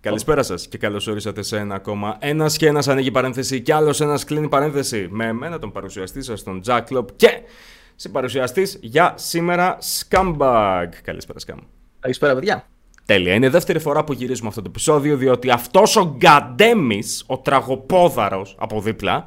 Καλησπέρα 0.00 0.42
σας 0.42 0.68
και 0.68 0.78
καλώς 0.78 1.06
ορίσατε 1.06 1.42
σε 1.42 1.58
ένα 1.58 1.74
ακόμα. 1.74 2.16
Ένας 2.20 2.56
και 2.56 2.66
ένας 2.66 2.88
ανοίγει 2.88 3.10
παρένθεση 3.10 3.60
και 3.60 3.74
άλλος 3.74 4.00
ένας 4.00 4.24
κλείνει 4.24 4.48
παρένθεση. 4.48 5.08
Με 5.10 5.26
εμένα 5.26 5.58
τον 5.58 5.72
παρουσιαστή 5.72 6.22
σας, 6.22 6.42
τον 6.42 6.60
Jack 6.66 6.80
Club 6.90 7.04
και 7.16 7.40
συμπαρουσιαστής 7.94 8.78
για 8.80 9.14
σήμερα 9.16 9.78
Scumbag. 9.78 10.86
Καλησπέρα, 11.02 11.38
Scum. 11.46 11.58
Καλησπέρα, 12.00 12.34
παιδιά. 12.34 12.66
Τέλεια. 13.04 13.34
Είναι 13.34 13.46
η 13.46 13.48
δεύτερη 13.48 13.78
φορά 13.78 14.04
που 14.04 14.12
γυρίζουμε 14.12 14.48
αυτό 14.48 14.62
το 14.62 14.68
επεισόδιο, 14.70 15.16
διότι 15.16 15.50
αυτός 15.50 15.96
ο 15.96 16.14
Γκαντέμις, 16.16 17.24
ο 17.26 17.38
τραγοπόδαρος 17.38 18.56
από 18.58 18.80
δίπλα, 18.80 19.24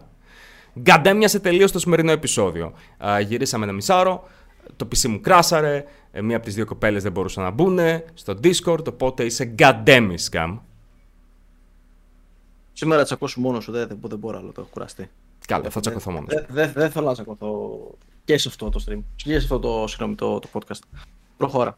γκαντέμιασε 0.79 1.39
τελείως 1.39 1.71
το 1.71 1.79
σημερινό 1.79 2.11
επεισόδιο. 2.11 2.73
Α, 2.97 3.19
γυρίσαμε 3.19 3.63
ένα 3.63 3.73
μισάρο, 3.73 4.23
το 4.75 4.87
PC 4.91 5.07
μου 5.07 5.21
κράσαρε, 5.21 5.75
ε, 5.75 5.85
μία 6.21 6.35
από 6.35 6.45
τις 6.45 6.55
δύο 6.55 6.65
κοπέλες 6.65 7.03
δεν 7.03 7.11
μπορούσαν 7.11 7.43
να 7.43 7.49
μπουν 7.49 7.79
στο 8.13 8.33
Discord, 8.43 8.87
οπότε 8.87 9.25
είσαι 9.25 9.45
γκαντέμι, 9.45 10.17
Σκαμ. 10.17 10.59
Σήμερα 12.73 13.03
τσακώσου 13.03 13.41
μόνος 13.41 13.63
σου, 13.63 13.71
δεν, 13.71 13.99
δεν 14.01 14.19
μπορώ 14.19 14.37
άλλο, 14.37 14.51
το 14.51 14.61
έχω 14.61 14.69
κουραστεί. 14.71 15.09
Καλά, 15.47 15.69
θα 15.69 15.79
τσακωθώ 15.79 16.11
μόνος. 16.11 16.33
Δεν 16.33 16.45
δε, 16.49 16.67
δε 16.67 16.89
θέλω 16.89 17.05
να 17.05 17.13
τσακωθώ 17.13 17.79
και 18.23 18.37
σε 18.37 18.47
αυτό 18.47 18.69
το 18.69 18.83
stream. 18.87 18.99
Και 19.15 19.29
σε 19.29 19.37
αυτό 19.37 19.59
το, 19.59 19.87
συγγνώμη, 19.87 20.15
το, 20.15 20.39
το 20.39 20.49
podcast. 20.53 20.79
Προχώρα. 21.37 21.75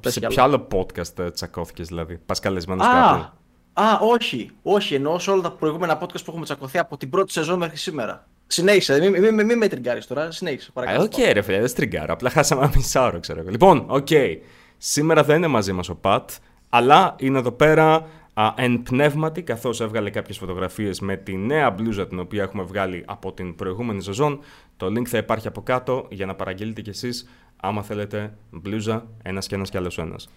Σε 0.00 0.20
ποιο 0.20 0.42
άλλο 0.42 0.68
podcast 0.72 1.18
ε, 1.18 1.30
τσακώθηκες, 1.30 1.88
δηλαδή; 1.88 2.18
Πας 2.26 2.40
καλεσμένος 2.40 2.86
κάποιον. 2.86 3.32
Α, 3.72 3.98
όχι. 4.00 4.50
Όχι, 4.62 4.94
ενώ 4.94 5.18
σε 5.18 5.30
όλα 5.30 5.42
τα 5.42 5.52
προηγούμενα 5.52 6.02
podcast 6.02 6.24
που 6.24 6.30
έχουμε 6.30 6.44
τσακωθεί 6.44 6.78
από 6.78 6.96
την 6.96 7.10
πρώτη 7.10 7.32
σεζόν 7.32 7.58
μέχρι 7.58 7.76
σήμερα. 7.76 8.28
Συνέχισε, 8.46 8.98
μην 8.98 9.10
μη, 9.10 9.32
μη, 9.32 9.44
μη 9.44 9.56
με 9.56 9.68
τριγκάρεις 9.68 10.06
τώρα. 10.06 10.30
Συνέχισε, 10.30 10.70
παρακαλώ. 10.72 11.02
OK, 11.02 11.12
okay, 11.12 11.30
ρε 11.32 11.42
φίλε, 11.42 11.58
δεν 11.58 11.68
στριγκάρω. 11.68 12.12
Απλά 12.12 12.30
χάσαμε 12.30 12.62
ένα 12.62 12.72
μισάωρο, 12.76 13.18
ξέρω 13.18 13.40
εγώ. 13.40 13.50
Λοιπόν, 13.50 13.84
OK. 13.88 14.06
Okay. 14.10 14.36
Σήμερα 14.78 15.24
δεν 15.24 15.36
είναι 15.36 15.46
μαζί 15.46 15.72
μας 15.72 15.88
ο 15.88 15.94
Πατ, 15.94 16.30
αλλά 16.68 17.14
είναι 17.18 17.38
εδώ 17.38 17.52
πέρα 17.52 18.06
α, 18.34 18.52
εν 18.56 18.82
πνεύματι, 18.82 19.42
καθώς 19.42 19.80
έβγαλε 19.80 20.10
κάποιες 20.10 20.38
φωτογραφίες 20.38 21.00
με 21.00 21.16
τη 21.16 21.36
νέα 21.36 21.70
μπλούζα 21.70 22.06
την 22.06 22.18
οποία 22.18 22.42
έχουμε 22.42 22.62
βγάλει 22.62 23.02
από 23.06 23.32
την 23.32 23.54
προηγούμενη 23.54 24.02
σεζόν. 24.02 24.40
Το 24.76 24.86
link 24.86 25.04
θα 25.04 25.18
υπάρχει 25.18 25.46
από 25.46 25.62
κάτω 25.62 26.06
για 26.10 26.26
να 26.26 26.34
παραγγείλετε 26.34 26.80
κι 26.80 26.90
εσείς, 26.90 27.28
άμα 27.56 27.82
θέλετε, 27.82 28.32
μπλούζα, 28.50 29.06
ένας 29.22 29.46
και 29.46 29.54
ένας 29.54 29.70
κι 29.70 29.76
άλλος 29.76 29.98
ένας. 29.98 30.28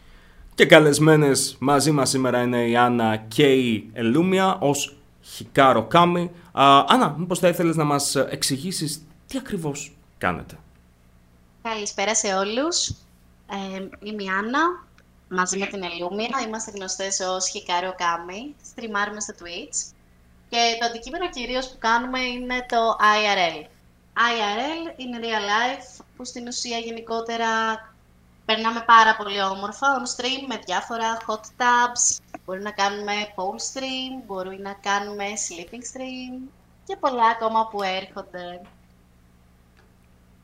Και 0.56 0.66
καλεσμένες 0.66 1.56
μαζί 1.60 1.92
μας 1.92 2.10
σήμερα 2.10 2.42
είναι 2.42 2.68
η 2.68 2.76
Άννα 2.76 3.16
και 3.28 3.54
η 3.54 3.90
Ελούμια 3.94 4.58
ως 4.60 4.98
Χικάρο 5.22 5.84
Κάμι. 5.84 6.32
Άννα, 6.60 7.16
μήπως 7.18 7.40
θα 7.40 7.48
ήθελες 7.48 7.76
να 7.76 7.84
μας 7.84 8.16
εξηγήσεις 8.16 9.06
τι 9.28 9.38
ακριβώς 9.38 9.98
κάνετε; 10.18 10.58
Καλησπέρα 11.62 12.16
σε 12.16 12.34
όλους. 12.34 12.90
Ε, 13.50 13.88
είμαι 14.00 14.24
η 14.24 14.28
Άννα, 14.28 14.60
μαζί 15.30 15.58
με 15.58 15.66
την 15.66 15.84
Ελούμια. 15.84 16.40
Είμαστε 16.48 16.72
γνωστές 16.72 17.20
ως 17.20 17.50
Χικάρο 17.50 17.96
Κάμι. 17.98 18.56
Στριμάρουμε 18.66 19.20
στο 19.20 19.34
Twitch. 19.40 19.94
Και 20.50 20.78
το 20.80 20.86
αντικείμενο 20.86 21.30
κυρίως 21.30 21.70
που 21.70 21.78
κάνουμε 21.80 22.20
είναι 22.20 22.66
το 22.68 22.98
IRL. 23.16 23.66
IRL 24.14 25.00
είναι 25.00 25.20
real 25.22 25.46
life, 25.52 26.04
που 26.16 26.26
στην 26.26 26.48
ουσία 26.48 26.78
γενικότερα 26.78 27.48
περνάμε 28.48 28.82
πάρα 28.82 29.16
πολύ 29.16 29.42
όμορφα 29.42 29.88
on 30.00 30.06
stream 30.16 30.42
με 30.48 30.58
διάφορα 30.66 31.18
hot 31.28 31.46
tubs. 31.62 32.04
Μπορεί 32.46 32.62
να 32.62 32.72
κάνουμε 32.72 33.14
pole 33.36 33.62
stream, 33.70 34.24
μπορεί 34.26 34.60
να 34.60 34.74
κάνουμε 34.74 35.26
sleeping 35.46 35.84
stream 35.92 36.50
και 36.86 36.96
πολλά 36.96 37.26
ακόμα 37.26 37.68
που 37.68 37.84
έρχονται. 37.84 38.62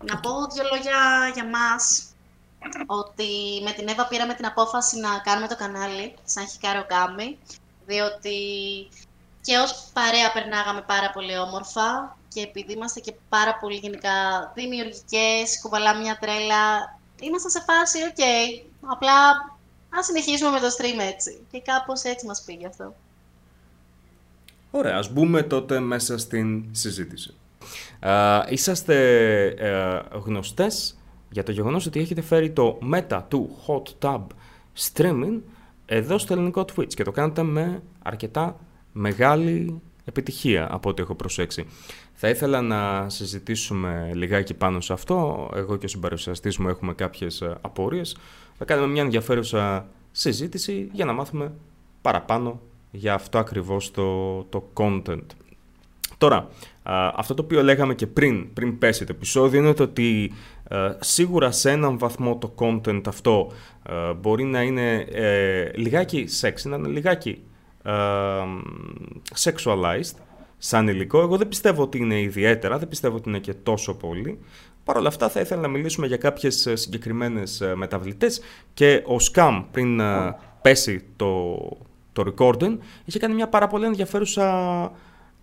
Να 0.03 0.19
πω 0.19 0.29
δύο 0.53 0.63
λόγια 0.71 1.31
για 1.33 1.45
μας, 1.45 2.13
ότι 2.85 3.61
με 3.63 3.71
την 3.71 3.87
Εύα 3.87 4.07
πήραμε 4.07 4.33
την 4.33 4.45
απόφαση 4.45 4.99
να 4.99 5.19
κάνουμε 5.19 5.47
το 5.47 5.55
κανάλι, 5.55 6.13
σαν 6.23 6.47
Χικάρο 6.47 6.85
Κάμι, 6.85 7.37
διότι 7.85 8.37
και 9.41 9.57
ως 9.57 9.89
παρέα 9.93 10.31
περνάγαμε 10.31 10.81
πάρα 10.81 11.09
πολύ 11.09 11.37
όμορφα 11.37 12.17
και 12.27 12.41
επειδή 12.41 12.73
είμαστε 12.73 12.99
και 12.99 13.13
πάρα 13.29 13.57
πολύ 13.57 13.75
γενικά 13.75 14.11
δημιουργικές, 14.55 15.59
κουβαλάμε 15.61 16.01
μια 16.01 16.17
τρέλα, 16.17 16.97
ήμασταν 17.25 17.51
σε 17.51 17.63
φάση, 17.67 17.97
OK, 18.03 18.15
okay, 18.17 18.65
απλά 18.81 19.13
ας 19.89 20.05
συνεχίσουμε 20.05 20.51
με 20.51 20.59
το 20.59 20.67
stream 20.67 21.13
έτσι. 21.13 21.39
Και 21.51 21.61
κάπως 21.61 22.03
έτσι 22.03 22.25
μας 22.25 22.43
πήγε 22.45 22.67
αυτό. 22.67 22.95
Ωραία, 24.71 24.97
ας 24.97 25.13
μπούμε 25.13 25.43
τότε 25.43 25.79
μέσα 25.79 26.17
στην 26.17 26.65
συζήτηση. 26.71 27.33
Ε, 28.01 28.43
είσαστε 28.49 28.95
ε, 29.59 30.19
γνωστές 30.25 30.97
για 31.29 31.43
το 31.43 31.51
γεγονός 31.51 31.85
ότι 31.85 31.99
έχετε 31.99 32.21
φέρει 32.21 32.51
το 32.51 32.79
meta 32.93 33.21
του 33.27 33.57
Hot 33.67 33.83
Tub 33.99 34.21
Streaming 34.93 35.39
εδώ 35.85 36.17
στο 36.17 36.33
ελληνικό 36.33 36.65
Twitch 36.75 36.93
και 36.93 37.03
το 37.03 37.11
κάνετε 37.11 37.43
με 37.43 37.81
αρκετά 38.03 38.59
μεγάλη 38.91 39.81
επιτυχία 40.05 40.67
από 40.71 40.89
ό,τι 40.89 41.01
έχω 41.01 41.15
προσέξει. 41.15 41.65
Θα 42.25 42.31
ήθελα 42.31 42.61
να 42.61 43.09
συζητήσουμε 43.09 44.11
λιγάκι 44.13 44.53
πάνω 44.53 44.81
σε 44.81 44.93
αυτό. 44.93 45.49
Εγώ 45.55 45.75
και 45.75 45.85
ο 45.85 45.87
συμπαρουσιαστής 45.87 46.57
μου 46.57 46.69
έχουμε 46.69 46.93
κάποιες 46.93 47.41
ε, 47.41 47.57
απορίες. 47.61 48.17
Θα 48.57 48.65
κάνουμε 48.65 48.87
μια 48.87 49.01
ενδιαφέρουσα 49.01 49.85
συζήτηση 50.11 50.89
για 50.93 51.05
να 51.05 51.13
μάθουμε 51.13 51.51
παραπάνω 52.01 52.61
για 52.91 53.13
αυτό 53.13 53.37
ακριβώς 53.37 53.91
το, 53.91 54.37
το 54.43 54.69
content. 54.73 55.25
Τώρα, 56.17 56.47
αυτό 57.15 57.33
το 57.33 57.41
οποίο 57.43 57.63
λέγαμε 57.63 57.95
και 57.95 58.07
πριν, 58.07 58.53
πριν 58.53 58.77
πέσει 58.77 59.05
το 59.05 59.13
επεισόδιο 59.15 59.61
είναι 59.61 59.73
το 59.73 59.83
ότι 59.83 60.33
ε, 60.67 60.91
σίγουρα 60.99 61.51
σε 61.51 61.71
έναν 61.71 61.97
βαθμό 61.97 62.37
το 62.37 62.53
content 62.57 63.07
αυτό 63.07 63.51
ε, 63.89 64.13
μπορεί 64.13 64.43
να 64.43 64.61
είναι 64.61 65.07
λιγάκι 65.75 66.27
sexy, 66.41 66.63
να 66.63 66.75
είναι 66.75 66.87
λιγάκι 66.87 67.43
sexualized 69.43 70.15
σαν 70.65 70.87
υλικό. 70.87 71.19
Εγώ 71.19 71.37
δεν 71.37 71.47
πιστεύω 71.47 71.81
ότι 71.81 71.97
είναι 71.97 72.19
ιδιαίτερα, 72.19 72.77
δεν 72.77 72.87
πιστεύω 72.87 73.15
ότι 73.15 73.29
είναι 73.29 73.39
και 73.39 73.53
τόσο 73.53 73.95
πολύ. 73.95 74.39
Παρ' 74.83 74.97
όλα 74.97 75.07
αυτά 75.07 75.29
θα 75.29 75.39
ήθελα 75.39 75.61
να 75.61 75.67
μιλήσουμε 75.67 76.07
για 76.07 76.17
κάποιες 76.17 76.65
ε, 76.65 76.75
συγκεκριμένες 76.75 77.61
ε, 77.61 77.75
μεταβλητές 77.75 78.41
και 78.73 79.03
ο 79.05 79.15
Scam 79.31 79.63
πριν 79.71 79.99
ε, 79.99 80.35
πέσει 80.61 81.03
το, 81.15 81.57
το 82.13 82.23
recording 82.27 82.77
είχε 83.05 83.19
κάνει 83.19 83.33
μια 83.33 83.47
πάρα 83.47 83.67
πολύ 83.67 83.85
ενδιαφέρουσα 83.85 84.91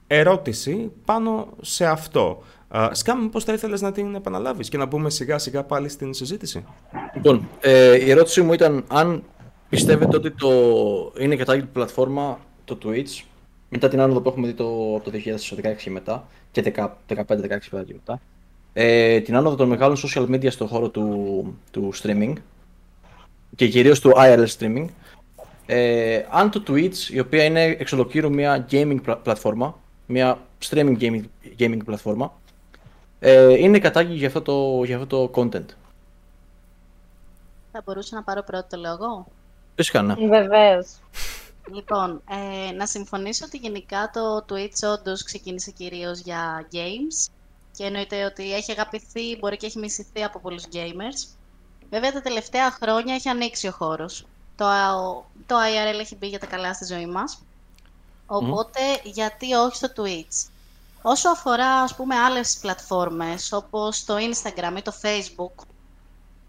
ερώτηση 0.07 0.93
πάνω 1.05 1.49
σε 1.61 1.87
αυτό. 1.87 2.43
Σκάμ, 2.91 3.29
πώς 3.29 3.45
θα 3.45 3.53
ήθελες 3.53 3.81
να 3.81 3.93
την 3.93 4.15
επαναλάβεις 4.15 4.69
και 4.69 4.77
να 4.77 4.87
μπούμε 4.87 5.11
σιγά 5.11 5.39
σιγά 5.39 5.65
πάλι 5.65 5.89
στην 5.89 6.15
συζήτηση; 6.15 6.65
Λοιπόν, 7.15 7.49
ε, 7.61 8.05
η 8.05 8.11
ερώτηση 8.11 8.43
μου 8.43 8.53
ήταν 8.53 8.85
αν 8.89 9.23
πιστεύετε 9.69 10.17
ότι 10.17 10.31
το 10.31 10.51
είναι 11.19 11.37
κατάλληλη 11.37 11.67
πλατφόρμα 11.73 12.39
το 12.65 12.79
Twitch 12.85 13.25
μετά 13.71 13.89
την 13.89 14.01
άνοδο 14.01 14.21
που 14.21 14.29
έχουμε 14.29 14.47
δει 14.47 14.53
το, 14.53 14.95
από 14.97 15.11
το 15.11 15.19
2016 15.63 15.77
και 15.77 15.91
μετά, 15.91 16.27
και 16.51 16.73
15-16 16.77 16.89
και 17.87 17.93
μετά, 17.93 18.21
ε, 18.73 19.21
την 19.21 19.37
άνοδο 19.37 19.57
των 19.57 19.69
μεγάλων 19.69 19.97
social 19.97 20.27
media 20.29 20.51
στον 20.51 20.69
χώρο 20.69 20.89
του, 20.89 21.59
του 21.71 21.93
streaming 22.03 22.33
και 23.57 23.69
κυρίως 23.69 24.01
του 24.01 24.13
IRL 24.17 24.47
streaming, 24.59 24.87
ε, 25.67 26.25
αν 26.31 26.51
το 26.51 26.63
Twitch, 26.67 26.97
η 27.11 27.19
οποία 27.19 27.45
είναι 27.45 27.65
εξ 27.65 27.93
ολοκλήρου 27.93 28.31
μια 28.31 28.67
gaming 28.71 29.17
πλατφόρμα, 29.23 29.79
μια 30.07 30.39
streaming 30.69 30.99
gaming, 30.99 31.23
gaming 31.59 31.85
πλατφόρμα, 31.85 32.33
ε, 33.21 33.59
είναι 33.59 33.79
κατάλληλη 33.79 34.17
για 34.17 34.27
αυτό, 34.27 34.43
το, 34.43 34.85
για 34.85 34.97
αυτό 34.97 35.07
το 35.07 35.31
content. 35.43 35.67
Θα 37.73 37.83
μπορούσα 37.85 38.15
να 38.15 38.23
πάρω 38.23 38.43
πρώτο 38.43 38.77
λόγο; 38.77 39.27
Φυσικά, 39.77 40.03
ναι. 40.03 40.15
Βεβαίως. 40.15 40.87
Λοιπόν, 41.73 42.23
ε, 42.31 42.73
να 42.73 42.87
συμφωνήσω 42.87 43.45
ότι 43.45 43.57
γενικά 43.57 44.11
το 44.13 44.45
Twitch 44.49 44.99
όντως 44.99 45.23
ξεκίνησε 45.23 45.71
κυρίως 45.71 46.19
για 46.21 46.69
games 46.73 47.31
και 47.77 47.85
εννοείται 47.85 48.25
ότι 48.25 48.55
έχει 48.55 48.71
αγαπηθεί, 48.71 49.37
μπορεί 49.39 49.57
και 49.57 49.67
έχει 49.67 49.79
μισηθεί 49.79 50.23
από 50.23 50.41
πολλούς 50.41 50.65
gamers. 50.73 51.29
Βέβαια 51.91 52.13
τα 52.13 52.21
τελευταία 52.21 52.71
χρόνια 52.71 53.15
έχει 53.15 53.29
ανοίξει 53.29 53.69
ο 53.69 53.73
χώρος. 53.73 54.27
Το, 54.57 54.67
το 55.47 55.57
IRL 55.57 55.99
έχει 55.99 56.17
μπει 56.17 56.27
για 56.27 56.39
τα 56.39 56.47
καλά 56.47 56.75
στη 56.75 56.85
ζωή 56.85 57.07
μας. 57.07 57.43
Οπότε, 58.27 58.81
γιατί 59.05 59.55
όχι 59.55 59.77
στο 59.77 59.89
Twitch; 59.97 60.51
Όσο 61.03 61.31
αφορά, 61.31 61.83
ας 61.83 61.95
πούμε, 61.95 62.17
άλλες 62.17 62.59
πλατφόρμες, 62.61 63.53
όπως 63.53 64.05
το 64.05 64.15
Instagram 64.17 64.77
ή 64.79 64.83
το 64.83 64.93
Facebook, 65.03 65.65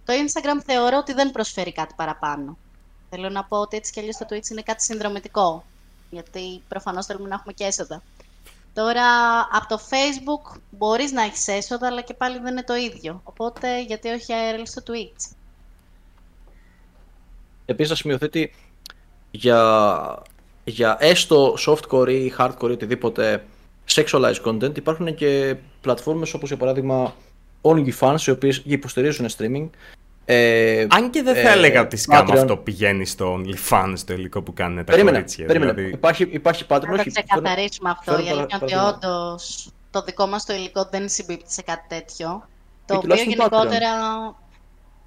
το 0.06 0.14
Instagram 0.14 0.62
θεωρώ 0.66 0.98
ότι 0.98 1.14
δεν 1.14 1.32
προσφέρει 1.32 1.72
κάτι 1.72 1.94
παραπάνω. 1.96 2.58
Θέλω 3.14 3.30
να 3.30 3.44
πω 3.44 3.58
ότι 3.58 3.78
έτσι 3.78 3.92
κι 3.92 4.00
αλλιώς 4.00 4.18
το 4.18 4.26
Twitch 4.30 4.50
είναι 4.52 4.62
κάτι 4.62 4.84
συνδρομητικό, 4.84 5.66
γιατί 6.10 6.62
προφανώς 6.68 7.06
θέλουμε 7.06 7.28
να 7.28 7.36
έχουμε 7.36 7.54
και 7.54 7.64
έσοδα. 7.64 8.04
Τώρα, 8.74 9.04
από 9.52 9.68
το 9.68 9.80
Facebook 9.90 10.60
μπορείς 10.70 11.12
να 11.12 11.22
έχεις 11.22 11.48
έσοδα, 11.48 11.88
αλλά 11.88 12.02
και 12.02 12.14
πάλι 12.14 12.40
δεν 12.40 12.52
είναι 12.52 12.64
το 12.64 12.76
ίδιο. 12.76 13.22
Οπότε, 13.24 13.82
γιατί 13.82 14.10
όχι 14.10 14.26
ARL 14.30 14.62
στο 14.64 14.82
Twitch; 14.88 15.36
Επίσης, 17.66 17.90
να 17.90 17.96
σημειωθεί 17.96 18.54
για, 19.32 20.24
για 20.64 20.98
έστω 21.00 21.56
softcore 21.66 22.10
ή 22.10 22.34
hardcore 22.38 22.70
ή 22.70 22.72
οτιδήποτε 22.72 23.46
sexualized 23.90 24.44
content 24.46 24.78
υπάρχουν 24.78 25.16
και 25.16 25.56
πλατφόρμες 25.82 26.34
όπως 26.34 26.50
για 26.50 26.58
παράδειγμα 26.58 27.16
OnlyFans 27.62 28.22
οι 28.26 28.32
οποίες 28.32 28.62
υποστηρίζουν 28.66 29.28
streaming 29.38 29.70
Ε, 30.26 30.86
Αν 30.90 31.10
και 31.10 31.22
δεν 31.24 31.34
θα 31.36 31.50
ε, 31.50 31.52
έλεγα 31.52 31.82
ότι 31.82 31.98
σκάμ 31.98 32.26
Patreon. 32.28 32.36
αυτό 32.38 32.58
πηγαίνει 32.58 33.06
στο 33.06 33.36
OnlyFans 33.42 33.94
το 34.06 34.14
υλικό 34.14 34.42
που 34.42 34.54
κάνουν 34.54 34.78
τα 34.78 34.84
Περίμενε, 34.84 35.18
κορίτσια. 35.18 35.46
περίμενε. 35.46 35.72
Δηλαδή, 35.74 35.94
Υπάρχει, 35.94 36.24
υπάρχει 36.32 36.66
Patreon, 36.70 36.82
Να 36.82 36.96
το 36.96 37.00
όχι. 37.02 37.12
ξεκαθαρίσουμε 37.12 37.90
αυτό. 37.90 38.12
φέρνω 38.12 38.26
Η 38.28 38.30
αλήθεια 38.30 38.58
είναι 38.62 38.66
ότι 38.66 38.74
παραδείγματα. 38.74 39.08
όντως 39.24 39.70
το 39.92 40.02
δικό 40.02 40.28
μας 40.28 40.46
το 40.46 40.54
υλικό 40.54 40.88
δεν 40.92 41.10
συμπίπτει 41.10 41.52
σε 41.54 41.62
κάτι 41.62 41.86
τέτοιο. 41.88 42.28
Το 42.86 42.94
Ή 42.94 42.98
οποίο 42.98 43.00
τουλάχιστον 43.00 43.32
γενικότερα. 43.34 43.90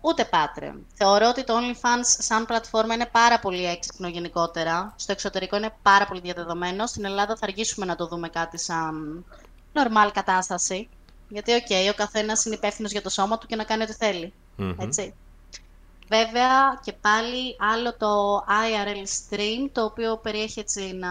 Ούτε 0.01 0.29
Patreon. 0.33 0.75
Θεωρώ 0.95 1.29
ότι 1.29 1.45
το 1.45 1.55
OnlyFans 1.57 2.05
σαν 2.19 2.47
πλατφόρμα 2.47 2.95
είναι 2.95 3.07
πάρα 3.13 3.39
πολύ 3.39 3.65
έξυπνο 3.67 4.09
γενικότερα. 4.09 4.93
Στο 4.97 5.13
εξωτερικό 5.13 5.57
είναι 5.57 5.71
πάρα 5.83 6.07
πολύ 6.07 6.21
διαδεδομένο. 6.21 6.87
Στην 6.87 7.05
Ελλάδα 7.05 7.37
θα 7.37 7.47
αργήσουμε 7.47 7.87
να 7.87 7.97
το 7.97 8.07
δούμε 8.07 8.29
κάτι 8.29 8.59
σαν 8.59 9.25
normal 9.73 10.11
κατάσταση. 10.15 10.89
Γιατί, 11.29 11.53
οκ, 11.53 11.91
ο 11.91 11.95
καθένας 11.97 12.45
είναι 12.45 12.55
υπεύθυνος 12.55 12.93
για 12.93 13.03
το 13.03 13.11
σώμα 13.11 13.39
του 13.39 13.47
και 13.47 13.57
να 13.57 13.65
κάνει 13.65 13.83
ό,τι 13.83 13.93
θέλει. 13.93 14.33
Μμμ. 14.57 14.75
Έτσι. 14.79 15.15
Βέβαια 16.09 16.81
και 16.85 16.93
πάλι 16.93 17.57
άλλο 17.73 17.97
το 17.97 18.37
IRL 18.39 19.35
stream, 19.35 19.71
το 19.73 19.85
οποίο 19.85 20.17
περιέχει 20.17 20.61
έτσι 20.61 20.81
να 20.81 21.09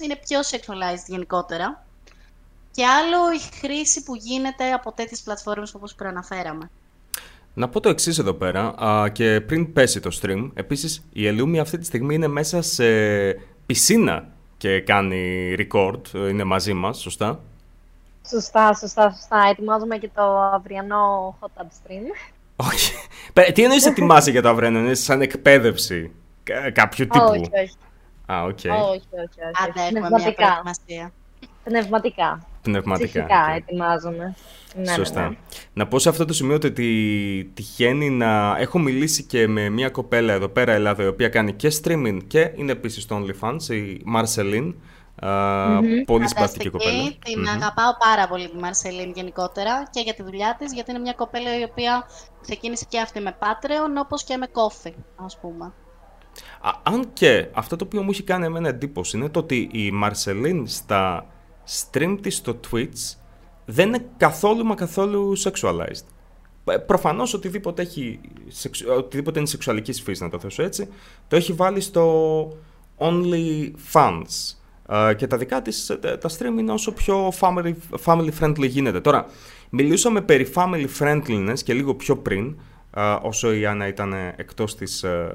είναι 0.00 0.16
πιο 0.16 0.40
sexualized 0.40 1.04
γενικότερα. 1.06 1.84
Και 2.70 2.86
άλλο 2.86 3.32
η 3.32 3.38
χρήση 3.60 4.02
που 4.02 4.14
γίνεται 4.14 4.72
από 4.72 4.92
τέτοιες 4.92 5.20
πλατφόρμες 5.22 5.74
όπως 5.74 5.94
προαναφέραμε. 5.94 6.70
Να 7.54 7.68
πω 7.68 7.80
το 7.80 7.88
εξής 7.88 8.18
εδώ 8.18 8.32
πέρα 8.32 8.74
α, 8.84 9.08
και 9.08 9.40
πριν 9.40 9.72
πέσει 9.72 10.00
το 10.00 10.18
stream. 10.22 10.50
Επίσης 10.54 11.02
η 11.12 11.26
Ελούμη 11.26 11.58
αυτή 11.58 11.78
τη 11.78 11.84
στιγμή 11.84 12.14
είναι 12.14 12.26
μέσα 12.28 12.62
σε 12.62 12.84
πισίνα 13.66 14.28
και 14.56 14.80
κάνει 14.80 15.54
record, 15.58 16.00
είναι 16.12 16.44
μαζί 16.44 16.72
μας, 16.72 17.00
σωστά; 17.00 17.40
Σωστά, 18.28 18.74
σωστά, 18.74 19.10
σωστά. 19.10 19.46
Ετοιμάζουμε 19.50 19.98
και 19.98 20.10
το 20.14 20.38
αυριανό 20.40 21.36
hot 21.40 21.60
tub 21.60 21.64
stream. 21.64 22.04
Όχι. 22.56 22.92
Πε- 23.32 23.52
Τι 23.52 23.62
εννοείς 23.62 23.86
ετοιμάσει 23.86 24.30
για 24.30 24.42
το 24.42 24.48
αυριανό, 24.48 24.78
είναι 24.78 24.94
σαν 24.94 25.20
εκπαίδευση 25.20 26.10
κα- 26.42 26.70
κάποιου 26.70 27.06
τύπου; 27.06 27.24
όχι, 27.28 27.40
όχι. 27.40 27.76
Α, 28.32 28.42
οκ. 28.42 28.48
όχι, 28.48 28.68
όχι, 28.68 29.06
όχι. 29.22 29.40
Άντε, 29.62 29.80
έχουμε 29.80 29.90
μια 30.00 30.08
Πνευματικά. 30.08 30.46
προετοιμασία. 30.46 31.12
Πνευματικά. 31.64 32.46
Πνευματικά. 32.62 33.08
Ψυχικά 33.08 33.44
οκ. 33.50 33.56
ετοιμάζομαι. 33.56 34.34
Ναι, 34.74 34.92
Σωστά. 34.92 35.20
Ναι, 35.22 35.28
ναι. 35.28 35.34
Να 35.72 35.86
πω 35.86 35.98
σε 35.98 36.08
αυτό 36.08 36.24
το 36.24 36.32
σημείο 36.32 36.54
ότι 36.54 37.50
τυχαίνει 37.54 38.10
να 38.10 38.56
έχω 38.58 38.78
μιλήσει 38.78 39.22
και 39.22 39.48
με 39.48 39.68
μια 39.68 39.88
κοπέλα 39.90 40.32
εδώ 40.32 40.48
πέρα 40.48 40.72
Ελλάδα 40.72 41.02
η 41.02 41.06
οποία 41.06 41.28
κάνει 41.28 41.52
και 41.52 41.72
streaming 41.82 42.18
και 42.26 42.50
είναι 42.56 42.72
επίσης 42.72 43.02
στο 43.02 43.22
OnlyFans, 43.24 43.62
η 43.74 44.00
Μαρσελίν. 44.04 44.74
Α, 45.20 45.80
Πολύ 46.06 46.28
συμπαθητική 46.28 46.70
κοπέλα. 46.70 46.90
Φανταστική, 46.90 47.18
την 47.32 47.40
Μμμ. 47.40 47.48
αγαπάω 47.48 47.96
πάρα 47.98 48.28
πολύ 48.28 48.48
τη 48.48 48.56
Μαρσελίν 48.56 49.12
γενικότερα 49.14 49.82
και 49.90 50.00
για 50.00 50.14
τη 50.14 50.22
δουλειά 50.22 50.56
της, 50.58 50.72
γιατί 50.72 50.90
είναι 50.90 51.00
μια 51.00 51.12
κοπέλα 51.12 51.58
η 51.58 51.62
οποία 51.62 52.06
ξεκίνησε 52.42 52.84
και 52.88 53.00
αυτή 53.00 53.20
με 53.20 53.36
Patreon, 53.40 54.00
όπως 54.04 54.24
και 54.24 54.36
με 54.36 54.46
Coffee, 54.52 54.92
ας 55.16 55.38
πούμε. 55.40 55.72
Α, 56.60 56.70
αν 56.82 57.12
και 57.12 57.48
αυτό 57.52 57.76
το 57.76 57.84
οποίο 57.84 58.02
μου 58.02 58.10
έχει 58.10 58.22
κάνει 58.22 58.44
εμένα 58.44 58.68
εντύπωση 58.68 59.16
είναι 59.16 59.28
το 59.28 59.38
ότι 59.38 59.68
η 59.72 59.90
Μαρσελίν 59.90 60.66
στα 60.66 61.26
stream 61.90 62.18
της 62.22 62.36
στο 62.36 62.60
Twitch 62.70 63.16
δεν 63.64 63.88
είναι 63.88 64.06
καθόλου 64.16 64.64
μα 64.64 64.74
καθόλου 64.74 65.38
sexualized. 65.38 66.04
Ε, 66.64 66.76
Προφανώς 66.76 67.34
οτιδήποτε, 67.34 67.82
έχει, 67.82 68.20
σεξ- 68.48 68.84
οτιδήποτε 68.96 69.38
είναι 69.38 69.48
σεξουαλικής 69.48 70.02
φύσης, 70.02 70.20
να 70.20 70.28
το 70.30 70.38
θέσω 70.38 70.62
έτσι, 70.62 70.88
το 71.28 71.36
έχει 71.36 71.52
βάλει 71.52 71.80
στο 71.80 72.48
only 72.98 73.70
fans. 73.92 74.22
Ε, 74.22 74.65
και 75.16 75.26
τα 75.26 75.36
δικά 75.36 75.62
της, 75.62 75.90
ε, 75.90 75.96
τα 75.96 76.28
stream 76.38 76.58
είναι 76.58 76.72
όσο 76.72 76.92
πιο 76.92 77.32
family, 77.40 77.72
family 78.04 78.30
friendly 78.40 78.68
γίνεται. 78.68 79.00
Τώρα, 79.00 79.26
μιλούσαμε 79.70 80.20
περί 80.20 80.52
family 80.54 80.86
friendliness 80.98 81.58
και 81.64 81.74
λίγο 81.74 81.94
πιο 81.94 82.16
πριν, 82.16 82.56
ε, 82.96 83.00
όσο 83.22 83.52
η 83.54 83.66
Άννα 83.66 83.86
ήταν 83.86 84.12
εκτός 84.36 84.76
της 84.76 85.02
ε, 85.02 85.30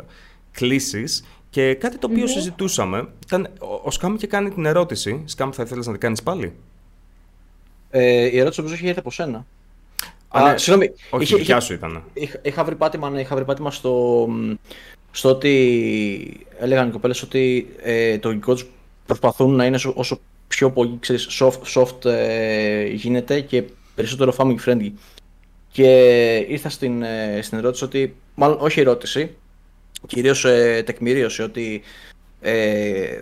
κλήσης, 0.51 1.23
και 1.49 1.73
κάτι 1.73 1.97
το 1.97 2.07
οποιο 2.11 2.27
συζητούσαμε, 2.27 3.07
ήταν, 3.25 3.49
ο, 3.59 3.81
ο 3.83 3.91
Σκάμ 3.91 4.15
είχε 4.15 4.27
κάνει 4.27 4.49
την 4.51 4.65
ερώτηση, 4.65 5.21
Σκάμ 5.25 5.49
θα 5.51 5.63
ήθελες 5.63 5.85
να 5.85 5.91
την 5.91 6.01
κάνεις 6.01 6.23
πάλι; 6.23 6.53
Ε, 7.89 8.25
η 8.25 8.39
ερώτηση 8.39 8.59
όμως 8.61 8.73
έχει 8.73 8.87
έρθει 8.87 8.99
από 8.99 9.11
σένα. 9.11 9.45
Α, 10.27 10.41
ναι. 10.43 10.49
Α, 10.49 10.57
συγγνώμη. 10.57 10.91
Όχι, 11.09 11.23
είχε- 11.23 11.35
δικιά 11.35 11.55
είχε- 11.55 11.65
σου 11.65 11.73
ήταν. 11.73 12.03
Είχα, 12.13 12.39
είχα 12.41 12.63
βρει 12.63 12.75
πάτημα, 12.75 13.09
ναι, 13.09 13.19
είχα 13.21 13.35
βρει 13.35 13.45
πάτημα 13.45 13.71
στο, 13.71 14.27
στο 15.11 15.29
ότι 15.29 16.45
έλεγαν 16.59 16.87
οι 16.87 16.91
κοπέλες 16.91 17.21
ότι 17.21 17.67
ε, 17.81 18.17
το 18.17 18.29
υλικό 18.29 18.53
τους 18.53 18.65
προσπαθούν 19.17 19.55
να 19.55 19.65
είναι 19.65 19.75
όσο- 19.75 19.93
όσο 19.95 20.19
πιο 20.47 20.71
πολύ 20.71 20.97
ξέρεις, 20.99 21.27
soft, 21.39 21.81
soft 21.81 22.05
ε, 22.05 22.85
γίνεται 22.87 23.39
και 23.41 23.63
περισσότερο 23.95 24.33
family 24.37 24.55
friendly. 24.65 24.91
Και 25.71 25.85
ήρθα 26.47 26.69
στην, 26.69 27.03
ε, 27.03 27.39
στην 27.41 27.57
ερώτηση 27.57 27.83
ότι, 27.83 28.15
μάλλον 28.35 28.57
όχι 28.59 28.79
ερώτηση, 28.79 29.35
κυρίως 30.07 30.45
ε, 30.45 30.83
τεκμηρίωση 30.85 31.41
ότι 31.41 31.81
ε, 32.41 33.21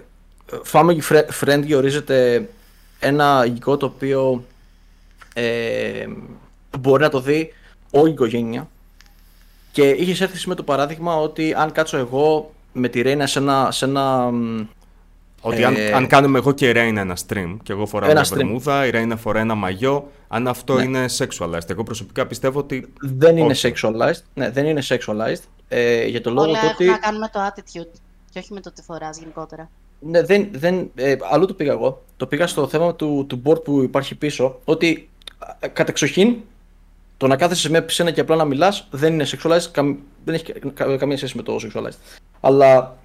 family 0.71 0.99
fri- 1.09 1.27
friendly 1.41 1.73
ορίζεται 1.75 2.49
ένα 2.99 3.43
υλικό 3.47 3.77
το 3.77 3.85
οποίο 3.85 4.43
ε, 5.33 6.05
μπορεί 6.79 7.01
να 7.01 7.09
το 7.09 7.19
δει 7.21 7.53
όλη 7.91 8.09
η 8.09 8.13
οικογένεια. 8.13 8.69
Και 9.71 9.89
είχες 9.89 10.21
έρθει 10.21 10.47
με 10.47 10.55
το 10.55 10.63
παράδειγμα 10.63 11.15
ότι 11.15 11.53
αν 11.53 11.71
κάτσω 11.71 11.97
εγώ 11.97 12.53
με 12.73 12.87
τη 12.87 13.01
Ρέινα 13.01 13.27
σε 13.27 13.39
ένα. 13.39 13.71
Σε 13.71 13.85
ένα 13.85 14.31
μ, 14.31 14.67
Ότι 15.41 15.63
αν, 15.63 15.75
Ε, 15.75 15.91
αν 15.91 16.07
κάνουμε 16.07 16.37
εγώ 16.37 16.51
και 16.51 16.67
η 16.67 16.71
Ρέινα 16.71 17.01
ένα 17.01 17.17
stream 17.27 17.57
και 17.63 17.71
εγώ 17.71 17.85
φοράω 17.85 18.09
Ένα 18.09 18.19
μια 18.19 18.29
stream. 18.29 18.35
βερμούδα, 18.35 18.85
η 18.85 18.89
Ρέινα 18.89 19.15
φοράει 19.15 19.41
ένα 19.41 19.55
μαγιό, 19.55 20.11
αν 20.27 20.47
αυτό 20.47 20.73
Ναι. 20.75 20.83
είναι 20.83 21.05
sexualized. 21.17 21.69
Εγώ 21.69 21.83
προσωπικά 21.83 22.27
πιστεύω 22.27 22.59
ότι. 22.59 22.93
δεν 23.01 23.37
είναι 23.37 23.51
Όχι. 23.51 23.73
sexualized. 23.75 24.21
Ναι, 24.33 24.49
δεν 24.49 24.65
είναι 24.65 24.81
sexualized. 24.87 25.41
Ε, 25.67 26.05
για 26.07 26.21
το 26.21 26.29
λόγο 26.31 26.47
Όλα 26.49 26.59
του 26.59 26.65
έχουν 26.65 26.75
ότι. 26.75 26.85
να 26.85 26.97
κάνουν 26.97 27.19
με 27.19 27.29
το 27.31 27.39
attitude 27.47 27.99
και 28.31 28.39
όχι 28.39 28.53
με 28.53 28.59
το 28.61 28.71
τι 28.71 28.81
φοράς 28.81 29.17
γενικότερα. 29.17 29.69
Ναι, 29.99 30.23
δεν, 30.23 30.47
δεν, 30.51 30.91
ε, 30.95 31.15
αλλού 31.31 31.45
το 31.45 31.53
πήγα 31.53 31.71
εγώ. 31.71 32.03
Το 32.17 32.25
πήγα 32.27 32.47
στο 32.47 32.67
θέμα 32.67 32.95
του, 32.95 33.25
του 33.29 33.41
board 33.45 33.63
που 33.63 33.81
υπάρχει 33.81 34.15
πίσω. 34.15 34.59
Ότι 34.63 35.09
ε, 35.59 35.67
κατεξοχήν 35.67 36.35
το 37.17 37.27
να 37.27 37.35
κάθεσαι 37.35 37.61
σε 37.61 37.69
μια 37.69 37.83
πισίνα 37.83 38.11
και 38.11 38.21
απλά 38.21 38.35
να 38.35 38.45
μιλάς 38.45 38.87
δεν 38.91 39.13
είναι 39.13 39.25
sexualized. 39.27 39.67
καμ- 39.71 39.97
δεν 40.25 40.33
έχει 40.33 40.43
κα- 40.53 40.69
κα- 40.85 40.97
καμία 40.97 41.17
σχέση 41.17 41.37
με 41.37 41.43
το 41.43 41.55
sexualized. 41.63 41.97
Αλλά 42.41 42.97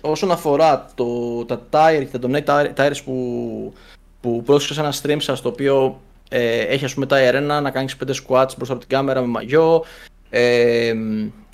όσον 0.00 0.30
αφορά 0.30 0.86
το, 0.94 1.44
τα 1.44 1.60
tire 1.70 2.06
και 2.10 2.18
τα 2.18 2.28
donate 2.28 2.44
tire- 2.44 2.74
tires 2.76 3.00
που, 3.04 3.72
που 4.20 4.42
πρόσεξα 4.42 4.74
σε 4.74 4.80
ένα 4.80 4.94
stream 5.02 5.22
σας 5.22 5.40
το 5.40 5.48
οποίο 5.48 6.00
ε, 6.28 6.58
έχει 6.58 6.84
ας 6.84 6.94
πούμε 6.94 7.06
tire 7.10 7.58
1 7.58 7.62
να 7.62 7.70
κάνεις 7.70 7.96
5 8.06 8.10
squats 8.10 8.52
μπροστά 8.56 8.72
από 8.74 8.78
την 8.78 8.88
κάμερα 8.88 9.20
με 9.20 9.26
μαγιό 9.26 9.84
ε, 10.30 10.92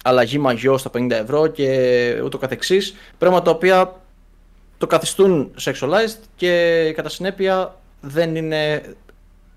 αλλαγή 0.05 0.39
μαγιό 0.39 0.79
στα 0.79 0.91
50 0.95 1.11
ευρώ 1.11 1.47
και 1.47 2.21
ούτω 2.25 2.39
καθεξής 2.39 2.95
πράγματα 3.19 3.45
τα 3.45 3.51
οποία 3.51 4.01
το 4.79 4.87
καθιστούν 4.87 5.55
sexualized 5.61 6.19
και 6.37 6.93
κατά 6.97 7.09
συνέπεια 7.09 7.81
δεν 8.01 8.37
είναι, 8.37 8.83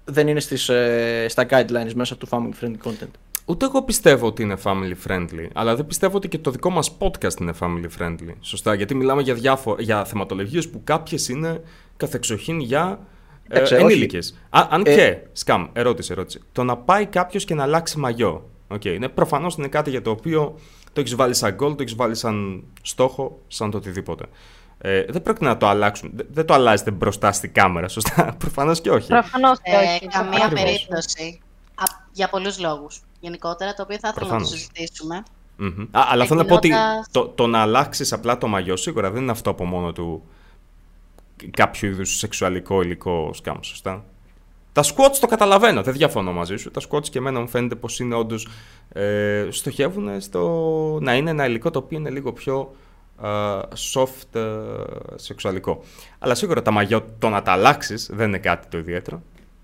δεν 0.05 0.27
είναι 0.27 0.39
στις, 0.39 0.69
ε, 0.69 1.25
στα 1.29 1.45
guidelines 1.49 1.93
μέσα 1.93 2.17
του 2.17 2.27
family 2.31 2.63
friendly 2.63 2.87
content. 2.87 3.11
Ούτε 3.49 3.65
εγώ 3.65 3.83
πιστεύω 3.83 4.27
ότι 4.27 4.41
είναι 4.41 4.57
family 4.63 4.93
friendly, 5.07 5.47
αλλά 5.53 5.75
δεν 5.75 5.85
πιστεύω 5.87 6.17
ότι 6.17 6.27
και 6.27 6.37
το 6.39 6.51
δικό 6.51 6.69
μας 6.69 6.97
podcast 6.99 7.39
είναι 7.39 7.53
family 7.59 7.85
friendly. 7.99 8.33
Σωστά, 8.41 8.73
γιατί 8.73 8.95
μιλάμε 8.95 9.21
για, 9.21 9.33
διάφο- 9.33 9.75
για 9.79 10.05
θεματολογίες 10.05 10.69
που 10.69 10.81
κάποιες 10.83 11.27
είναι 11.29 11.61
καθεξοχήν 11.97 12.59
για 12.59 12.99
ε, 13.47 13.55
Εντάξει, 13.55 13.73
όχι. 13.73 13.83
ενήλικες. 13.83 14.37
Α, 14.49 14.67
αν 14.69 14.83
Ε, 14.85 14.95
και, 14.95 15.17
σκάμ, 15.31 15.67
ερώτηση, 15.73 16.11
ερώτηση. 16.11 16.41
Το 16.51 16.63
να 16.63 16.77
πάει 16.77 17.05
κάποιος 17.05 17.45
και 17.45 17.53
να 17.53 17.63
αλλάξει 17.63 17.99
μαγιό. 17.99 18.49
Okay, 18.73 18.85
είναι, 18.85 19.09
προφανώς 19.09 19.55
είναι 19.55 19.67
κάτι 19.67 19.89
για 19.89 20.01
το 20.01 20.09
οποίο 20.09 20.59
το 20.93 21.01
έχεις 21.01 21.15
βάλει 21.15 21.33
σαν 21.33 21.51
goal, 21.59 21.69
το 21.69 21.75
έχεις 21.79 21.95
βάλει 21.95 22.15
σαν 22.15 22.63
στόχο, 22.81 23.41
σαν 23.47 23.71
το 23.71 23.77
οτιδήποτε. 23.77 24.25
Ε, 24.77 25.03
δεν 25.09 25.21
πρόκειται 25.21 25.45
να 25.45 25.57
το 25.57 25.67
αλλάξουν. 25.67 26.11
Δεν, 26.13 26.27
δεν 26.31 26.45
το 26.45 26.53
αλλάζετε 26.53 26.91
μπροστά 26.91 27.31
στην 27.31 27.53
κάμερα, 27.53 27.87
σωστά. 27.87 28.33
Προφανώς 28.39 28.81
και 28.81 28.89
όχι. 28.89 29.07
Προφανώς 29.07 29.57
και 29.61 29.71
Ε, 29.71 29.75
όχι. 29.95 30.07
καμία 30.07 30.45
Ακριβώς. 30.45 30.63
περίπτωση. 30.63 31.39
Α, 31.75 31.83
για 32.11 32.29
πολλούς 32.29 32.59
λόγους. 32.59 33.01
Γενικότερα, 33.19 33.73
το 33.73 33.81
οποίο 33.81 33.97
θα 34.01 34.07
ήθελα 34.07 34.25
να 34.25 34.31
το 34.31 34.43
Προφανώς. 34.45 34.49
συζητήσουμε. 34.49 35.23
Μμμ. 35.57 35.81
Α, 35.91 36.01
αλλά 36.09 36.25
θέλω 36.25 36.39
να 36.39 36.45
πω 36.45 36.55
ότι 36.55 36.67
Εκκινώντας- 36.67 37.07
το, 37.11 37.27
το 37.27 37.47
να 37.47 37.59
αλλάξεις 37.59 38.13
απλά 38.13 38.37
το 38.37 38.47
μαγιό 38.47 38.75
σίγουρα 38.75 39.11
δεν 39.11 39.21
είναι 39.21 39.31
αυτό 39.31 39.49
από 39.49 39.65
μόνο 39.65 39.91
του 39.91 40.23
κάποιο 41.51 41.89
είδους 41.89 42.17
σεξουαλικό 42.17 42.81
υλικό 42.81 43.29
σκάμ, 43.33 43.57
σωστά; 43.61 44.05
Τα 44.73 44.83
squats 44.83 45.17
το 45.19 45.27
καταλαβαίνω, 45.27 45.81
δεν 45.83 45.93
διαφωνώ 45.93 46.31
μαζί 46.33 46.55
σου. 46.55 46.71
Τα 46.71 46.81
squats 46.89 47.09
και 47.09 47.17
εμένα 47.17 47.39
μου 47.39 47.47
φαίνεται 47.47 47.75
πως 47.75 47.99
είναι 47.99 48.15
όντως. 48.15 48.47
Ε, 48.93 49.47
στοχεύουν 49.49 50.21
στο 50.21 50.41
να 51.01 51.15
είναι 51.15 51.29
ένα 51.29 51.45
υλικό 51.45 51.69
το 51.69 51.79
οποίο 51.79 51.97
είναι 51.97 52.09
λίγο 52.09 52.33
πιο 52.33 52.75
ε, 53.23 53.27
soft 53.93 54.35
ε, 54.35 54.41
σεξουαλικό. 55.15 55.83
Αλλά 56.19 56.35
σίγουρα 56.35 56.61
τα 56.61 56.71
μαγιό 56.71 57.05
το 57.19 57.29
να 57.29 57.41
τα 57.41 57.51
αλλάξεις 57.51 58.09
δεν 58.13 58.27
είναι 58.27 58.37
κάτι 58.37 58.67
το 58.67 58.77
ιδιαίτερο. 58.77 59.21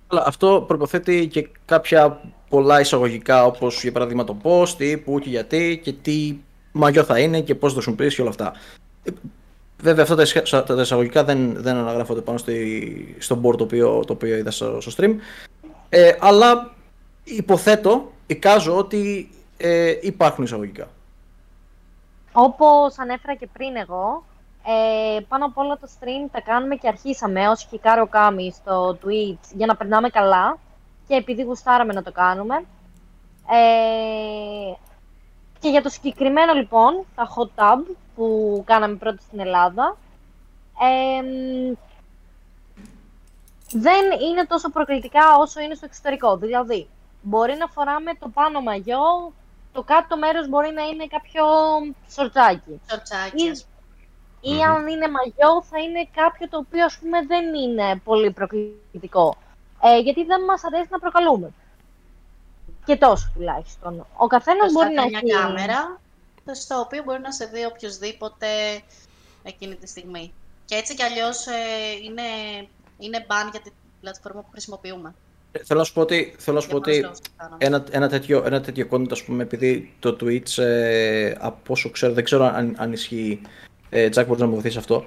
Αλλά 0.08 0.24
αυτό 0.28 0.64
προποθέτει 0.68 1.28
και 1.28 1.50
κάποια 1.66 2.22
πολλά 2.54 2.80
εισαγωγικά 2.80 3.46
όπως 3.46 3.82
για 3.82 3.92
παράδειγμα 3.92 4.24
το 4.24 4.34
πώς, 4.34 4.76
τι, 4.76 4.98
πού 4.98 5.20
και 5.20 5.30
γιατί 5.30 5.80
και 5.84 5.94
τι 5.94 6.38
μαγιό 6.72 7.04
θα 7.04 7.20
είναι 7.20 7.42
και 7.42 7.56
πώς 7.56 7.74
θα 7.74 7.78
το 7.80 7.82
χρησιμοποιήσει 7.84 8.16
και 8.16 8.22
όλα 8.22 8.30
αυτά. 8.30 8.54
Ε, 9.04 9.12
Βέβαια 9.82 10.04
αυτά 10.04 10.16
τα 10.16 10.22
εισα- 10.22 10.64
τα 10.64 10.82
εισαγωγικά 10.82 11.24
δεν, 11.24 11.54
δεν 11.62 11.76
αναγράφονται 11.76 12.22
πάνω 12.22 12.38
στη, 12.38 13.16
στο 13.20 13.42
board 13.44 13.58
το 13.58 13.64
οποίο, 13.64 14.04
το 14.08 14.14
οποίο 14.14 14.36
είδα 14.38 14.52
στο, 14.52 14.82
στο 14.82 14.92
stream. 14.98 15.16
Ε, 15.90 16.12
αλλά 16.20 16.74
υποθέτω, 17.24 18.12
εικάζω 18.28 18.78
ότι 18.78 19.30
ε, 19.58 19.94
υπάρχουν 20.02 20.44
εισαγωγικά. 20.44 20.88
Όπως 22.32 22.98
ανέφερα 23.00 23.36
και 23.36 23.48
πριν 23.54 23.76
εγώ, 23.76 24.26
ε, 24.66 25.20
πάνω 25.28 25.46
απ' 25.46 25.58
όλα 25.58 25.78
το 25.82 25.88
stream 26.00 26.30
τα 26.32 26.42
κάνουμε 26.42 26.76
και 26.76 26.88
αρχίσαμε 26.88 27.48
ως 27.50 27.68
Hikaru 27.72 28.06
Kami 28.16 28.48
στο 28.62 28.98
Twitch 29.06 29.54
για 29.56 29.66
να 29.66 29.76
περνάμε 29.76 30.10
καλά 30.10 30.58
και 31.08 31.16
επειδή 31.16 31.42
γουστάραμε 31.42 31.94
να 31.94 32.04
το 32.04 32.12
κάνουμε. 32.12 32.56
Ε, 33.50 34.74
και 35.60 35.70
για 35.70 35.82
το 35.82 35.90
συγκεκριμένο 35.90 36.54
λοιπόν, 36.54 37.06
τα 37.16 37.28
hot 37.36 37.62
tub 37.62 37.96
που 38.16 38.64
κάναμε 38.66 38.96
πρώτα 38.96 39.22
στην 39.22 39.40
Ελλάδα, 39.40 39.98
ε, 40.82 41.22
δεν 43.72 44.20
είναι 44.22 44.46
τόσο 44.46 44.70
προκλητικά 44.70 45.38
όσο 45.38 45.60
είναι 45.60 45.76
στο 45.76 45.86
εξωτερικό. 45.86 46.38
Δηλαδή, 46.38 46.88
μπορεί 47.22 47.56
να 47.56 47.68
φοράμε 47.68 48.12
το 48.20 48.30
πάνω 48.34 48.62
μαγιό, 48.62 49.34
το 49.74 49.84
κάτω 49.84 50.18
μέρος 50.18 50.50
μπορεί 50.50 50.72
να 50.72 50.84
είναι 50.84 51.08
κάποιο 51.08 51.46
σορτσάκι. 52.10 52.82
Σορτσάκι, 52.90 53.46
Ή, 53.46 53.50
ας 53.50 53.68
ή 54.42 54.62
αν 54.62 54.88
είναι 54.88 55.08
μαγιό 55.08 55.64
θα 55.64 55.80
είναι 55.80 56.08
κάποιο 56.16 56.50
το 56.50 56.58
οποίο 56.58 56.86
ας 56.86 56.98
πούμε 56.98 57.26
δεν 57.26 57.54
είναι 57.54 58.02
πολύ 58.04 58.32
προκλητικό. 58.32 59.36
Ε, 59.84 60.00
γιατί 60.00 60.24
δεν 60.24 60.44
μας 60.44 60.64
αρέσει 60.64 60.88
να 60.90 61.00
προκαλούμε. 61.00 61.50
Και 62.86 62.96
τόσο 62.96 63.32
τουλάχιστον. 63.34 64.06
Ο 64.18 64.28
καθένας 64.28 64.72
Μπροστά 64.72 64.84
μπορεί 64.84 64.96
να 64.96 65.06
μια 65.06 65.20
έχει... 65.24 65.32
κάμερα, 65.32 66.00
στο 66.52 66.80
οποίο 66.80 67.04
μπορεί 67.04 67.22
να 67.22 67.32
σε 67.32 67.46
δει 67.46 67.66
οποιοδήποτε 67.66 68.48
εκείνη 69.44 69.76
τη 69.76 69.88
στιγμή. 69.88 70.34
Και 70.66 70.76
έτσι 70.76 70.96
κι 70.96 71.04
αλλιώς 71.04 71.48
ε, 71.48 71.52
είναι, 72.04 72.22
είναι 72.98 73.26
ban 73.30 73.50
για 73.52 73.60
την 73.62 73.72
πλατφόρμα 74.02 74.42
που 74.42 74.50
χρησιμοποιούμε. 74.52 75.14
Ε, 75.52 75.64
Θέλω 75.64 75.80
να 75.80 75.86
σου 75.86 75.94
πω 75.94 76.02
ότι, 76.02 76.36
θέλω 76.38 76.56
να 76.56 76.62
σου 76.62 76.70
πω 76.70 76.78
Για 76.78 76.84
πολλούς 76.84 76.98
ότι 76.98 77.02
λόγους 77.02 77.20
το 77.20 77.30
κάναμε. 77.38 77.58
ένα, 77.60 77.84
ένα, 77.92 78.10
τέτοιο, 78.10 78.44
ένα 78.46 78.62
τέτοιο 78.62 78.88
content, 78.92 79.12
ας 79.12 79.24
πούμε, 79.24 79.44
επειδή 79.44 79.94
το 80.00 80.18
Twitch, 80.22 80.58
ε, 80.64 81.36
από 81.40 81.74
όσο 81.74 81.90
ξέρω, 81.90 82.14
δεν 82.14 82.24
ξέρω 82.24 82.46
αν, 82.46 82.76
αν 82.78 82.94
ισχύει, 82.94 83.42
ε, 83.90 84.10
Τζακ 84.10 84.26
μπορείς 84.26 84.42
να 84.42 84.48
μου 84.48 84.54
βοηθήσεις 84.54 84.78
αυτό, 84.78 85.06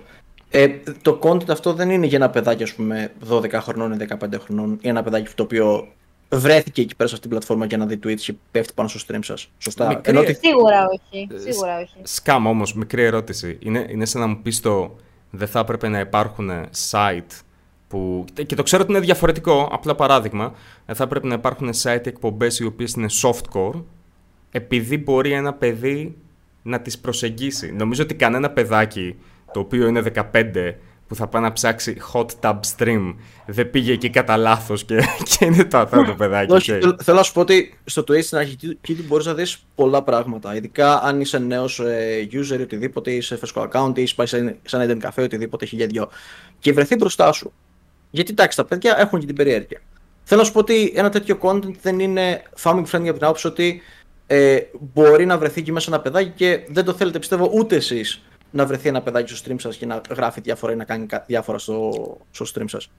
ε, 0.51 0.69
το 1.03 1.19
content 1.23 1.49
αυτό 1.51 1.73
δεν 1.73 1.91
είναι 1.91 2.07
για 2.07 2.19
ένα 2.19 2.31
παιδάκι, 2.31 2.63
ας 2.63 2.75
πούμε, 2.75 3.13
12 3.31 3.51
χρονών 3.53 3.93
ή 3.93 3.97
15 4.09 4.17
χρονών, 4.41 4.79
ή 4.81 4.89
ένα 4.89 5.03
παιδάκι 5.03 5.35
το 5.35 5.43
οποίο 5.43 5.89
βρέθηκε 6.29 6.81
εκεί 6.81 6.97
πέρα 6.97 7.09
σε 7.09 7.15
αυτή 7.15 7.29
την 7.29 7.37
πλατφόρμα 7.37 7.67
για 7.67 7.77
να 7.77 7.87
δει 7.87 7.99
Twitch 8.05 8.21
και 8.21 8.35
πέφτει 8.51 8.73
πάνω 8.75 8.89
στο 8.89 9.01
stream 9.15 9.19
σας. 9.23 9.49
Σωστά. 9.59 9.87
Μικρή- 9.87 10.09
Ενώ 10.09 10.21
ότι 10.21 10.35
Σίγουρα 10.43 10.87
όχι. 10.87 11.29
Ε, 11.35 11.51
Σίγουρα 11.51 11.79
όχι. 11.79 11.95
Σκάμ 12.03 12.47
όμως, 12.47 12.75
μικρή 12.75 13.03
ερώτηση. 13.03 13.59
Είναι, 13.61 13.87
είναι 13.91 14.05
σαν 14.05 14.21
να 14.21 14.27
μου 14.27 14.39
πεις 14.43 14.61
το 14.61 14.97
δεν 15.31 15.49
θα 15.49 15.59
έπρεπε 15.59 15.89
να 15.89 15.99
υπάρχουν 16.01 16.51
site 16.91 17.41
που... 17.89 18.25
Και 18.47 18.55
το 18.55 18.63
ξέρω 18.63 18.83
ότι 18.83 18.93
είναι 18.93 19.01
διαφορετικό, 19.01 19.69
απλά 19.73 19.95
παράδειγμα. 19.95 20.55
Δεν 20.87 20.97
θα 20.97 21.05
έπρεπε 21.05 21.27
να 21.27 21.35
υπάρχουν 21.35 21.71
site 21.83 22.07
εκπομπές 22.07 22.59
οι 22.59 22.65
οποίες 22.65 22.93
είναι 22.93 23.07
softcore 23.23 23.83
επειδή 24.51 24.99
μπορεί 24.99 25.33
ένα 25.33 25.53
παιδί 25.53 26.17
να 26.63 26.81
τις 26.81 26.99
προσεγγίσει. 26.99 27.73
Νομίζω 27.73 28.03
ότι 28.03 28.15
κανένα 28.15 28.51
παιδάκι 28.51 29.17
το 29.57 29.63
οποίο 29.63 29.87
είναι 29.87 30.03
15 30.33 30.73
που 31.07 31.15
θα 31.15 31.27
πάει 31.27 31.43
να 31.43 31.53
ψάξει 31.53 31.97
hot 32.13 32.27
tub 32.41 32.59
stream 32.77 33.15
δεν 33.47 33.71
πήγε 33.71 33.93
εκεί 33.93 34.11
κατά 34.11 34.37
λάθος 34.37 34.85
και, 34.85 34.97
και 35.39 35.45
είναι 35.45 35.65
το 35.65 35.79
αθώο 35.79 36.15
παιδάκι. 36.17 36.53
Όχι, 36.53 36.73
οκ. 36.73 36.79
θέλω- 36.81 36.97
θέλω 37.03 37.17
να 37.17 37.23
σου 37.23 37.33
πω 37.33 37.41
ότι 37.41 37.79
στο 37.85 38.03
Twitch 38.03 38.23
στην 38.23 38.39
αρχή 38.39 38.57
εκεί 38.81 39.05
μπορείς 39.07 39.27
να 39.27 39.35
δεις 39.35 39.67
πολλά 39.75 40.03
πράγματα. 40.03 40.57
Ειδικά 40.57 41.03
αν 41.03 41.21
είσαι 41.21 41.39
νέος 41.39 41.81
user 42.33 42.59
ή 42.59 42.63
οτιδήποτε, 42.63 43.11
είσαι 43.11 43.37
φρέσκο 43.37 43.69
account 43.73 43.93
ή 43.99 44.03
είσαι 44.03 44.15
πάει 44.15 44.27
σε 44.27 44.57
σε 44.65 44.77
ένα 44.77 44.95
Eden 45.01 45.07
Cafe 45.07 45.23
οτιδήποτε 45.25 45.67
χιλιά 45.67 45.87
δυο. 45.87 46.09
Και 46.59 46.73
βρεθεί 46.73 46.97
μπροστά 46.97 47.33
σου. 47.33 47.53
Γιατί 48.11 48.31
εντάξει, 48.31 48.57
τα 48.57 48.65
παιδιά 48.65 48.97
έχουν 48.99 49.21
και 49.21 49.27
την 49.27 49.35
περιέργεια. 49.35 49.81
Θέλω 50.23 50.41
να 50.41 50.47
σου 50.47 50.53
πω 50.53 50.59
ότι 50.59 50.93
ένα 50.95 51.11
τέτοιο 51.11 51.39
content 51.41 51.75
δεν 51.83 51.99
είναι 52.01 52.43
family 52.63 52.85
friendly 52.93 53.07
από 53.09 53.13
την 53.13 53.25
άποψη 53.25 53.47
ότι 53.47 53.83
ε, 54.27 54.59
μπορεί 54.95 55.27
να 55.27 55.39
βρεθεί 55.39 55.61
εκεί 55.61 55.73
μέσα 55.73 55.91
ένα 55.93 56.01
παιδάκι 56.01 56.33
και 56.37 56.61
δεν 56.69 56.85
το 56.85 56.93
θέλετε, 56.93 57.19
πιστεύω, 57.19 57.51
ούτε 57.55 57.77
εσείς 57.77 58.23
να 58.57 58.67
βρεθεί 58.67 58.89
ένα 58.89 59.03
παιδάκι 59.03 59.35
στο 59.35 59.51
stream 59.51 59.57
σας 59.59 59.77
και 59.77 59.87
να 59.87 60.01
γράφει 60.11 60.41
διάφορα 60.41 60.73
ή 60.73 60.77
να 60.77 60.85
κάνει 60.85 61.07
κα- 61.07 61.25
διάφορα 61.27 61.59
στο, 61.59 61.91
στο 62.31 62.47
stream 62.55 62.65
σας. 62.67 62.91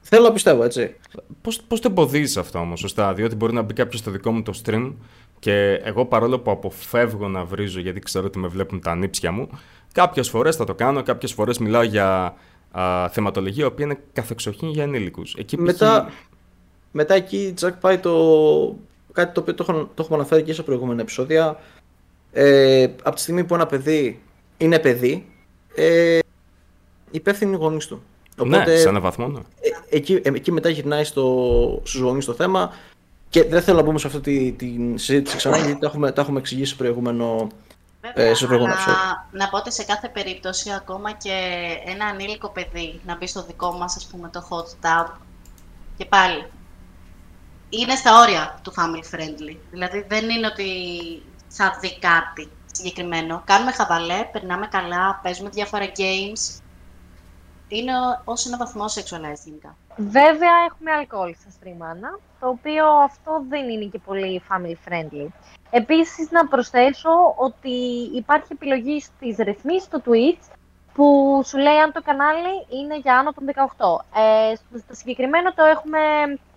Θέλω 0.00 0.26
να 0.26 0.32
πιστεύω, 0.32 0.64
έτσι. 0.64 0.96
Πώς, 1.42 1.60
πώς 1.62 1.80
το 1.80 1.88
εμποδίζεις 1.90 2.36
αυτό 2.36 2.58
όμως, 2.58 2.80
σωστά, 2.80 3.14
διότι 3.14 3.34
μπορεί 3.34 3.52
να 3.52 3.62
μπει 3.62 3.72
κάποιος 3.74 4.00
στο 4.00 4.10
δικό 4.10 4.32
μου 4.32 4.42
το 4.42 4.52
stream 4.64 4.92
και 5.38 5.80
εγώ 5.84 6.04
παρόλο 6.06 6.38
που 6.38 6.50
αποφεύγω 6.50 7.28
να 7.28 7.44
βρίζω 7.44 7.80
γιατί 7.80 8.00
ξέρω 8.00 8.26
ότι 8.26 8.38
με 8.38 8.48
βλέπουν 8.48 8.80
τα 8.80 8.94
νύψια 8.94 9.32
μου, 9.32 9.48
κάποιες 9.92 10.28
φορές 10.28 10.56
θα 10.56 10.64
το 10.64 10.74
κάνω, 10.74 11.02
κάποιες 11.02 11.32
φορές 11.32 11.58
μιλάω 11.58 11.82
για 11.82 12.34
α, 12.70 13.08
θεματολογία, 13.08 13.64
η 13.64 13.66
οποία 13.66 13.84
είναι 13.84 13.98
καθεξοχήν 14.12 14.68
για 14.68 14.82
ενήλικους. 14.82 15.34
Εκεί 15.34 15.56
π.χ. 15.56 15.62
Μετά, 15.62 16.10
μετά 16.92 17.14
εκεί, 17.14 17.52
Τζακ, 17.56 17.74
πάει 17.74 17.98
το. 17.98 18.12
κάτι 19.12 19.34
το 19.34 19.40
οποίο 19.40 19.54
το, 19.54 19.66
έχω, 19.68 19.78
το 19.94 20.02
έχουμε 20.02 20.16
αναφέρει 20.16 20.42
και 20.42 20.52
σε 20.52 20.62
προηγούμενα 20.62 21.00
επεισόδια. 21.00 21.56
Ε, 22.32 22.82
από 23.02 23.14
τη 23.14 23.20
στιγμή 23.20 23.44
που 23.44 23.54
ένα 23.54 23.66
παιδί 23.66 24.20
είναι 24.62 24.78
παιδί, 24.78 25.26
ε, 25.74 26.18
υπεύθυνοι 27.10 27.52
οι 27.52 27.56
γονείς 27.56 27.86
του. 27.86 28.02
Ναι, 28.44 28.76
σε 28.76 28.88
έναν 28.88 29.02
βαθμό, 29.02 29.28
ναι. 29.28 29.38
ε, 29.38 29.96
εκεί, 29.96 30.20
ε, 30.24 30.28
εκεί 30.34 30.52
μετά 30.52 30.68
γυρνάει 30.68 31.04
στο, 31.04 31.80
στους 31.84 32.00
γονείς 32.00 32.24
το 32.24 32.32
θέμα 32.32 32.72
και 33.28 33.44
δεν 33.44 33.62
θέλω 33.62 33.76
να 33.76 33.82
μπούμε 33.82 33.98
σε 33.98 34.06
αυτή 34.06 34.20
τη, 34.20 34.52
την 34.52 34.98
συζήτηση 34.98 35.36
ξανά 35.36 35.56
γιατί 35.56 35.78
τα 35.78 35.86
έχουμε, 35.86 36.12
τα 36.12 36.20
έχουμε 36.20 36.38
εξηγήσει 36.38 36.70
σε 36.70 36.76
προηγούμενο 36.76 37.48
Βέβαια, 38.00 38.30
Ε, 38.30 38.34
σε 38.34 38.46
προηγούμενο 38.46 38.76
αλλά 38.86 39.28
να 39.30 39.48
πω 39.48 39.56
ότι 39.56 39.72
σε 39.72 39.84
κάθε 39.84 40.08
περίπτωση, 40.08 40.72
ακόμα 40.72 41.12
και 41.12 41.32
ένα 41.86 42.06
ανήλικο 42.06 42.48
παιδί 42.48 43.00
να 43.06 43.16
μπει 43.16 43.26
στο 43.26 43.44
δικό 43.44 43.72
μας, 43.72 43.96
ας 43.96 44.06
πούμε, 44.06 44.28
το 44.28 44.46
hot 44.50 44.86
tub, 44.86 45.10
και 45.96 46.04
πάλι, 46.04 46.46
είναι 47.68 47.94
στα 47.94 48.20
όρια 48.20 48.60
του 48.62 48.72
family 48.76 49.14
friendly. 49.16 49.56
Δηλαδή, 49.70 50.04
δεν 50.08 50.28
είναι 50.28 50.46
ότι 50.46 50.68
θα 51.48 51.78
δει 51.80 51.98
κάτι 51.98 52.48
συγκεκριμένο. 52.82 53.42
Κάνουμε 53.46 53.72
χαβαλέ, 53.72 54.28
περνάμε 54.32 54.66
καλά, 54.66 55.20
παίζουμε 55.22 55.48
διάφορα 55.48 55.84
games. 55.84 56.60
Είναι 57.68 57.92
ως 58.24 58.46
ένα 58.46 58.56
βαθμό 58.56 58.84
sexualized 58.84 59.44
γενικά. 59.44 59.76
Βέβαια 59.96 60.52
έχουμε 60.68 60.90
αλκοόλ 60.92 61.34
στα 61.40 61.50
stream 61.50 61.91
μας, 61.91 62.18
το 62.40 62.48
οποίο 62.48 62.86
αυτό 62.86 63.44
δεν 63.48 63.68
είναι 63.68 63.84
και 63.84 63.98
πολύ 63.98 64.42
family 64.48 64.76
friendly. 64.88 65.26
Επίσης 65.70 66.30
να 66.30 66.46
προσθέσω 66.46 67.34
ότι 67.36 67.70
υπάρχει 68.14 68.48
επιλογή 68.52 69.00
στις 69.00 69.36
ρυθμίσεις 69.36 69.88
του 69.88 70.02
Twitch 70.06 70.50
που 70.94 71.40
σου 71.44 71.58
λέει 71.58 71.78
αν 71.78 71.92
το 71.92 72.02
κανάλι 72.02 72.66
είναι 72.68 72.98
για 72.98 73.18
άνω 73.18 73.32
των 73.32 73.44
18. 73.46 74.20
Ε, 74.50 74.54
στο, 74.54 74.78
στο 74.78 74.94
συγκεκριμένο 74.94 75.52
το 75.52 75.64
έχουμε 75.64 75.98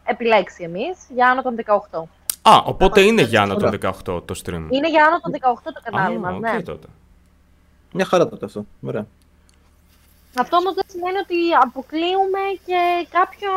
επιλέξει 0.06 0.64
εμείς 0.64 0.98
για 1.10 1.30
άνω 1.30 1.42
των 1.42 1.56
18. 1.92 2.02
Α, 2.48 2.62
οπότε 2.66 3.02
είναι 3.02 3.22
για 3.22 3.42
άνω 3.42 3.54
Ωραία. 3.54 3.70
των 3.70 3.92
18 4.18 4.22
το 4.26 4.36
stream. 4.46 4.68
Είναι 4.70 4.90
για 4.90 5.06
άνω 5.06 5.20
των 5.20 5.32
18 5.32 5.38
το 5.64 5.82
κανάλι 5.84 6.16
Α, 6.16 6.20
μας, 6.20 6.34
οκ, 6.36 6.40
ναι. 6.40 6.62
τότε. 6.62 6.88
Μια 7.94 8.06
χαρά 8.06 8.28
τότε 8.30 8.46
αυτό. 8.46 8.66
Ωραία. 8.82 9.06
Αυτό 10.40 10.56
όμως 10.58 10.74
δεν 10.74 10.84
σημαίνει 10.88 11.18
ότι 11.18 11.36
αποκλείουμε 11.64 12.40
και 12.66 13.08
κάποιο 13.10 13.50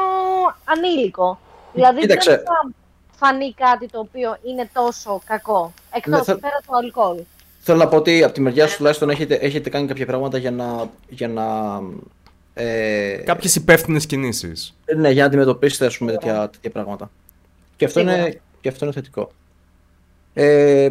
ανήλικο. 0.64 1.38
Δηλαδή 1.75 2.00
Κοίταξε. 2.00 2.30
δεν 2.30 2.38
θα 2.45 2.71
φανεί 3.16 3.52
κάτι 3.54 3.88
το 3.88 3.99
οποίο 3.99 4.37
είναι 4.42 4.71
τόσο 4.73 5.21
κακό, 5.26 5.73
εκτός 5.92 6.18
Ναι, 6.18 6.25
θα- 6.25 6.38
πέρα 6.38 6.57
του 6.66 6.76
αλκοόλ. 6.76 7.18
Θέλω 7.61 7.78
να 7.78 7.88
πω 7.88 7.97
ότι 7.97 8.23
από 8.25 8.33
τη 8.33 8.40
μεριά 8.40 8.66
σου 8.68 8.76
τουλάχιστον 8.76 9.11
έχετε, 9.11 9.35
έχετε 9.35 9.71
κάνει 9.71 9.87
κάποια 9.87 10.07
πράγματα 10.07 10.38
για 10.38 10.50
να. 10.50 10.88
Για 11.09 11.28
να 11.28 11.45
ε, 12.54 13.16
Κάποιες 13.16 13.54
υπεύθυνες 13.54 14.07
κινήσεις. 14.07 14.75
Ναι, 14.97 15.11
για 15.11 15.21
να 15.23 15.28
αντιμετωπίσετε 15.28 15.87
ας 15.87 15.99
πούμε, 15.99 16.12
τέτοια, 16.12 16.49
τέτοια 16.50 16.71
πράγματα. 16.71 17.11
Και 17.76 17.85
αυτό, 17.85 17.99
Σίγουρα. 17.99 18.16
είναι, 18.16 18.40
και 18.61 18.69
αυτό 18.69 18.85
είναι 18.85 18.95
θετικό. 18.95 19.31
Ε, 20.35 20.91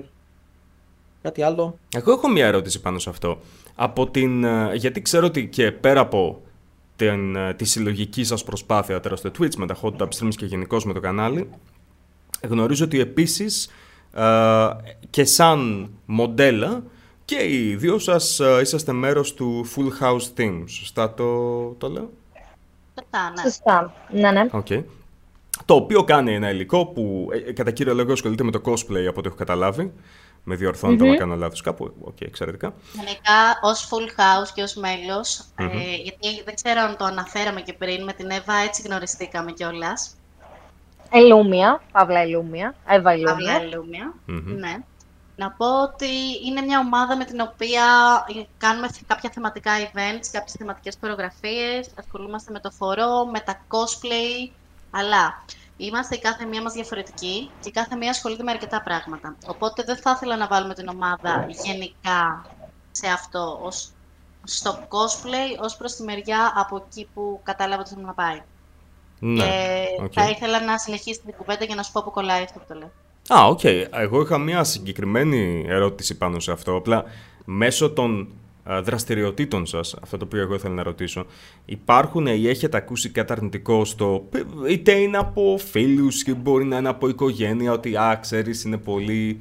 κάτι 1.21 1.41
άλλο. 1.41 1.77
Εγώ 1.95 2.11
έχω 2.11 2.29
μια 2.29 2.45
ερώτηση 2.45 2.81
πάνω 2.81 2.99
σε 2.99 3.09
αυτό. 3.09 3.39
Από 3.75 4.07
την, 4.09 4.43
ε, 4.43 4.75
γιατί 4.75 5.01
ξέρω 5.01 5.25
ότι 5.25 5.47
και 5.47 5.71
πέρα 5.71 5.99
από 5.99 6.41
την, 6.95 7.35
ε, 7.35 7.53
τη 7.53 7.65
συλλογική 7.65 8.23
σας 8.23 8.43
προσπάθεια 8.43 8.99
τώρα 8.99 9.15
στο 9.15 9.31
Twitch 9.39 9.55
με 9.55 9.67
τα 9.67 9.77
hot 9.81 9.97
tub 9.97 10.07
streams 10.19 10.35
και 10.35 10.45
γενικώς 10.45 10.85
με 10.85 10.93
το 10.93 10.99
κανάλι, 10.99 11.49
γνωρίζω 12.47 12.85
ότι 12.85 12.99
επίσης 12.99 13.69
ε, 14.13 14.67
και 15.09 15.25
σαν 15.25 15.89
μοντέλα 16.05 16.83
και 17.25 17.45
οι 17.47 17.75
δύο 17.75 17.99
σας 17.99 18.39
ε, 18.39 18.59
είσαστε 18.61 18.91
μέρος 18.91 19.33
του 19.33 19.65
Full 19.75 20.03
House 20.03 20.39
Team. 20.39 20.63
Σωστά 20.65 21.13
το, 21.13 21.63
το 21.77 21.89
λέω; 21.89 22.09
Σωστά, 22.99 23.29
ναι. 23.35 23.41
Σωστά. 23.41 23.93
Ναι, 24.11 24.31
ναι. 24.31 24.47
Οκ. 24.51 24.67
Το 25.65 25.73
οποίο 25.73 26.03
κάνει 26.03 26.33
ένα 26.33 26.49
υλικό 26.49 26.85
που 26.85 27.29
ε, 27.47 27.51
κατά 27.51 27.71
κύριο 27.71 27.93
λόγο 27.93 28.11
ασχολείται 28.11 28.43
με 28.43 28.51
το 28.51 28.61
cosplay 28.65 29.05
από 29.07 29.19
ό,τι 29.19 29.27
έχω 29.27 29.35
καταλάβει. 29.35 29.93
Με 30.49 30.55
διορθώνετε 30.55 31.03
Μμμ. 31.03 31.09
άμα 31.09 31.19
κάνω 31.19 31.35
λάθος 31.35 31.61
κάπου. 31.61 31.93
Οκ, 32.01 32.21
εξαιρετικά. 32.21 32.73
Γενικά, 32.93 33.59
ως 33.61 33.89
full 33.89 34.09
house 34.19 34.49
και 34.53 34.61
ως 34.61 34.75
μέλος, 34.75 35.39
ε, 35.55 35.65
γιατί 36.03 36.43
δεν 36.45 36.55
ξέρω 36.55 36.81
αν 36.81 36.97
το 36.97 37.05
αναφέραμε 37.05 37.61
και 37.61 37.73
πριν, 37.73 38.03
με 38.03 38.13
την 38.13 38.29
Εύα 38.29 38.53
έτσι 38.53 38.81
γνωριστήκαμε 38.85 39.51
κιόλας. 39.51 40.15
Ελούμια, 41.11 41.81
Παύλα 41.91 42.19
Ελούμια, 42.19 42.75
Εύα 42.87 43.01
Παύλα 43.01 43.31
Ελούμια. 43.31 43.61
Ελούμια. 43.61 44.13
Μμμ. 44.25 44.53
Ναι. 44.53 44.77
Να 45.35 45.51
πω 45.51 45.81
ότι 45.83 46.09
είναι 46.45 46.61
μια 46.61 46.79
ομάδα 46.79 47.17
με 47.17 47.25
την 47.25 47.39
οποία 47.39 47.83
κάνουμε 48.57 48.87
κάποια 49.07 49.29
θεματικά 49.33 49.71
events, 49.77 50.27
κάποιες 50.31 50.55
θεματικές 50.57 50.97
χορογραφίες, 50.99 51.89
ασχολούμαστε 51.99 52.51
με 52.51 52.59
το 52.59 52.71
χορό, 52.71 53.25
με 53.25 53.39
τα 53.39 53.61
cosplay, 53.67 54.49
αλλά 54.91 55.43
Είμαστε 55.77 56.15
η 56.15 56.19
κάθε 56.19 56.45
μία 56.45 56.61
μας 56.61 56.73
διαφορετική 56.73 57.49
και 57.59 57.69
η 57.69 57.71
κάθε 57.71 57.95
μία 57.95 58.09
ασχολείται 58.09 58.43
με 58.43 58.51
αρκετά 58.51 58.81
πράγματα. 58.81 59.35
Οπότε 59.47 59.83
δεν 59.83 59.97
θα 59.97 60.11
ήθελα 60.15 60.37
να 60.37 60.47
βάλουμε 60.47 60.73
την 60.73 60.87
ομάδα 60.87 61.47
γενικά 61.63 62.45
σε 62.91 63.07
αυτό, 63.07 63.59
ως, 63.63 63.89
στο 64.43 64.87
cosplay, 64.89 65.63
ως 65.63 65.75
προς 65.75 65.95
τη 65.95 66.03
μεριά 66.03 66.53
από 66.55 66.85
εκεί 66.87 67.07
που 67.13 67.39
κατάλαβα 67.43 67.81
ότι 67.81 67.89
θέλω 67.89 68.05
να 68.05 68.13
πάει. 68.13 68.41
Ναι, 69.19 69.43
και 69.43 70.03
οκ. 70.03 70.11
θα 70.13 70.29
ήθελα 70.29 70.63
να 70.63 70.77
συνεχίσει 70.77 71.21
την 71.25 71.33
κουβέντα 71.37 71.65
για 71.65 71.75
να 71.75 71.83
σου 71.83 71.91
πω 71.91 72.03
που 72.03 72.11
κολλάει 72.11 72.43
αυτό 72.43 72.59
που 72.59 72.65
το 72.67 72.73
λέω. 72.73 72.91
Α, 73.39 73.47
οκ. 73.47 73.63
Εγώ 73.91 74.21
είχα 74.21 74.37
μια 74.37 74.63
συγκεκριμένη 74.63 75.65
ερώτηση 75.67 76.17
πάνω 76.17 76.39
σε 76.39 76.51
αυτό. 76.51 76.75
Απλά 76.75 77.03
μέσω 77.45 77.91
των 77.91 78.21
α, 78.21 78.46
δραστηριοτήτων 78.81 79.65
σας, 79.65 79.95
αυτό 80.01 80.17
το 80.17 80.25
οποίο 80.25 80.41
εγώ 80.41 80.53
ήθελα 80.53 80.73
να 80.73 80.83
ρωτήσω, 80.83 81.25
υπάρχουν 81.65 82.27
ή 82.27 82.47
έχετε 82.47 82.77
ακούσει 82.77 83.09
κάτι 83.09 83.31
αρνητικό 83.31 83.85
στο, 83.85 84.29
είτε 84.69 84.91
είναι 84.91 85.17
από 85.17 85.57
φίλους 85.71 86.23
και 86.23 86.33
μπορεί 86.33 86.65
να 86.65 86.77
είναι 86.77 86.89
από 86.89 87.07
οικογένεια, 87.07 87.71
ότι 87.71 87.97
α, 87.97 88.17
ξέρεις, 88.21 88.63
είναι 88.63 88.77
πολύ 88.77 89.39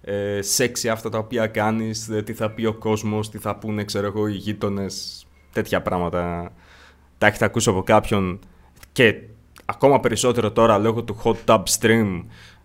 ε, 0.00 0.42
σεξι 0.42 0.88
αυτά 0.88 1.08
τα 1.08 1.18
οποία 1.18 1.46
κάνεις, 1.46 2.08
ε, 2.08 2.22
τι 2.22 2.32
θα 2.32 2.50
πει 2.50 2.64
ο 2.64 2.74
κόσμος, 2.74 3.30
τι 3.30 3.38
θα 3.38 3.56
πούνε, 3.56 3.84
ξέρω 3.84 4.06
εγώ, 4.06 4.26
οι 4.26 4.32
γείτονες, 4.32 5.26
τέτοια 5.52 5.82
πράγματα. 5.82 6.52
Τα 7.18 7.26
έχετε 7.26 7.44
ακούσει 7.44 7.68
από 7.68 7.82
κάποιον 7.82 8.38
και 8.92 9.14
ακόμα 9.64 10.00
περισσότερο 10.00 10.52
τώρα 10.52 10.78
λόγω 10.78 11.02
του 11.02 11.20
hot 11.24 11.36
tub 11.44 11.62
stream 11.78 12.24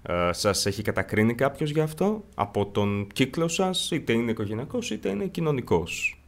ε, 0.10 0.34
σας 0.34 0.66
έχει 0.66 0.82
κατακρίνει 0.82 1.36
κάποιος 1.36 1.70
για 1.70 1.84
αυτό; 1.84 2.24
Από 2.36 2.66
τον 2.66 3.08
κύκλο 3.14 3.48
σας, 3.48 3.92
είτε 3.92 4.14
είναι 4.14 4.32
οικογενειακός 4.32 4.92
είτε 4.92 5.10
είναι 5.10 5.26
κοινωνικός; 5.26 6.22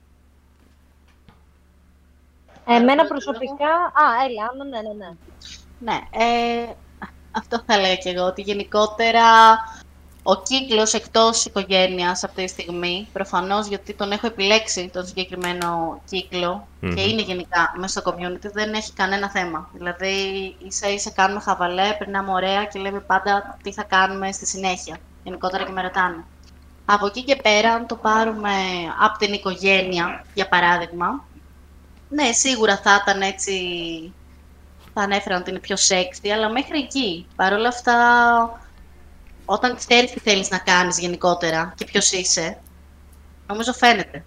Εμένα 2.68 3.06
προσωπικά... 3.06 3.72
Α, 3.74 4.04
έλα, 4.30 4.50
Άννα, 4.52 4.64
ναι, 4.64 4.82
ναι, 4.88 4.94
ναι. 4.94 5.12
Ναι, 5.80 6.00
ε, 6.12 6.74
αυτό 7.32 7.64
θα 7.66 7.74
έλεγα 7.74 7.96
και 7.96 8.10
εγώ, 8.10 8.26
ότι 8.26 8.42
γενικότερα 8.42 9.24
ο 10.24 10.42
κύκλος 10.42 10.94
εκτός 10.94 11.46
οικογένειας 11.46 12.24
αυτή 12.24 12.44
τη 12.44 12.50
στιγμή, 12.50 13.08
προφανώς 13.14 13.68
γιατί 13.68 13.94
τον 13.94 14.12
έχω 14.12 14.28
επιλέξει 14.28 14.90
τον 14.94 15.06
συγκεκριμένο 15.06 16.02
κύκλο 16.10 16.68
Μμμ. 16.80 16.94
και 16.94 17.02
είναι 17.02 17.22
γενικά 17.22 17.74
μέσα 17.78 18.00
στο 18.00 18.12
community, 18.12 18.52
δεν 18.54 18.74
έχει 18.74 18.94
κανένα 18.94 19.30
θέμα. 19.30 19.70
Δηλαδή, 19.74 20.16
ίσα 20.68 20.90
ίσα 20.90 21.12
κάνουμε 21.12 21.40
χαβαλέ, 21.40 21.96
περνάμε 21.98 22.32
ωραία 22.32 22.66
και 22.66 22.80
λέμε 22.80 23.00
πάντα 23.00 23.58
τι 23.64 23.74
θα 23.74 23.84
κάνουμε 23.84 24.32
στη 24.32 24.46
συνέχεια. 24.46 24.98
Γενικότερα 25.24 25.64
και 25.64 25.72
με 25.72 25.82
ρωτάνε. 25.82 26.24
Από 26.86 27.06
εκεί 27.06 27.24
και 27.24 27.36
πέρα, 27.36 27.74
αν 27.74 27.88
το 27.88 27.96
πάρουμε 27.96 28.52
από 29.02 29.18
την 29.18 29.34
οικογένεια, 29.34 30.26
για 30.34 30.48
παράδειγμα, 30.48 31.24
ναι, 32.10 32.32
σίγουρα 32.32 32.78
θα 32.78 33.00
ήταν 33.04 33.22
έτσι 33.22 33.54
θα 34.94 35.02
ανέφεραν 35.02 35.40
ότι 35.40 35.50
είναι 35.50 35.60
πιο 35.60 35.76
sexy, 35.76 36.30
αλλά 36.34 36.50
μέχρι 36.50 36.80
εκεί. 36.80 37.26
Παρ' 37.36 37.54
όλα 37.54 37.68
αυτά, 37.68 37.96
όταν 39.52 39.76
ξέρεις 39.76 40.12
τι 40.12 40.20
θέλεις 40.20 40.50
να 40.50 40.58
κάνεις 40.58 41.00
γενικότερα 41.00 41.74
και 41.76 41.86
ποιος 41.86 42.12
είσαι, 42.12 42.58
νομίζω 43.48 43.74
φαίνεται. 43.74 44.24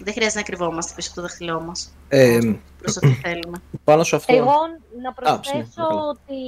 Δεν 0.00 0.12
χρειάζεται 0.12 0.38
να 0.38 0.44
κρυβόμαστε 0.44 0.92
πίσω 0.96 1.08
από 1.10 1.20
το 1.20 1.26
δάχτυλό 1.26 1.60
μας. 1.60 1.94
Ε, 2.08 2.38
Προς 2.80 2.94
το 2.94 3.00
τι 3.00 3.12
θέλουμε. 3.12 3.62
πάνω 3.84 4.02
σε 4.02 4.16
αυτό. 4.16 4.34
Εγώ 4.34 4.54
να 5.02 5.12
ψήνω, 5.12 5.12
προσθέσω 5.14 5.70
παρακαλώ. 5.74 6.08
ότι 6.08 6.40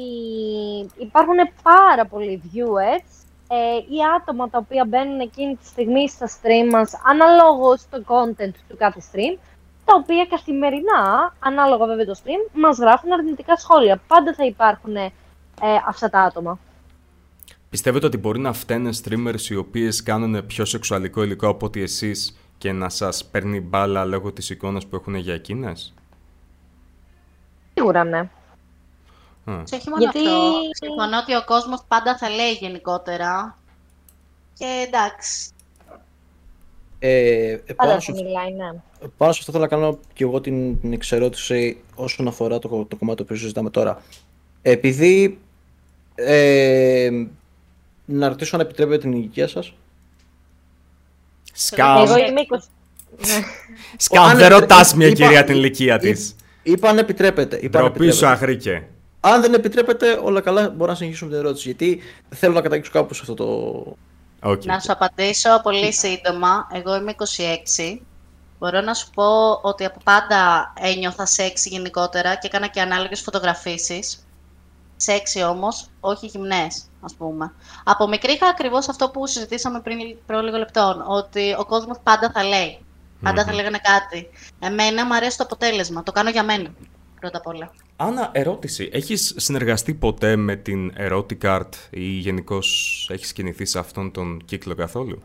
υπάρχουν 0.99 1.37
πάρα 1.63 2.07
πολλοί 2.07 2.43
viewers 2.45 3.25
ε, 3.49 3.77
ή 3.77 3.99
άτομα 4.17 4.49
τα 4.51 4.59
οποία 4.59 4.85
μπαίνουν 4.85 5.21
εκείνη 5.21 5.57
τη 5.57 5.67
στιγμή 5.67 6.09
στα 6.09 6.29
stream 6.29 6.71
μας 6.71 6.93
αναλόγως 7.05 7.81
στο 7.81 7.99
content 8.07 8.53
του 8.69 8.77
κάθε 8.77 9.01
stream 9.13 9.39
τα 9.85 9.95
οποία 9.97 10.27
καθημερινά, 10.31 11.35
ανάλογα 11.39 11.87
βέβαια 11.87 12.05
το 12.05 12.21
stream, 12.25 12.51
μας 12.53 12.79
γράφουν 12.79 13.13
αρνητικά 13.13 13.57
σχόλια. 13.57 14.01
Πάντα 14.07 14.35
θα 14.35 14.45
υπάρχουν 14.45 14.97
ε, 14.97 15.13
αυτά 15.87 16.11
τα 16.11 16.21
άτομα. 16.21 16.59
Πιστεύετε 17.73 18.07
ότι 18.07 18.17
μπορεί 18.17 18.39
να 18.39 18.53
φταίνε 18.53 18.91
streamers 19.03 19.41
οι 19.49 19.57
οποίες 19.57 20.03
κάνουν 20.03 20.47
πιο 20.47 20.65
σεξουαλικό 20.65 21.23
υλικό 21.23 21.49
από 21.49 21.67
ότι 21.67 21.83
εσείς 21.83 22.39
και 22.59 22.73
να 22.73 22.89
σας 22.89 23.25
παίρνει 23.25 23.61
μπάλα 23.61 24.05
λόγω 24.05 24.33
της 24.33 24.51
εικόνας 24.51 24.87
που 24.87 24.97
έχουν 24.97 25.15
για 25.15 25.35
εκείνες; 25.35 25.95
Σίγουρα 27.75 28.05
ναι. 28.05 28.19
Α, 28.19 29.63
Και 29.65 29.75
όχι 29.75 29.89
μόνο 29.89 30.03
Γιατί- 30.03 30.19
αυτό. 30.19 30.53
Συμφωνώ 30.73 31.19
ότι 31.19 31.35
ο 31.35 31.45
κόσμος 31.45 31.85
πάντα 31.89 32.17
θα 32.19 32.29
λέει 32.29 32.53
γενικότερα. 32.53 33.59
Και 34.59 34.85
εντάξει. 34.87 35.51
Ε, 36.99 37.51
ε, 37.51 37.57
Πάντα 37.57 37.75
πάνω, 37.77 37.93
θα 37.93 38.01
σε, 38.01 38.13
μιλάει, 38.13 38.53
ναι. 38.53 38.81
πάνω 39.17 39.33
σε 39.33 39.39
αυτό 39.41 39.53
θέλω 39.53 39.63
να 39.65 39.69
κάνω 39.69 39.99
και 40.13 40.25
εγώ 40.25 40.41
την, 40.41 40.81
την 40.81 40.93
εξερώτηση 40.93 41.83
όσον 41.95 42.29
αφορά 42.29 42.59
το, 42.59 42.87
το 42.89 42.97
κομμάτι 42.97 43.25
που 43.25 43.35
συζητάμε 43.35 43.71
τώρα. 43.71 44.03
Επειδή 44.63 45.39
ε, 46.15 47.11
να 48.05 48.29
ρωτήσω 48.29 48.57
αν 48.57 48.63
επιτρέπετε 48.63 48.99
την 48.99 49.13
ηλικία 49.13 49.49
σας. 49.49 49.73
Σκάμ, 51.53 52.03
Εγώ 52.03 52.17
είμαι 52.17 52.41
20. 52.41 52.59
Ναι. 53.27 53.43
σκάμ, 53.97 54.23
Αν 54.25 54.29
δεν 54.37 54.39
επιτρέ- 54.41 54.61
ρωτάς 54.61 54.95
μια 54.95 55.07
είπα- 55.07 55.17
κυρία 55.17 55.45
την 55.45 55.55
ηλικία 55.55 55.99
της. 55.99 56.35
Είπα 56.63 56.89
αν 56.89 56.99
επιτρέπετε. 56.99 57.59
Είπα 57.63 57.79
αν 57.79 57.85
Ντροπή 57.85 57.99
σου, 57.99 58.09
επιτρέπετε. 58.09 58.33
αχρήκε. 58.45 58.87
Αν 59.21 59.41
δεν 59.41 59.55
επιτρέπετε, 59.55 60.21
όλα 60.23 60.41
καλά, 60.41 60.69
μπορώ 60.71 60.91
να 60.91 60.97
συνεχίσουμε 60.97 61.31
την 61.31 61.39
ερώτηση. 61.39 61.69
Γιατί 61.69 62.01
θέλω 62.29 62.53
να 62.53 62.61
καταγγείλω 62.61 62.91
κάπου 62.93 63.15
σε 63.15 63.21
αυτό 63.23 63.35
το. 63.35 63.47
Οκ. 64.51 64.65
Να 64.65 64.79
σου 64.81 64.93
απαντήσω 64.93 65.61
πολύ 65.63 65.93
σύντομα. 65.93 66.69
Εγώ 66.73 66.97
είμαι 66.97 67.11
26. 67.11 68.03
Μπορώ 68.59 68.81
να 68.81 68.95
σου 68.95 69.11
πω 69.15 69.25
ότι 69.63 69.85
από 69.85 70.01
πάντα 70.05 70.73
ένιωθα 70.81 71.27
σεξ 71.27 71.67
γενικότερα 71.67 72.35
και 72.35 72.47
έκανα 72.47 72.67
και 72.67 72.81
ανάλογες 72.81 73.21
φωτογραφίσεις. 73.21 74.27
Σεξι 74.97 75.43
όμως, 75.43 75.87
όχι 76.01 76.27
γυμνές, 76.27 76.85
ας 77.03 77.15
πούμε. 77.15 77.53
Από 77.85 78.09
μικρή 78.09 78.33
είχα 78.33 78.47
ακριβώς 78.47 78.89
αυτό 78.89 79.11
που 79.11 79.27
συζητήσαμε 79.27 79.81
πριν 79.81 79.99
προ 80.27 80.41
λίγο 80.41 80.57
λεπτών, 80.57 81.05
ότι 81.07 81.55
ο 81.59 81.65
κόσμος 81.65 81.99
πάντα 82.03 82.31
θα 82.31 82.45
λέει. 82.45 82.79
Πάντα 83.23 83.45
θα 83.45 83.53
λέγανε 83.53 83.79
κάτι. 83.83 84.29
Εμένα 84.59 85.07
μου 85.07 85.15
αρέσει 85.15 85.37
το 85.37 85.45
αποτέλεσμα, 85.45 86.03
το 86.03 86.13
κάνω 86.13 86.31
για 86.31 86.45
μένα, 86.45 86.75
πρώτα 87.21 87.39
απ' 87.39 87.47
όλα. 87.47 87.73
Άννα, 87.97 88.31
ερώτηση. 88.33 88.89
Έχεις 88.93 89.35
συνεργαστεί 89.37 89.95
ποτέ 89.95 90.37
με 90.37 90.57
την 90.57 90.93
Erotic 90.99 91.41
Art 91.43 91.69
ή 91.91 92.05
γενικώ 92.05 92.59
έχεις 93.09 93.33
κινηθεί 93.33 93.65
σε 93.65 93.79
αυτόν 93.79 94.13
τον 94.13 94.45
κύκλο 94.45 94.75
καθόλου; 94.75 95.23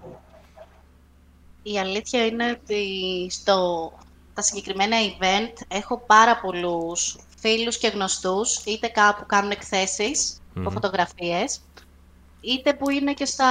Η 1.64 1.80
αλήθεια 1.80 2.26
είναι 2.26 2.60
ότι 2.62 3.28
στο 3.30 3.92
τα 4.34 4.42
συγκεκριμένα 4.42 4.98
event 4.98 5.62
έχω 5.68 6.04
πάρα 6.08 6.40
πολλούς 6.40 7.18
φίλους 7.40 7.78
και 7.78 7.88
γνωστούς, 7.88 8.64
είτε 8.66 8.88
κάπου 8.88 9.26
κάνουν 9.26 9.52
εκθέσεις 9.52 10.42
από 10.60 10.70
Μμμ. 10.70 10.74
φωτογραφίες, 10.74 11.62
είτε 12.42 12.74
που 12.74 12.90
είναι 12.90 13.14
και 13.14 13.26
στα, 13.26 13.48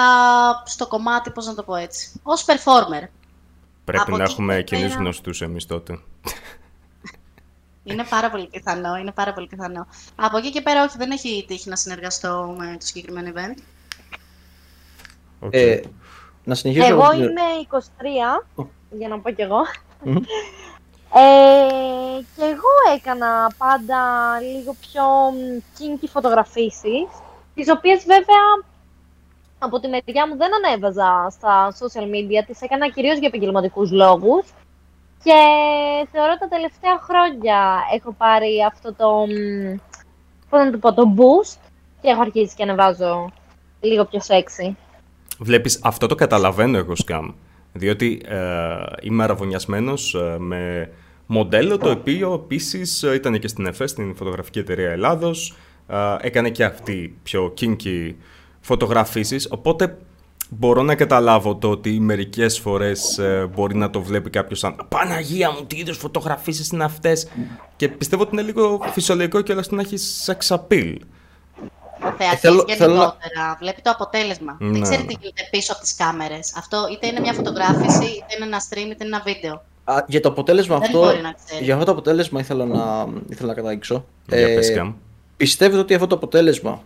στο 0.67 0.87
κομμάτι, 0.87 1.31
πώς 1.31 1.47
να 1.47 1.55
το 1.55 1.63
πω 1.63 1.75
έτσι, 1.75 2.21
ως 2.23 2.45
performer. 2.47 3.09
Πρέπει 3.85 4.03
Από 4.03 4.17
να 4.17 4.23
εκεί 4.23 4.33
έχουμε 4.33 4.57
και 4.57 4.63
κοινούς 4.77 4.91
πέρα- 4.91 5.01
γνωστούς 5.03 5.41
εμείς 5.43 5.67
τότε. 5.67 6.01
Είναι 7.85 8.05
πάρα 8.05 8.31
πολύ 8.31 8.47
πιθανό, 8.47 8.97
είναι 8.97 9.13
πάρα 9.13 9.33
πολύ 9.33 9.47
πιθανό. 9.47 9.87
Από 10.17 10.37
εκεί 10.37 10.51
και 10.51 10.61
πέρα 10.61 10.85
όχι, 10.85 10.97
δεν 10.99 11.11
έχει 11.11 11.45
τύχει 11.49 11.69
να 11.69 11.77
συνεργαστώ 11.77 12.55
με 12.59 12.77
το 12.81 12.87
συγκεκριμένο 12.87 13.31
event. 13.35 13.63
OK. 15.41 15.55
Ε, 15.55 15.81
να 16.45 16.55
συνεχίσω. 16.55 16.87
Εγώ 16.87 17.11
την- 17.11 17.21
είμαι 17.21 17.41
23, 17.71 18.47
για 18.91 19.09
να 19.09 19.21
πω 19.21 19.31
κι 19.31 19.43
εγώ. 19.43 19.59
Μμμ. 20.03 20.17
Ε, 21.19 22.21
και 22.37 22.43
εγώ 22.43 22.97
έκανα 22.97 23.53
πάντα 23.59 24.01
λίγο 24.41 24.77
πιο 24.81 25.05
μ, 25.33 25.63
kinky 25.79 26.09
φωτογραφίσεις, 26.09 27.07
τις 27.55 27.71
οποίες 27.71 28.05
βέβαια 28.05 28.45
από 29.59 29.81
τη 29.81 29.89
μεριά 29.89 30.29
μου 30.29 30.37
δεν 30.37 30.51
ανέβαζα 30.55 31.27
στα 31.31 31.73
social 31.81 32.05
media, 32.05 32.43
τις 32.47 32.61
έκανα 32.61 32.89
κυρίως 32.89 33.19
για 33.19 33.29
επαγγελματικούς 33.29 33.91
λόγους 33.91 34.45
και 35.25 35.39
θεωρώ 36.13 36.37
τα 36.39 36.49
τελευταία 36.49 36.99
χρόνια 37.01 37.81
έχω 37.95 38.13
πάρει 38.13 38.65
αυτό 38.67 38.95
το, 38.95 39.27
μ, 39.27 39.77
πώς 40.51 40.65
να 40.65 40.71
το 40.71 40.79
πω, 40.79 40.95
το 40.95 41.15
boost 41.17 41.59
και 42.01 42.09
έχω 42.09 42.21
αρχίσει 42.21 42.55
και 42.55 42.63
ανεβάζω 42.63 43.33
λίγο 43.81 44.05
πιο 44.05 44.21
sexy. 44.27 44.75
Βλέπεις, 45.39 45.81
αυτό 45.83 46.07
το 46.07 46.15
καταλαβαίνω 46.15 46.79
εγώ 46.79 46.97
σκάμ. 46.97 47.33
Διότι 47.73 48.23
ε, 48.25 48.77
είμαι 49.01 49.23
αραβωνιασμένος 49.23 50.15
ε, 50.15 50.37
με 50.39 50.91
μοντέλο 51.27 51.79
το 51.79 51.91
οποίο 51.91 52.33
επίσης 52.45 53.03
ε, 53.03 53.15
ήταν 53.15 53.39
και 53.39 53.49
στην 53.49 53.67
ΕΦΕ, 53.67 53.87
στην 53.87 54.17
Φωτογραφική 54.17 54.59
Εταιρεία 54.59 54.91
Ελλάδος. 54.91 55.55
Ε, 55.89 55.97
έκανε 56.21 56.51
και 56.51 56.65
αυτή 56.65 57.19
πιο 57.23 57.55
kinky 57.61 58.15
φωτογραφίσεις. 58.61 59.49
Οπότε 59.51 59.99
μπορώ 60.51 60.83
να 60.83 60.95
καταλάβω 60.95 61.57
το 61.57 61.71
ότι 61.71 62.01
μερικές 62.01 62.59
φορές 62.59 63.19
ε, 63.19 63.49
μπορεί 63.55 63.75
να 63.77 63.91
το 63.91 64.03
βλέπει 64.03 64.31
κάποιος 64.31 64.59
σαν 64.59 64.77
«Παναγία 64.89 65.51
μου, 65.51 65.65
τι 65.67 65.77
είδους 65.77 65.97
φωτογραφίσεις 65.99 66.69
είναι 66.71 66.85
αυτές» 66.85 67.29
και 67.77 67.89
πιστεύω 67.89 68.23
ότι 68.23 68.31
είναι 68.33 68.43
λίγο 68.43 68.81
φυσιολογικό 68.93 69.41
και 69.41 69.53
όλας 69.53 69.71
να 69.71 69.81
έχει 69.81 69.97
sex 70.27 70.57
appeal. 70.57 70.97
Ο 72.05 72.11
θεατής 72.19 72.41
θέλω- 72.41 72.65
θέλω 72.77 72.95
να- 72.95 73.01
γενικότερα 73.01 73.57
βλέπει 73.61 73.83
το 73.83 73.91
αποτέλεσμα. 73.91 74.57
Ναι. 74.61 74.71
Δεν 74.71 74.81
ξέρει 74.83 75.05
τι 75.05 75.17
γίνεται 75.21 75.49
πίσω 75.51 75.73
από 75.73 75.81
τις 75.83 75.95
κάμερες. 75.97 76.53
Αυτό 76.57 76.87
είτε 76.93 77.07
είναι 77.07 77.21
μια 77.21 77.33
φωτογράφηση, 77.33 78.05
είτε 78.05 78.27
είναι 78.37 78.45
ένα 78.47 78.61
stream, 78.61 78.91
είτε 78.91 79.05
είναι 79.05 79.17
ένα 79.17 79.23
βίντεο. 79.25 79.63
Α, 79.89 80.05
για 80.07 80.21
το 80.21 80.29
αποτέλεσμα 80.29 80.79
Δεν 80.79 80.87
αυτό. 80.87 80.99
μπορεί 80.99 81.21
να 81.21 81.35
ξέρει. 81.45 81.65
Για 81.65 81.73
αυτό 81.73 81.87
το 81.87 81.93
αποτέλεσμα 81.93 82.41
ήθελα 82.41 82.65
να, 82.65 83.07
ήθελα 83.29 83.49
να 83.49 83.55
καταγγίξω. 83.55 84.05
Για 84.29 84.55
πες, 84.55 84.73
Καμ. 84.73 84.95
πιστεύετε 85.37 85.79
ότι 85.79 85.95
αυτό 85.95 86.07
το 86.07 86.15
αποτέλεσμα 86.15 86.83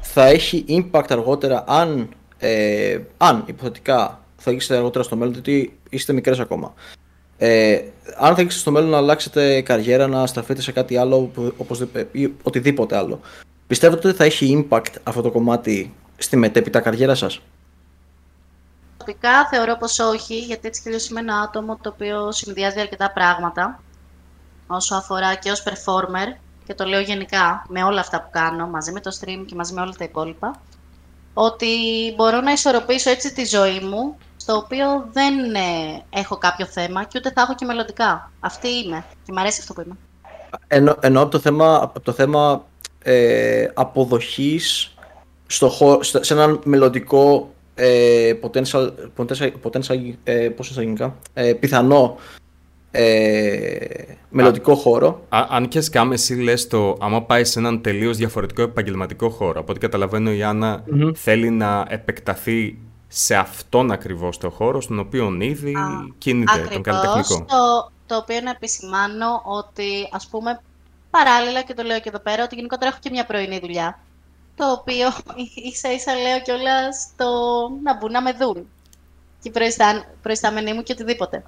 θα 0.00 0.26
έχει 0.26 0.64
impact 0.68 1.06
αργότερα 1.08 1.64
αν, 1.66 2.08
ε, 2.38 2.98
αν 3.16 3.42
υποθετικά 3.46 4.20
θα 4.36 4.50
έχετε 4.50 4.76
αργότερα 4.76 5.04
στο 5.04 5.16
μέλλον, 5.16 5.32
γιατί 5.32 5.78
είστε 5.90 6.12
μικρές 6.12 6.40
ακόμα. 6.40 6.74
Ε, 7.38 7.80
αν 8.16 8.34
θα 8.34 8.40
έχετε 8.40 8.54
στο 8.54 8.70
μέλλον 8.70 8.88
να 8.88 8.96
αλλάξετε 8.96 9.60
καριέρα, 9.60 10.06
να 10.06 10.26
στραφείτε 10.26 10.60
σε 10.60 10.72
κάτι 10.72 10.96
άλλο 10.96 11.30
όπως, 11.56 11.82
ή 12.12 12.32
οτιδήποτε 12.42 12.96
άλλο, 12.96 13.20
πιστεύετε 13.66 14.08
ότι 14.08 14.16
θα 14.16 14.24
έχει 14.24 14.66
impact 14.70 14.92
αυτό 15.02 15.22
το 15.22 15.30
κομμάτι 15.30 15.92
στη 16.16 16.36
μετέπειτα 16.36 16.80
καριέρα 16.80 17.14
σας; 17.14 17.40
Προσωπικά 19.04 19.46
θεωρώ 19.48 19.76
πως 19.76 19.98
όχι, 19.98 20.38
γιατί 20.38 20.68
έτσι 20.68 20.82
κι 20.82 21.10
είμαι 21.10 21.20
ένα 21.20 21.40
άτομο 21.40 21.78
το 21.82 21.88
οποίο 21.88 22.32
συνδυάζει 22.32 22.80
αρκετά 22.80 23.10
πράγματα 23.10 23.80
όσο 24.66 24.94
αφορά 24.94 25.34
και 25.34 25.50
ως 25.50 25.62
performer 25.66 26.36
και 26.66 26.74
το 26.74 26.84
λέω 26.84 27.00
γενικά 27.00 27.66
με 27.68 27.84
όλα 27.84 28.00
αυτά 28.00 28.22
που 28.22 28.28
κάνω, 28.32 28.66
μαζί 28.66 28.92
με 28.92 29.00
το 29.00 29.16
stream 29.20 29.44
και 29.46 29.54
μαζί 29.54 29.72
με 29.72 29.80
όλα 29.80 29.92
τα 29.98 30.04
υπόλοιπα, 30.04 30.60
ότι 31.34 31.66
μπορώ 32.16 32.40
να 32.40 32.52
ισορροπήσω 32.52 33.10
έτσι 33.10 33.32
τη 33.32 33.44
ζωή 33.44 33.80
μου, 33.80 34.16
στο 34.36 34.56
οποίο 34.56 35.08
δεν 35.12 35.54
ε, 35.54 36.02
έχω 36.10 36.36
κάποιο 36.36 36.66
θέμα 36.66 37.04
και 37.04 37.18
ούτε 37.18 37.32
θα 37.32 37.40
έχω 37.40 37.54
και 37.54 37.64
μελλοντικά. 37.64 38.30
Αυτή 38.40 38.68
είμαι 38.68 39.04
και 39.24 39.32
μου 39.32 39.40
αρέσει 39.40 39.60
αυτό 39.60 39.72
που 39.72 39.80
είμαι. 39.80 39.96
Εννοώ 41.00 41.22
από 41.22 41.30
το 41.30 41.38
θέμα, 41.38 41.78
από 41.82 42.00
το 42.00 42.12
θέμα 42.12 42.64
ε, 43.02 43.68
αποδοχής 43.74 44.94
στο 45.46 45.98
σε 46.02 46.34
έναν 46.34 46.60
μελλοντικό 46.64 47.53
ε, 47.74 48.32
potential, 48.42 48.90
potential, 49.16 49.50
potential 49.62 50.14
ε, 50.24 50.48
πώς 50.48 50.76
είναι 50.76 51.12
ε, 51.34 51.52
πιθανό 51.52 52.16
ε, 52.90 53.86
μελλοντικό 54.28 54.74
χώρο. 54.74 55.24
Α, 55.28 55.46
αν 55.50 55.68
και 55.68 55.80
σκάμε 55.80 56.14
εσύ 56.14 56.34
λες 56.34 56.66
το 56.66 56.96
άμα 57.00 57.22
πάει 57.22 57.44
σε 57.44 57.58
έναν 57.58 57.80
τελείως 57.80 58.16
διαφορετικό 58.16 58.62
επαγγελματικό 58.62 59.30
χώρο. 59.30 59.60
Από 59.60 59.70
ό,τι 59.70 59.80
καταλαβαίνω 59.80 60.32
η 60.32 60.42
αννα 60.42 60.84
θέλει 61.14 61.50
να 61.50 61.86
επεκταθεί 61.88 62.78
σε 63.08 63.34
αυτόν 63.34 63.90
ακριβώς 63.90 64.38
το 64.38 64.50
χώρο 64.50 64.80
στον 64.80 64.98
οποίο 64.98 65.36
ήδη 65.40 65.74
Α, 65.74 65.88
κινείται, 66.18 66.52
ακριβώς, 66.52 66.72
τον 66.72 66.82
καλλιτεχνικό. 66.82 67.44
Το, 67.48 67.90
το 68.06 68.16
οποίο 68.16 68.40
να 68.40 68.50
επισημάνω 68.50 69.42
ότι 69.44 70.08
ας 70.10 70.26
πούμε 70.26 70.60
παράλληλα 71.10 71.62
και 71.62 71.74
το 71.74 71.82
λέω 71.82 72.00
και 72.00 72.08
εδώ 72.08 72.18
πέρα 72.18 72.44
ότι 72.44 72.54
γενικότερα 72.54 72.90
έχω 72.90 72.98
και 73.00 73.10
μια 73.10 73.24
πρωινή 73.24 73.58
δουλειά 73.58 73.98
το 74.56 74.70
οποίο 74.72 75.08
ίσα 75.72 75.92
ίσα 75.92 76.14
λέω 76.14 76.40
κιόλας 76.40 77.08
το 77.16 77.26
να 77.82 77.96
μπουν 77.96 78.10
να 78.10 78.22
με 78.22 78.32
δουν 78.32 78.68
και 79.42 79.50
προϊστάμενοι 80.22 80.72
μου 80.72 80.82
και 80.82 80.92
οτιδήποτε. 80.92 81.44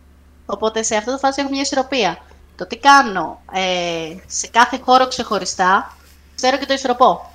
Οπότε 0.46 0.82
σε 0.82 0.96
αυτό 0.96 1.10
το 1.10 1.18
φάση 1.18 1.40
έχω 1.40 1.50
μια 1.50 1.60
ισορροπία. 1.60 2.18
Το 2.56 2.66
τι 2.66 2.76
κάνω 2.78 3.40
ε, 3.52 4.16
σε 4.26 4.46
κάθε 4.48 4.78
χώρο 4.78 5.08
ξεχωριστά, 5.08 5.96
ξέρω 6.34 6.56
και 6.58 6.66
το 6.66 6.72
ισορροπώ. 6.72 7.30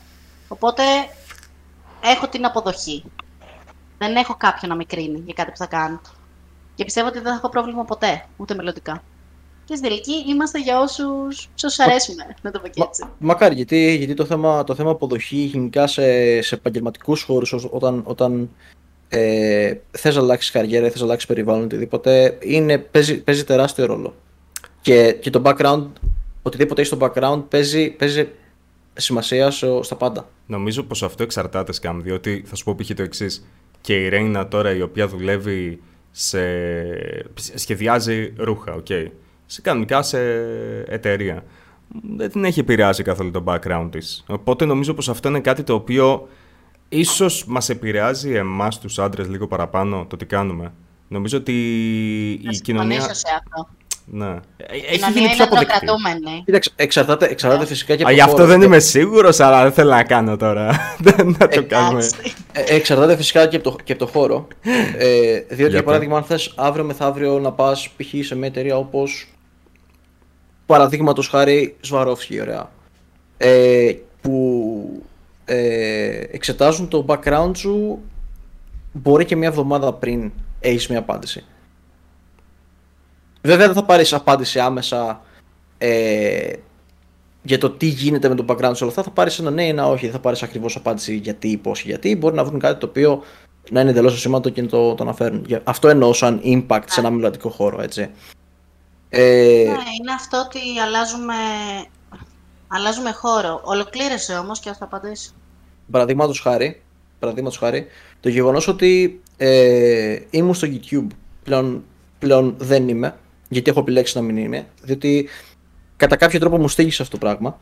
Οπότε 0.47 0.83
έχω 2.01 2.27
την 2.27 2.45
αποδοχή. 2.45 3.03
Δεν 3.97 4.15
έχω 4.15 4.35
κάποιον 4.35 4.71
να 4.71 4.77
με 4.77 4.83
κρίνει 4.83 5.19
για 5.25 5.33
κάτι 5.33 5.51
που 5.51 5.57
θα 5.57 5.65
κάνω. 5.65 6.01
Και 6.75 6.83
πιστεύω 6.83 7.07
ότι 7.07 7.19
δεν 7.19 7.31
θα 7.31 7.37
έχω 7.37 7.49
πρόβλημα 7.49 7.83
ποτέ, 7.85 8.25
ούτε 8.37 8.55
μελλοντικά. 8.55 9.03
Και 9.65 9.75
στην 9.75 9.89
τελική 9.89 10.13
είμαστε 10.27 10.59
για 10.59 10.79
όσους 10.79 11.49
όσους 11.63 11.79
αρέσουμε, 11.79 12.23
να 12.41 12.51
το 12.51 12.59
πω 12.59 12.67
και 12.67 12.81
έτσι. 12.81 13.03
Μα, 13.03 13.11
μακάρι, 13.19 13.55
γιατί, 13.55 13.95
γιατί 13.95 14.13
το, 14.13 14.25
θέμα, 14.25 14.63
το 14.63 14.75
θέμα 14.75 14.91
αποδοχή 14.91 15.37
γενικά 15.37 15.87
σε, 15.87 16.41
σε 16.41 16.55
επαγγελματικούς 16.55 17.21
χώρους, 17.21 17.55
όταν, 17.69 18.01
όταν 18.05 18.49
ε, 19.09 19.73
θες 19.91 20.15
να 20.15 20.21
αλλάξεις 20.21 20.51
καριέρα, 20.51 20.89
θες 20.89 20.99
να 20.99 21.05
αλλάξεις 21.05 21.27
περιβάλλον, 21.27 21.63
οτιδήποτε, 21.63 22.37
είναι, 22.41 22.77
παίζει, 22.77 23.23
παίζει 23.23 23.43
τεράστιο 23.43 23.85
ρόλο. 23.85 24.15
Και, 24.81 25.11
και 25.11 25.29
το 25.29 25.41
background, 25.45 25.87
οτιδήποτε 26.41 26.81
έχεις 26.81 26.93
στο 26.93 27.07
background, 27.07 27.43
παίζει, 27.49 27.89
παίζει 27.89 28.29
σημασία 28.93 29.51
στα 29.81 29.95
πάντα. 29.95 30.29
Νομίζω 30.45 30.83
πως 30.83 31.03
αυτό 31.03 31.23
εξαρτάται 31.23 31.73
σκάμ, 31.73 32.01
διότι 32.01 32.43
θα 32.45 32.55
σου 32.55 32.63
πω 32.63 32.75
π.χ. 32.75 32.93
το 32.95 33.03
εξής. 33.03 33.47
Και 33.81 34.03
η 34.03 34.09
Ρέινα 34.09 34.47
τώρα 34.47 34.75
η 34.75 34.81
οποία 34.81 35.07
δουλεύει 35.07 35.81
σε... 36.11 36.39
σχεδιάζει 37.55 38.33
ρούχα, 38.37 38.83
okay, 38.83 39.07
σε 39.51 39.61
κανονικά 39.61 40.01
σε 40.01 40.19
εταιρεία. 40.87 41.43
Δεν 42.17 42.31
την 42.31 42.45
έχει 42.45 42.59
επηρεάσει 42.59 43.03
καθόλου 43.03 43.31
το 43.31 43.43
background 43.45 43.87
της. 43.91 44.23
Οπότε 44.27 44.65
νομίζω 44.65 44.93
πως 44.93 45.09
αυτό 45.09 45.29
είναι 45.29 45.39
κάτι 45.39 45.63
το 45.63 45.73
οποίο 45.73 46.27
ίσως 46.89 47.45
μας 47.45 47.69
επηρεάζει 47.69 48.33
εμάς 48.33 48.79
τους 48.79 48.99
άντρες 48.99 49.27
λίγο 49.27 49.47
παραπάνω 49.47 50.05
το 50.09 50.17
τι 50.17 50.25
κάνουμε. 50.25 50.73
Νομίζω 51.07 51.37
ότι 51.37 51.53
η 52.31 52.59
κοινωνία... 52.61 53.01
σε 53.01 53.09
αυτό. 53.11 53.69
Ναι. 54.05 54.39
Έχει 54.91 55.11
γίνει 55.11 55.29
πιο 55.29 55.43
αποδεκτή. 55.43 55.85
Κοίταξε, 56.45 56.71
εξαρτάται, 56.75 57.25
εξαρτάται 57.25 57.65
φυσικά 57.65 57.95
και 57.95 58.03
από 58.03 58.11
Γι' 58.11 58.21
αυτό 58.21 58.45
δεν 58.45 58.61
είμαι 58.61 58.79
σίγουρος, 58.79 59.39
αλλά 59.39 59.63
δεν 59.63 59.71
θέλω 59.71 59.89
να 59.89 60.03
κάνω 60.03 60.37
τώρα. 60.37 60.95
να 61.39 61.47
το 61.47 61.63
κάνουμε. 61.63 62.09
Ε, 62.51 62.75
εξαρτάται 62.75 63.15
φυσικά 63.15 63.47
και 63.47 63.55
από 63.55 63.71
το, 63.71 63.75
και 63.83 63.91
από 63.91 64.05
το 64.05 64.11
χώρο. 64.11 64.47
ε, 64.97 65.39
διότι, 65.49 65.71
για 65.71 65.83
παράδειγμα, 65.83 66.17
αν 66.17 66.23
θες 66.23 66.53
αύριο 66.55 66.83
μεθαύριο 66.83 67.39
να 67.39 67.51
πας 67.51 67.89
π.χ. 67.97 68.25
σε 68.25 68.35
μια 68.35 68.47
εταιρεία 68.47 68.77
όπως 68.77 69.27
παραδείγματος 70.71 71.27
χάρη 71.27 71.75
Σβαρόφσκι, 71.81 72.41
ωραία. 72.41 72.71
Ε, 73.37 73.93
που 74.21 75.03
ε, 75.45 76.23
εξετάζουν 76.31 76.87
το 76.87 77.05
background 77.07 77.51
σου 77.55 77.99
μπορεί 78.91 79.25
και 79.25 79.35
μια 79.35 79.47
εβδομάδα 79.47 79.93
πριν 79.93 80.31
έχεις 80.59 80.87
μια 80.87 80.99
απάντηση. 80.99 81.43
Βέβαια 83.41 83.65
δεν 83.65 83.75
θα 83.75 83.83
πάρεις 83.83 84.13
απάντηση 84.13 84.59
άμεσα 84.59 85.21
ε, 85.77 86.53
για 87.43 87.57
το 87.57 87.69
τι 87.69 87.85
γίνεται 87.85 88.29
με 88.29 88.35
το 88.35 88.45
background 88.47 88.71
σου 88.75 88.79
όλα 88.81 88.89
αυτά. 88.89 89.03
Θα 89.03 89.09
πάρεις 89.09 89.39
ένα 89.39 89.51
ναι 89.51 89.65
ή 89.65 89.67
ένα 89.67 89.87
όχι. 89.87 90.05
Δεν 90.05 90.13
θα 90.13 90.19
πάρεις 90.19 90.43
ακριβώς 90.43 90.75
απάντηση 90.75 91.15
γιατί, 91.15 91.57
πώς, 91.57 91.81
γιατί. 91.81 92.15
Μπορεί 92.15 92.35
να 92.35 92.43
βρουν 92.43 92.59
κάτι 92.59 92.79
το 92.79 92.85
οποίο 92.85 93.21
να 93.69 93.81
είναι 93.81 93.89
εντελώς 93.89 94.13
ασήμαντο 94.13 94.49
και 94.49 94.61
να 94.61 94.67
το, 94.67 94.93
το 94.95 95.03
αναφέρουν. 95.03 95.45
Αυτό 95.63 95.87
εννοώ 95.87 96.13
σαν 96.13 96.41
impact 96.43 96.83
σε 96.85 96.99
ένα 96.99 97.09
μιλατικό 97.09 97.49
χώρο, 97.49 97.81
έτσι. 97.81 98.09
Ε, 99.13 99.63
ναι, 99.67 99.71
είναι 99.99 100.13
αυτό 100.15 100.37
ότι 100.45 100.59
αλλάζουμε, 100.85 101.33
αλλάζουμε 102.67 103.11
χώρο. 103.11 103.61
Ολοκλήρωσε 103.63 104.33
όμως 104.33 104.59
και 104.59 104.73
θα 104.73 104.85
απαντήσω. 104.85 105.31
Παραδείγματος 105.91 106.39
χάρη, 106.39 106.81
παραδείγματος 107.19 107.57
χάρη, 107.57 107.87
το 108.19 108.29
γεγονός 108.29 108.67
ότι 108.67 109.21
ε, 109.37 110.19
ήμουν 110.29 110.53
στο 110.53 110.67
YouTube 110.67 111.07
πλέον, 111.43 111.83
πλέον 112.19 112.55
δεν 112.57 112.87
είμαι, 112.87 113.17
γιατί 113.49 113.69
έχω 113.69 113.79
επιλέξει 113.79 114.17
να 114.17 114.23
μην 114.23 114.37
είμαι, 114.37 114.67
διότι 114.81 115.29
κατά 115.97 116.15
κάποιο 116.15 116.39
τρόπο 116.39 116.57
μου 116.57 116.67
στήγησε 116.67 117.01
αυτό 117.01 117.17
το 117.17 117.25
πράγμα. 117.25 117.57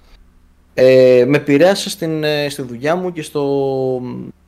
Ε, 0.73 1.25
με 1.27 1.37
επηρέασε 1.37 1.89
στην, 1.89 2.23
ε, 2.23 2.49
στη 2.49 2.61
δουλειά 2.61 2.95
μου 2.95 3.11
και 3.11 3.21
στο, 3.21 4.01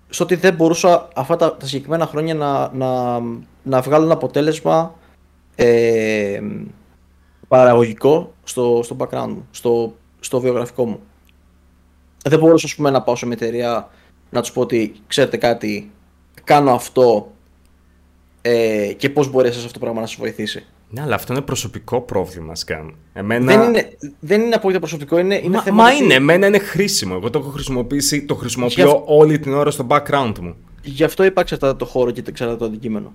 στο 0.09 0.23
ότι 0.23 0.35
δεν 0.35 0.53
μπορούσα 0.53 1.07
αυτά 1.15 1.35
τα, 1.35 1.57
τα 1.57 1.65
συγκεκριμένα 1.65 2.05
χρόνια 2.05 2.33
να, 2.33 2.71
να, 2.73 3.19
να 3.63 3.81
βγάλω 3.81 4.03
ένα 4.03 4.13
αποτέλεσμα 4.13 4.95
ε, 5.55 6.41
παραγωγικό 7.51 8.33
στο, 8.43 8.81
στο 8.83 8.95
background 8.99 9.27
μου, 9.27 9.47
στο, 9.51 9.95
στο 10.19 10.39
βιογραφικό 10.39 10.85
μου 10.85 10.99
δεν 12.23 12.39
μπορούσα 12.39 12.65
ας 12.65 12.75
πούμε, 12.75 12.89
να 12.89 13.01
πάω 13.01 13.15
σε 13.15 13.25
μια 13.25 13.37
εταιρεία 13.39 13.89
να 14.29 14.41
τους 14.41 14.51
πω 14.51 14.61
ότι 14.61 14.93
ξέρετε 15.07 15.37
κάτι, 15.37 15.91
κάνω 16.43 16.71
αυτό 16.71 17.31
ε, 18.41 18.93
και 18.97 19.09
πώς 19.09 19.29
μπορεί 19.29 19.47
αυτό 19.47 19.71
το 19.71 19.79
πράγμα 19.79 20.01
να 20.01 20.07
σας 20.07 20.15
βοηθήσει. 20.15 20.65
Ναι, 20.89 21.01
αλλά 21.01 21.15
αυτό 21.15 21.33
είναι 21.33 21.41
προσωπικό 21.41 22.01
πρόβλημα, 22.01 22.55
Σκάν. 22.55 22.95
Εμένα... 23.13 23.57
Δεν 23.57 23.67
είναι, 23.67 23.97
δεν 24.19 24.41
είναι 24.41 24.55
απόλυτα 24.55 24.79
προσωπικό, 24.79 25.17
είναι, 25.17 25.35
είναι 25.35 25.55
μα, 25.55 25.61
θέμα. 25.61 25.83
Μα 25.83 25.91
είναι, 25.91 26.13
εμένα 26.13 26.47
είναι 26.47 26.59
χρήσιμο. 26.59 27.15
Εγώ 27.17 27.29
το 27.29 27.39
έχω 27.39 27.49
χρησιμοποιήσει, 27.49 28.25
το 28.25 28.35
χρησιμοποιώ 28.35 28.85
Για... 28.85 29.01
όλη 29.05 29.39
την 29.39 29.53
ώρα 29.53 29.71
στο 29.71 29.87
background 29.89 30.33
μου. 30.41 30.55
Γι' 30.83 31.03
αυτό 31.03 31.23
είπα 31.23 31.41
εξαρτάται 31.41 31.77
το 31.77 31.85
χώρο 31.85 32.11
και 32.11 32.23
εξαρτάται 32.27 32.59
το 32.59 32.65
αντικείμενο. 32.65 33.13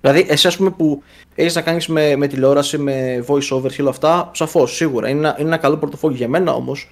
Δηλαδή, 0.00 0.26
εσύ, 0.28 0.46
ας 0.46 0.56
πούμε, 0.56 0.70
που 0.70 1.02
έχεις 1.34 1.54
να 1.54 1.62
κάνεις 1.62 1.86
με, 1.86 2.16
με 2.16 2.26
τηλεόραση, 2.26 2.78
με 2.78 3.24
voice 3.26 3.48
over 3.50 3.72
και 3.72 3.80
όλα 3.80 3.90
αυτά, 3.90 4.30
σαφώς, 4.34 4.74
σίγουρα. 4.74 5.08
Είναι 5.08 5.18
ένα, 5.18 5.36
είναι 5.38 5.48
ένα 5.48 5.56
καλό 5.56 5.76
πορτοφόλι 5.76 6.16
για 6.16 6.28
μένα 6.28 6.54
όμως. 6.54 6.90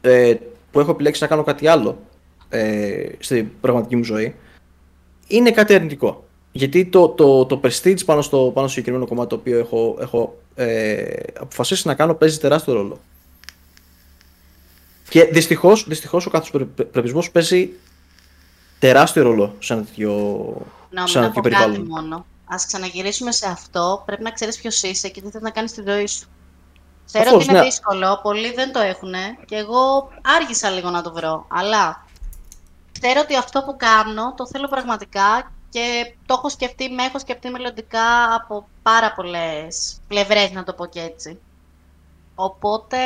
Ε, 0.00 0.34
που 0.74 0.80
έχω 0.80 0.90
επιλέξει 0.90 1.22
να 1.22 1.28
κάνω 1.28 1.42
κάτι 1.42 1.66
άλλο 1.66 1.98
ε, 2.48 3.06
στην 3.18 3.48
πραγματική 3.60 3.96
μου 3.96 4.04
ζωή, 4.04 4.34
είναι 5.26 5.50
κάτι 5.50 5.74
αρνητικό. 5.74 6.24
Γιατί 6.52 6.84
το, 6.84 7.08
το, 7.08 7.46
το 7.46 7.60
prestige 7.64 8.04
πάνω 8.04 8.22
στο, 8.22 8.38
πάνω 8.38 8.66
στο 8.66 8.68
συγκεκριμένο 8.68 9.06
κομμάτι 9.06 9.28
το 9.28 9.34
οποίο 9.34 9.58
έχω, 9.58 9.96
έχω 10.00 10.38
ε, 10.54 11.04
αποφασίσει 11.40 11.86
να 11.86 11.94
κάνω 11.94 12.14
παίζει 12.14 12.38
τεράστιο 12.38 12.72
ρόλο. 12.72 13.00
Και 15.08 15.24
δυστυχώς 15.24 15.84
δυστυχώς 15.88 16.26
ο 16.26 16.30
κάθε 16.30 16.64
πρεπισμός 16.90 17.30
παίζει 17.30 17.70
τεράστιο 18.78 19.22
ρόλο 19.22 19.54
σε 19.58 19.72
ένα 19.72 19.82
τέτοιο, 19.82 20.12
να, 20.90 21.06
σε 21.06 21.18
ένα 21.18 21.26
τέτοιο 21.26 21.42
περιβάλλον. 21.42 21.76
Κάτι 21.76 21.88
μόνο. 21.88 22.26
Α 22.46 22.56
ξαναγυρίσουμε 22.66 23.32
σε 23.32 23.46
αυτό. 23.46 24.02
Πρέπει 24.06 24.22
να 24.22 24.30
ξέρεις 24.30 24.60
ποιος 24.60 24.82
είσαι 24.82 25.08
και 25.08 25.20
τι 25.20 25.30
θέλει 25.30 25.42
να 25.42 25.50
κάνεις 25.50 25.70
στη 25.70 25.82
ζωή 25.86 26.06
σου. 26.06 26.28
Ξέρω 27.06 27.34
ότι 27.34 27.44
είναι 27.44 27.52
ναι. 27.52 27.62
δύσκολο, 27.62 28.20
πολλοί 28.22 28.52
δεν 28.52 28.72
το 28.72 28.80
έχουν 28.80 29.12
και 29.46 29.56
εγώ 29.56 30.08
άργησα 30.40 30.70
λίγο 30.70 30.90
να 30.90 31.02
το 31.02 31.12
βρω, 31.12 31.46
αλλά 31.48 32.06
ξέρω 33.00 33.20
ότι 33.22 33.36
αυτό 33.36 33.62
που 33.62 33.76
κάνω 33.76 34.34
το 34.34 34.46
θέλω 34.46 34.68
πραγματικά 34.68 35.52
και 35.68 36.14
το 36.26 36.34
έχω 36.34 36.48
σκεφτεί, 36.48 36.90
με 36.90 37.02
έχω 37.02 37.18
σκεφτεί 37.18 37.50
μελλοντικά 37.50 38.34
από 38.34 38.68
πάρα 38.82 39.12
πολλές 39.12 40.00
πλευρές, 40.08 40.52
να 40.52 40.64
το 40.64 40.72
πω 40.72 40.86
και 40.86 41.00
έτσι. 41.00 41.40
Οπότε, 42.34 42.98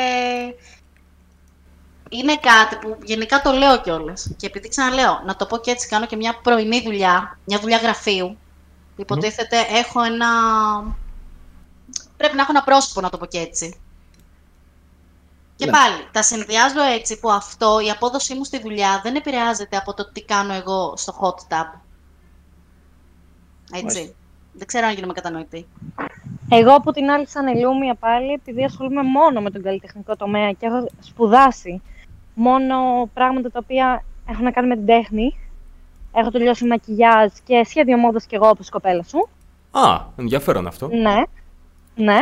είναι 2.09 2.37
κάτι 2.37 2.75
που 2.75 2.97
γενικά 3.03 3.41
το 3.41 3.51
λέω 3.51 3.81
κιόλας. 3.81 4.31
Και 4.37 4.45
επειδή 4.45 4.67
ξαναλέω, 4.67 5.21
να 5.25 5.35
το 5.35 5.45
πω 5.45 5.57
και 5.57 5.71
έτσι, 5.71 5.87
κάνω 5.87 6.05
και 6.05 6.15
μια 6.15 6.39
πρωινή 6.43 6.81
δουλειά, 6.81 7.39
μια 7.45 7.59
δουλειά 7.59 7.77
γραφείου. 7.77 8.37
Υποτίθεται, 8.99 9.57
έχω 9.69 10.01
ένα. 10.01 10.27
Πρέπει 12.17 12.35
να 12.35 12.41
έχω 12.41 12.51
ένα 12.51 12.63
πρόσωπο, 12.63 13.01
να 13.01 13.09
το 13.09 13.17
πω 13.17 13.25
και 13.25 13.39
έτσι. 13.39 13.79
Και 15.55 15.65
Ναι. 15.65 15.71
πάλι, 15.71 16.07
τα 16.11 16.21
συνδυάζω 16.21 16.81
έτσι 16.81 17.19
που 17.19 17.31
αυτό, 17.31 17.79
η 17.79 17.89
απόδοσή 17.89 18.35
μου 18.35 18.43
στη 18.43 18.59
δουλειά 18.61 18.99
δεν 19.03 19.15
επηρεάζεται 19.15 19.77
από 19.77 19.93
το 19.93 20.11
τι 20.11 20.23
κάνω 20.23 20.53
εγώ 20.53 20.93
στο 20.97 21.13
hot 21.21 21.53
tub. 21.53 21.79
Έτσι. 23.71 23.85
Μάλιστα. 23.85 24.13
Δεν 24.53 24.67
ξέρω 24.67 24.87
αν 24.87 24.93
γίνομαι 24.93 25.13
κατανοητή. 25.13 25.67
Εγώ 26.49 26.73
από 26.73 26.91
την 26.91 27.09
άλλη 27.09 27.27
σαν 27.27 27.47
Ελούμια 27.47 27.95
πάλι, 27.95 28.31
επειδή 28.31 28.63
ασχολούμαι 28.63 29.03
μόνο 29.03 29.41
με 29.41 29.51
τον 29.51 29.61
καλλιτεχνικό 29.61 30.15
τομέα 30.15 30.51
και 30.51 30.65
έχω 30.65 30.89
σπουδάσει 30.99 31.81
μόνο 32.33 33.09
πράγματα 33.13 33.51
τα 33.51 33.59
οποία 33.63 34.03
έχουν 34.25 34.43
να 34.43 34.51
κάνουν 34.51 34.69
με 34.69 34.75
την 34.75 34.85
τέχνη. 34.85 35.39
Έχω 36.13 36.29
τελειώσει 36.31 36.65
μακιγιάζ 36.65 37.31
και 37.43 37.63
σχέδιο 37.65 37.97
μόδας 37.97 38.25
κι 38.25 38.35
εγώ 38.35 38.47
όπως 38.49 38.67
η 38.67 38.71
κοπέλα 38.71 39.03
σου. 39.03 39.29
Α, 39.71 40.01
ενδιαφέρον 40.17 40.67
αυτό. 40.67 40.87
Ναι, 40.87 41.15
ναι. 41.95 42.17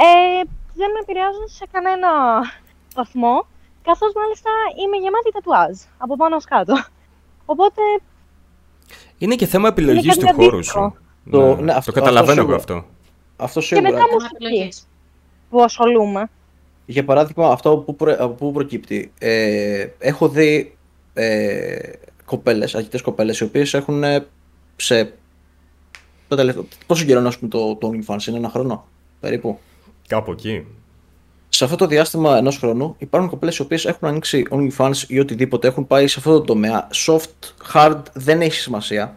Ε, 0.00 0.40
δεν 0.74 0.90
με 0.92 0.98
επηρεάζουν 1.02 1.48
σε 1.48 1.64
κανένα 1.72 2.08
βαθμό, 2.94 3.46
καθώς 3.82 4.12
μάλιστα 4.14 4.50
είμαι 4.84 4.96
γεμάτη 4.96 5.30
τατουάζ, 5.32 5.78
από 5.98 6.16
πάνω 6.16 6.36
ως 6.36 6.44
κάτω. 6.44 6.74
Οπότε, 7.46 7.82
Είναι 9.18 9.34
και 9.34 9.46
θέμα 9.46 9.68
επιλογής 9.68 10.16
κάτι 10.16 10.18
του 10.28 10.34
χώρου 10.34 10.56
αντίστοιχο. 10.56 10.82
σου. 10.94 10.96
Το- 11.30 11.54
Ναι, 11.54 11.62
ναι, 11.62 11.72
το 11.72 11.78
αυτό- 11.78 11.92
καταλαβαίνω 11.92 12.40
αυτό 12.40 12.52
εγώ 12.52 12.60
σίγουρα. 12.60 12.80
αυτό. 12.82 12.94
Αυτό 13.44 13.60
και 13.60 13.66
σίγουρα. 13.66 13.90
μετά 13.90 14.02
Θέμα 14.04 14.12
μουσική 14.12 14.34
επιλογής. 14.44 14.88
που 15.50 15.62
ασχολούμαι. 15.62 16.30
Για 16.86 17.04
παράδειγμα, 17.04 17.48
αυτό 17.50 17.76
που 17.76 17.96
προ- 17.96 18.20
από 18.20 18.32
πού 18.34 18.52
προκύπτει. 18.52 19.12
Ε, 19.18 19.86
έχω 19.98 20.28
δει 20.28 20.76
ε, 21.14 21.78
κοπέλες, 22.28 22.74
αρκετές 22.74 23.02
κοπέλες, 23.02 23.38
οι 23.38 23.44
οποίες 23.44 23.74
έχουν 23.74 24.04
ε, 24.04 24.26
σε... 24.76 25.12
Το 26.28 26.36
τελευταίο, 26.36 26.66
πόσο 26.86 27.04
καιρό 27.04 27.18
είναι 27.18 27.28
ας 27.28 27.38
πούμε, 27.38 27.50
το, 27.50 27.76
το 27.76 27.90
OnlyFans, 27.92 28.26
είναι 28.26 28.36
ένα 28.36 28.48
χρόνο 28.48 28.86
περίπου. 29.20 29.58
Κάπου 30.06 30.30
εκεί. 30.30 30.66
Σε 31.48 31.64
αυτό 31.64 31.76
το 31.76 31.86
διάστημα 31.86 32.36
ενός 32.36 32.58
χρόνου 32.58 32.94
υπάρχουν 32.98 33.30
κοπέλες 33.30 33.56
οι 33.56 33.62
οποίες 33.62 33.84
έχουν 33.84 34.08
ανοίξει 34.08 34.46
OnlyFans 34.50 34.96
ή 35.06 35.18
οτιδήποτε, 35.18 35.68
έχουν 35.68 35.86
πάει 35.86 36.06
σε 36.06 36.14
αυτό 36.18 36.32
το 36.32 36.40
τομέα. 36.40 36.88
Soft, 37.06 37.72
hard, 37.72 38.02
δεν 38.12 38.40
έχει 38.40 38.54
σημασία. 38.54 39.16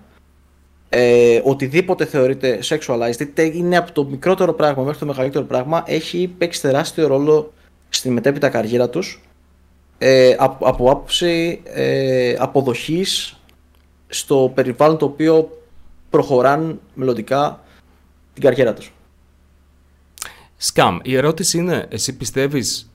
Ε, 0.90 1.42
οτιδήποτε 1.44 2.06
θεωρείται 2.06 2.60
sexualized, 2.64 3.20
είτε 3.20 3.44
είναι 3.44 3.78
από 3.78 3.92
το 3.92 4.06
μικρότερο 4.06 4.54
πράγμα 4.54 4.84
μέχρι 4.84 5.00
το 5.00 5.06
μεγαλύτερο 5.06 5.46
πράγμα, 5.46 5.84
έχει 5.86 6.28
παίξει 6.38 6.62
τεράστιο 6.62 7.08
ρόλο 7.08 7.54
στη 7.90 8.10
μετέπειτα 8.10 8.50
καριέρα 8.50 8.90
τους 8.90 9.22
ε, 10.04 10.36
από, 10.38 10.66
από 10.68 10.92
άποψη 10.92 11.62
ε, 11.64 12.36
αποδοχής 12.40 13.40
στο 14.08 14.52
περιβάλλον 14.56 14.98
το 14.98 15.06
οποίο 15.06 15.62
προχωράν 16.10 16.80
μελλοντικά 16.94 17.64
την 18.34 18.44
καριέρα 18.44 18.74
τους. 18.74 18.94
Σκάμ, 20.58 20.98
η 21.02 21.16
ερώτηση 21.16 21.58
είναι, 21.58 21.86
εσύ 21.90 22.18
πιστεύεις 22.18 22.92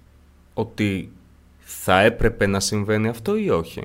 ότι 0.55 1.13
θα 1.59 2.01
έπρεπε 2.01 2.47
να 2.47 2.61
συμβαίνει 2.61 3.09
αυτό 3.09 3.37
ή 3.37 3.51
όχι; 3.51 3.81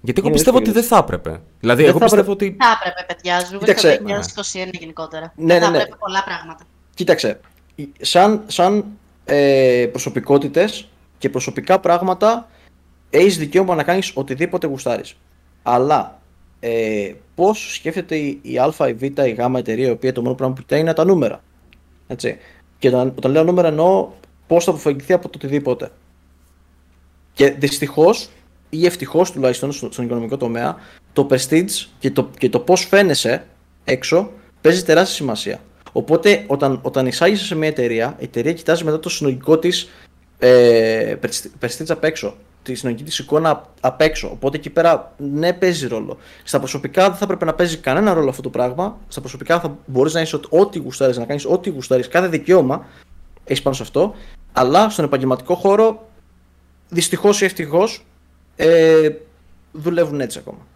Γιατί 0.00 0.20
εγώ 0.20 0.26
Είναι 0.28 0.36
πιστεύω 0.36 0.56
ότι 0.56 0.70
δύσκολη 0.70 0.86
δεν 0.86 0.96
θα 0.96 0.96
έπρεπε. 0.96 1.40
Δηλαδή, 1.60 1.80
Δεν 1.80 1.90
εγώ 1.90 1.98
θα 1.98 2.04
πιστεύω 2.04 2.32
ότι... 2.32 2.56
Θα 2.58 2.78
έπρεπε, 2.80 3.12
παιδιά, 3.12 3.44
ζούμε 3.44 3.58
Κοίταξε. 3.58 4.00
το 4.34 4.42
2021 4.42 4.68
γενικότερα. 4.72 5.32
Ναι, 5.36 5.58
θα 5.58 5.60
ναι, 5.60 5.70
ναι. 5.70 5.76
έπρεπε 5.76 5.96
πολλά 5.98 6.24
πράγματα. 6.24 6.64
Κοίταξε, 6.94 7.40
σαν, 8.00 8.42
σαν 8.46 8.84
ε, 9.26 9.88
προσωπικότητες 9.90 10.88
και 11.18 11.30
προσωπικά 11.30 11.80
πράγματα 11.80 12.48
έχεις 13.10 13.38
δικαίωμα 13.38 13.74
να 13.74 13.82
κάνεις 13.82 14.12
οτιδήποτε 14.14 14.66
γουστάρεις. 14.66 15.16
Αλλά 15.62 16.20
ε, 16.60 17.12
πώς 17.34 17.74
σκέφτεται 17.74 18.16
η, 18.16 18.38
η 18.42 18.58
Α, 18.58 18.72
η 18.88 18.92
Β, 18.94 19.02
η 19.02 19.10
Γ 19.38 19.56
εταιρεία, 19.56 19.86
η 19.88 19.90
οποία 19.90 20.12
το 20.12 20.22
μόνο 20.22 20.34
πράγμα 20.34 20.54
που 20.54 20.60
κοιτάει 20.60 20.80
είναι 20.80 20.92
τα 20.92 21.04
νούμερα. 21.04 21.42
Έτσι. 22.06 22.36
Και 22.78 22.88
όταν, 22.88 23.12
όταν 23.16 23.30
λέω 23.30 23.44
νούμερα 23.44 23.68
εννοώ 23.68 24.08
πώς 24.46 24.64
θα 24.64 24.70
αποφαγηθεί 24.70 25.12
από 25.12 25.28
το 25.28 25.32
οτιδήποτε. 25.34 25.90
Και 27.32 27.50
δυστυχώς 27.50 28.28
ή 28.70 28.86
ευτυχώς 28.86 29.32
τουλάχιστον 29.32 29.72
στο- 29.72 29.92
στον 29.92 30.04
οικονομικό 30.04 30.36
τομέα, 30.36 30.76
το 31.12 31.26
prestige 31.30 31.86
και 31.98 32.10
το, 32.10 32.30
και 32.38 32.48
το 32.48 32.60
πώς 32.60 32.84
φαίνεσαι 32.84 33.46
έξω 33.84 34.30
παίζει 34.60 34.84
τεράστια 34.84 35.14
σημασία. 35.14 35.60
Οπότε 35.96 36.44
όταν, 36.46 36.78
όταν 36.82 37.06
εισάγεσαι 37.06 37.44
σε 37.44 37.54
μια 37.54 37.68
εταιρεία, 37.68 38.14
η 38.18 38.24
εταιρεία 38.24 38.52
κοιτάζει 38.52 38.84
μετά 38.84 38.98
το 38.98 39.08
συνολικό 39.08 39.58
της 39.58 39.88
ε, 40.38 41.16
prestige 41.60 41.88
απ' 41.88 42.04
έξω. 42.04 42.36
Τη 42.62 42.74
συνολική 42.74 43.04
της 43.04 43.18
εικόνα 43.18 43.50
απ' 43.50 43.64
απ' 43.80 44.00
έξω. 44.00 44.28
Οπότε 44.32 44.56
εκεί 44.56 44.70
πέρα 44.70 45.14
ναι, 45.16 45.52
παίζει 45.52 45.86
ρόλο. 45.86 46.18
Στα 46.44 46.58
προσωπικά 46.58 47.08
δεν 47.08 47.16
θα 47.16 47.26
πρέπει 47.26 47.44
να 47.44 47.54
παίζει 47.54 47.76
κανένα 47.76 48.14
ρόλο 48.14 48.28
αυτό 48.28 48.42
το 48.42 48.50
πράγμα. 48.50 48.98
Στα 49.08 49.20
προσωπικά 49.20 49.60
θα 49.60 49.78
μπορείς 49.86 50.14
να 50.14 50.20
είσαι 50.20 50.40
ό,τι 50.48 50.78
γουστάρεις, 50.78 51.16
να 51.16 51.24
κάνεις 51.24 51.44
ό,τι 51.46 51.70
γουστάρεις, 51.70 52.08
κάθε 52.08 52.28
δικαίωμα 52.28 52.86
έχεις 53.44 53.62
πάνω 53.62 53.76
σε 53.76 53.82
αυτό. 53.82 54.14
Αλλά 54.52 54.88
στον 54.88 55.04
επαγγελματικό 55.04 55.54
χώρο, 55.54 56.08
δυστυχώς 56.88 57.40
ή 57.40 57.44
ευτυχώς, 57.44 58.06
ε, 58.56 59.08
δουλεύουν 59.72 60.20
έτσι 60.20 60.38
ακόμα. 60.38 60.66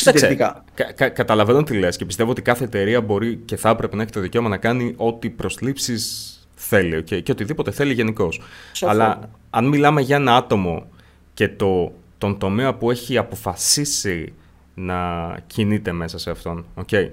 Κοίταξε, 0.00 0.26
Συντηρητικά. 0.26 0.64
κα- 0.74 0.92
κα- 0.92 1.08
καταλαβαίνω 1.08 1.62
τι 1.62 1.74
λες 1.78 1.96
και 1.96 2.04
πιστεύω 2.04 2.30
ότι 2.30 2.42
κάθε 2.42 2.64
εταιρεία 2.64 3.00
μπορεί 3.00 3.36
και 3.36 3.56
θα 3.56 3.68
έπρεπε 3.68 3.96
να 3.96 4.02
έχει 4.02 4.12
το 4.12 4.20
δικαίωμα 4.20 4.48
να 4.48 4.56
κάνει 4.56 4.94
ό,τι 4.96 5.30
προσλήψεις 5.30 6.34
θέλει 6.54 6.96
okay, 6.98 7.22
και 7.22 7.32
οτιδήποτε 7.32 7.70
θέλει 7.70 7.92
γενικώς. 7.92 8.40
Σαφώς, 8.72 8.94
Αλλά 8.94 9.16
ναι. 9.20 9.26
αν 9.50 9.68
μιλάμε 9.68 10.00
για 10.00 10.16
ένα 10.16 10.36
άτομο 10.36 10.86
και 11.34 11.48
το, 11.48 11.92
τον 12.18 12.38
τομέα 12.38 12.74
που 12.74 12.90
έχει 12.90 13.18
αποφασίσει 13.18 14.32
να 14.74 14.98
κινείται 15.46 15.92
μέσα 15.92 16.18
σε 16.18 16.30
αυτόν, 16.30 16.64
okay, 16.86 17.08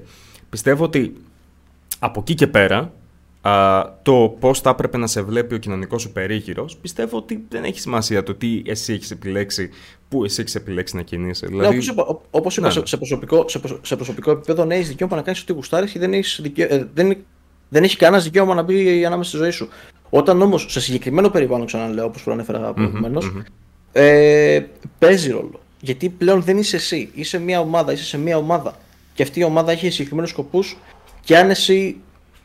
πιστεύω 0.50 0.84
ότι 0.84 1.14
από 2.00 2.20
εκεί 2.20 2.34
και 2.34 2.48
πέρα 2.48 2.78
α, 2.78 2.90
το 4.02 4.36
πώς 4.40 4.60
θα 4.62 4.70
έπρεπε 4.70 4.98
να 4.98 5.08
σε 5.08 5.22
βλέπει 5.22 5.56
ο 5.56 5.58
κοινωνικός 5.58 6.02
σου 6.02 6.12
περίγυρος 6.12 6.78
πιστεύω 6.78 7.18
ότι 7.18 7.46
δεν 7.50 7.64
έχει 7.64 7.80
σημασία 7.80 8.24
το 8.24 8.34
τι 8.36 8.62
εσύ 8.66 8.94
έχεις 8.94 9.12
επιλέξει, 9.12 9.70
πού 10.10 10.24
εσύ 10.24 10.42
έχεις 10.42 10.56
επιλέξει 10.56 10.96
να 10.96 11.02
κινείσαι. 11.02 11.46
Ναι, 11.46 11.52
Δηλαδή, 11.52 11.74
όπως 11.76 11.88
είπα, 11.88 12.04
ό- 12.06 12.22
όπως 12.32 12.58
είπα 12.58 12.66
Ναι, 12.68 12.74
σε, 12.74 12.80
ναι. 12.80 12.86
σε 12.86 12.98
προσωπικό, 12.98 13.46
σε, 13.48 13.60
προσω- 13.60 13.80
σε 13.86 13.96
προσωπικό 13.96 14.32
επίπεδο, 14.32 14.66
ναι, 14.66 14.76
έχεις 14.76 14.88
δικαίωμα 14.88 15.16
να 15.16 15.22
κάνεις 15.22 15.42
ό,τι 15.42 15.54
γουστάρεις 15.54 15.92
και 15.92 16.00
δεν, 16.00 16.14
έχεις 16.14 16.40
δικαι- 16.42 16.72
ε, 16.72 16.88
δεν, 16.94 17.18
δεν 17.70 17.84
έχει 17.84 17.98
κανένας 17.98 18.24
δικαίωμα 18.24 18.54
να 18.54 18.62
μπει 18.62 19.06
ανάμεσα 19.06 19.30
στη 19.30 19.38
ζωή 19.38 19.50
σου. 19.52 19.68
Όταν 20.10 20.42
όμως 20.42 20.66
σε 20.70 20.80
συγκεκριμένο 20.82 21.30
περιβάλλον, 21.30 21.66
ξαναλέω, 21.66 22.06
όπως 22.06 22.24
προανέφερα 22.24 22.74
προηγουμένως, 22.74 23.32
ε, 23.92 24.60
παίζει 25.00 25.32
ρόλο. 25.32 25.60
Γιατί 25.82 26.10
πλέον 26.10 26.42
δεν 26.42 26.58
είσαι 26.58 26.76
εσύ. 26.76 27.10
Είσαι 27.14 27.40
μια 27.40 27.60
ομάδα, 27.60 27.92
είσαι 27.92 28.04
σε 28.04 28.18
μια 28.18 28.38
ομάδα. 28.38 28.76
Και 29.14 29.24
αυτή 29.24 29.40
η 29.40 29.44
ομάδα 29.44 29.72
έχει 29.72 29.90
συγκεκριμένους 29.90 30.30
σκοπούς. 30.30 30.78
Και 31.24 31.38
αν 31.38 31.50
εσύ, 31.50 31.98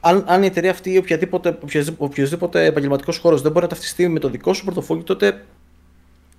αν, 0.05 0.25
αν 0.27 0.43
η 0.43 0.47
εταιρεία 0.47 0.71
αυτή 0.71 0.91
ή 0.93 0.97
οποιαδήποτε, 0.99 1.49
οποιασδήποτε, 1.49 2.05
οποιοδήποτε 2.05 2.65
επαγγελματικός 2.65 3.19
χώρος 3.19 3.43
δεν 3.43 3.53
μπορεί 3.53 3.65
να 3.65 3.71
ταυτιστεί 3.71 4.09
με 4.09 4.19
το 4.19 4.29
δικό 4.29 4.53
σου 4.53 4.65
πορτοφόλι, 4.65 5.03
τότε 5.03 5.45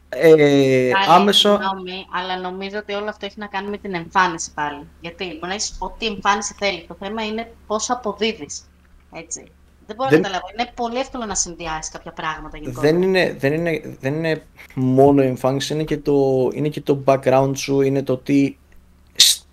ε, 0.10 0.89
Πάλι, 0.91 1.06
άμεσα. 1.08 1.49
Συγγνώμη, 1.49 2.06
αλλά 2.12 2.39
νομίζω 2.39 2.78
ότι 2.78 2.93
όλο 2.93 3.10
αυτό 3.10 3.26
έχει 3.26 3.39
να 3.39 3.47
κάνει 3.47 3.69
με 3.69 3.78
την 3.78 3.93
εμφάνιση 3.93 4.54
πάλι. 4.54 4.88
Γιατί 5.02 5.26
μπορεί 5.26 5.47
να 5.47 5.54
έχεις 5.54 5.76
ό,τι 5.80 6.06
εμφάνιση 6.06 6.56
θέλει. 6.60 6.86
Το 6.88 6.95
θέμα 6.99 7.26
είναι 7.26 7.52
πώς 7.67 7.89
αποδίδεις. 7.89 8.69
Έτσι. 9.13 9.43
Δεν 9.88 9.95
μπορώ 9.95 10.10
Δεν- 10.10 10.19
να 10.21 10.28
καταλάβω. 10.28 10.47
Είναι 10.58 10.71
πολύ 10.76 10.99
εύκολο 10.99 11.26
να 11.26 11.36
συνδυάσεις 11.36 11.91
κάποια 11.91 12.12
πράγματα 12.12 12.58
γενικότερα. 12.58 12.93
Δεν 12.93 13.02
είναι, 13.02 13.36
δεν, 13.39 13.54
είναι, 13.54 13.97
δεν 13.99 14.13
είναι 14.13 14.43
μόνο 14.73 15.23
η 15.23 15.28
εμφάνιση, 15.28 15.73
είναι 15.73 15.84
και, 15.84 15.97
το, 15.97 16.49
είναι 16.54 16.69
και 16.69 16.82
το 16.82 17.04
background 17.06 17.52
σου, 17.56 17.82
είναι 17.82 18.04
το 18.04 18.17
τι 18.17 18.56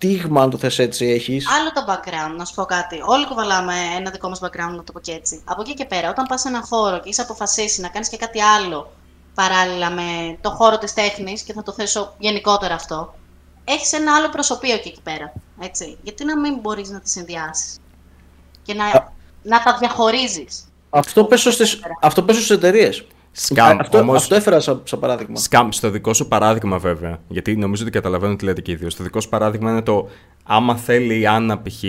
στίγμα, 0.01 0.41
αν 0.41 0.49
το 0.49 0.57
θες 0.57 0.79
έτσι, 0.79 1.05
έχεις. 1.05 1.47
Άλλο 1.59 1.71
το 1.71 1.85
background, 1.87 2.35
να 2.37 2.45
σου 2.45 2.53
πω 2.53 2.65
κάτι. 2.65 3.01
Όλοι 3.05 3.27
κουβαλάμε 3.27 3.73
ένα 3.97 4.11
δικό 4.11 4.29
μας 4.29 4.39
background, 4.43 4.75
να 4.75 4.83
το 4.83 4.91
πω 4.91 4.99
και 4.99 5.11
έτσι. 5.11 5.41
Από 5.45 5.61
εκεί 5.61 5.73
και 5.73 5.85
πέρα, 5.85 6.09
όταν 6.09 6.25
πας 6.25 6.41
σε 6.41 6.47
έναν 6.47 6.63
χώρο 6.63 6.99
και 6.99 7.09
έχει 7.09 7.21
αποφασίσει 7.21 7.81
να 7.81 7.87
κάνεις 7.87 8.09
και 8.09 8.17
κάτι 8.17 8.41
άλλο 8.41 8.91
παράλληλα 9.33 9.89
με 9.89 10.37
το 10.41 10.49
χώρο 10.49 10.77
της 10.77 10.93
τέχνης, 10.93 11.41
και 11.41 11.53
θα 11.53 11.63
το 11.63 11.71
θέσω 11.71 12.15
γενικότερα 12.17 12.73
αυτό, 12.73 13.13
έχεις 13.63 13.93
ένα 13.93 14.15
άλλο 14.15 14.29
προσωπείο 14.29 14.77
και 14.77 14.89
εκεί 14.89 15.01
πέρα. 15.03 15.33
Έτσι. 15.59 15.97
Γιατί 16.03 16.25
να 16.25 16.39
μην 16.39 16.59
μπορείς 16.59 16.89
να 16.89 16.99
τα 16.99 17.07
συνδυάσεις 17.07 17.79
και 18.63 18.73
να, 18.73 18.85
Α. 18.85 19.11
να 19.43 19.63
τα 19.63 19.77
διαχωρίζεις. 19.79 20.65
Αυτό 20.89 21.25
πέσω 21.25 21.51
στις, 21.51 21.79
αυτό 22.01 22.23
πέσω 22.23 22.39
στις 22.39 22.55
εταιρείες. 22.55 23.05
Σκάμ, 23.31 23.79
αυτό, 23.79 23.97
όμως- 23.99 24.17
αυτό 24.21 24.35
έφερα 24.35 24.59
σαν, 24.59 24.81
σαν 24.83 24.99
παράδειγμα. 24.99 25.35
Σκάμ, 25.35 25.69
στο 25.71 25.89
δικό 25.89 26.13
σου 26.13 26.27
παράδειγμα 26.27 26.77
βέβαια, 26.77 27.19
γιατί 27.27 27.55
νομίζω 27.55 27.83
ότι 27.83 27.91
καταλαβαίνω 27.91 28.35
τι 28.35 28.45
λέτε 28.45 28.61
και 28.61 28.71
οι 28.71 28.75
δύο. 28.75 28.89
Στο 28.89 29.03
δικό 29.03 29.21
σου 29.21 29.29
παράδειγμα 29.29 29.71
είναι 29.71 29.81
το 29.81 30.09
άμα 30.43 30.75
θέλει 30.77 31.19
η 31.19 31.25
Άννα 31.27 31.61
π.χ. 31.61 31.83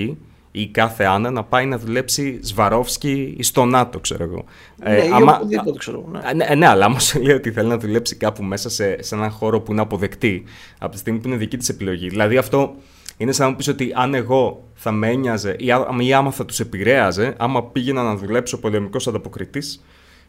ή 0.55 0.66
κάθε 0.70 1.05
Άννα 1.05 1.31
να 1.31 1.44
πάει 1.44 1.66
να 1.66 1.78
δουλέψει 1.78 2.40
Σβαρόφσκι 2.42 3.35
ή 3.38 3.42
στο 3.42 3.64
ΝΑΤΟ, 3.64 3.98
ξέρω 4.00 4.24
εγώ. 4.24 4.44
ναι, 4.85 4.96
ή 4.96 5.22
οπουδήποτε, 5.22 5.78
ξέρω. 5.78 6.05
Ναι. 6.12 6.18
Α, 6.18 6.35
Ναι, 6.35 6.55
ναι, 6.55 6.66
αλλά 6.68 6.85
άμα 6.85 6.98
σου 6.98 7.20
λέει 7.22 7.35
ότι 7.35 7.52
θέλει 7.52 7.68
να 7.68 7.78
δουλέψει 7.78 8.16
κάπου 8.16 8.42
μέσα 8.42 8.68
σε, 8.68 9.02
σε 9.02 9.14
έναν 9.14 9.31
χώρο 9.31 9.61
που 9.61 9.72
είναι 9.72 9.81
αποδεκτή, 9.81 10.44
από 10.78 10.92
τη 10.92 10.98
στιγμή 10.98 11.18
που 11.18 11.28
είναι 11.28 11.37
δική 11.37 11.57
της 11.57 11.68
επιλογή. 11.68 12.09
Δηλαδή 12.09 12.37
αυτό 12.37 12.74
είναι 13.16 13.33
σαν 13.33 13.44
να 13.44 13.50
μου 13.50 13.57
πεις 13.57 13.68
ότι 13.68 13.92
αν 13.94 14.14
εγώ 14.14 14.68
θα 14.74 14.90
με 14.92 15.09
ένοιαζε 15.09 15.57
ή, 15.59 15.70
α- 15.70 15.87
ή 16.00 16.12
άμα 16.12 16.31
θα 16.31 16.44
τους 16.44 16.61
επηρέαζε, 16.61 17.35
άμα 17.38 17.62
πήγαινα 17.64 18.02
να 18.02 18.16
δουλέψω 18.16 18.59
πολεμικός 18.61 19.07
ανταποκριτής 19.09 19.85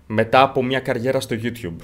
μετά 0.08 0.42
από 0.42 0.64
μια 0.64 0.80
καριέρα 0.80 1.20
στο 1.20 1.36
YouTube. 1.44 1.76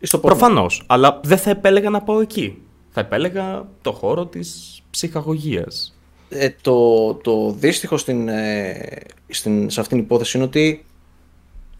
Στο 0.00 0.18
Προφανώς. 0.18 0.82
Αλλά 0.86 1.20
δεν 1.24 1.38
θα 1.38 1.50
επέλεγα 1.50 1.90
να 1.90 2.02
πάω 2.02 2.20
εκεί. 2.20 2.62
Θα 2.90 3.00
επέλεγα 3.00 3.68
το 3.82 3.92
χώρο 3.92 4.26
της 4.26 4.80
ψυχαγωγίας. 4.90 5.98
Ε, 6.28 6.50
το, 6.60 7.14
το 7.14 7.50
δύστιχο 7.50 7.96
στην, 7.96 8.28
ε, 8.28 9.00
στην, 9.28 9.70
σε 9.70 9.80
αυτήν 9.80 9.96
την 9.96 10.06
υπόθεση 10.06 10.36
είναι 10.36 10.46
ότι 10.46 10.84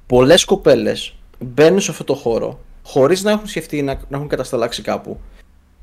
πολλές 0.07 0.45
κοπέλες 0.45 1.15
μπαίνουν 1.39 1.81
σε 1.81 1.91
αυτό 1.91 2.05
το 2.05 2.15
χώρο 2.15 2.61
χωρίς 2.83 3.23
να 3.23 3.31
έχουν 3.31 3.47
σκεφτεί 3.47 3.83
να, 3.83 4.01
να 4.09 4.17
έχουν 4.17 4.29
κατασταλάξει 4.29 4.83
κάπου. 4.83 5.21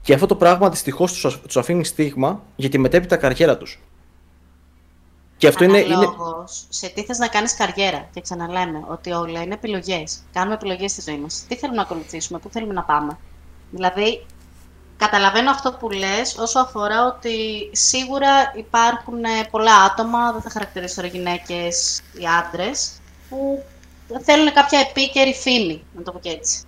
Και 0.02 0.14
αυτό 0.14 0.26
το 0.26 0.36
πράγμα 0.36 0.70
δυστυχώς 0.70 1.40
τους 1.42 1.58
αφήνει 1.58 1.86
στίγμα 1.86 2.44
για 2.56 2.70
τη 2.70 2.78
μετέπειτα 2.78 3.16
καριέρα 3.16 3.58
τους. 3.58 3.80
Και 5.38 5.48
αυτό 5.48 5.64
είναι, 5.64 5.78
είναι. 5.78 6.08
σε 6.70 6.88
τι 6.88 7.04
θες 7.04 7.18
να 7.18 7.28
κάνεις 7.28 7.56
καριέρα. 7.56 8.08
Και 8.14 8.22
ξαναλέμε 8.22 8.84
ότι 8.88 9.12
όλα 9.12 9.42
είναι 9.42 9.54
επιλογές. 9.54 10.24
Κάνουμε 10.34 10.54
επιλογές 10.54 10.92
στη 10.92 11.02
ζωή 11.02 11.18
μας. 11.18 11.46
Τι 11.48 11.56
θέλουμε 11.56 11.78
να 11.78 11.84
ακολουθήσουμε, 11.84 12.40
πού 12.40 12.50
θέλουμε 12.50 12.74
να 12.74 12.84
πάμε. 12.84 13.18
Δηλαδή, 13.72 14.26
καταλαβαίνω 14.98 15.50
αυτό 15.50 15.72
που 15.74 15.90
λες 15.90 16.38
όσο 16.38 16.60
αφορά 16.60 17.06
ότι 17.06 17.70
σίγουρα 17.72 18.54
υπάρχουν 18.56 19.22
πολλά 19.52 19.76
άτομα, 19.76 20.32
δεν 20.32 20.42
θα 20.42 20.50
χαρακτηρίσω 20.50 20.96
τώρα 20.96 21.08
γυναίκες 21.08 22.02
ή 22.14 22.24
άντρες, 22.40 22.92
που 23.30 23.64
θέλουν 24.24 24.54
κάποια 24.54 24.80
επίκαιρη 24.80 25.34
φήμη, 25.34 25.84
να 25.96 26.04
το 26.04 26.12
πω 26.12 26.20
και 26.20 26.30
ετσι 26.30 26.62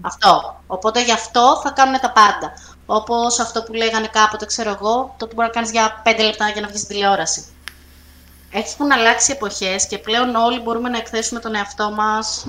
Αυτό. 0.00 0.60
Οπότε 0.66 1.04
γι' 1.04 1.12
αυτό 1.12 1.60
θα 1.62 1.70
κάνουν 1.70 2.00
τα 2.00 2.12
πάντα. 2.12 2.52
Όπως 2.86 3.38
αυτό 3.38 3.62
που 3.62 3.72
λέγανε 3.72 4.06
κάποτε, 4.06 4.46
ξέρω 4.46 4.70
εγώ, 4.70 5.14
το 5.16 5.24
ότι 5.24 5.34
μπορεί 5.34 5.46
να 5.46 5.54
κάνεις 5.54 5.70
για 5.70 6.02
5 6.04 6.22
λεπτά 6.22 6.48
για 6.48 6.60
να 6.60 6.68
βγεις 6.68 6.80
στην 6.80 6.94
τηλεόραση. 6.94 7.44
Έχουν 8.50 8.92
αλλάξει 8.92 9.32
εποχές 9.32 9.86
και 9.86 9.98
πλέον 9.98 10.34
όλοι 10.34 10.60
μπορούμε 10.60 10.88
να 10.88 10.98
εκθέσουμε 10.98 11.40
τον 11.40 11.54
εαυτό 11.54 11.90
μας 11.90 12.46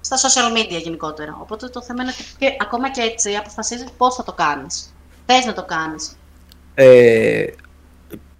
στα 0.00 0.16
social 0.16 0.56
media 0.56 0.80
γενικότερα. 0.82 1.38
Οπότε 1.40 1.68
το 1.68 1.82
θέμα 1.82 2.02
είναι 2.02 2.12
ότι 2.34 2.56
ακόμα 2.60 2.90
και 2.90 3.00
έτσι 3.00 3.34
αποφασίζεις 3.34 3.86
πώς 3.96 4.14
θα 4.14 4.22
το 4.22 4.32
κάνεις. 4.32 4.94
Θες 5.26 5.44
να 5.44 5.52
το 5.52 5.64
κάνεις. 5.64 6.16
Ε, 6.74 7.46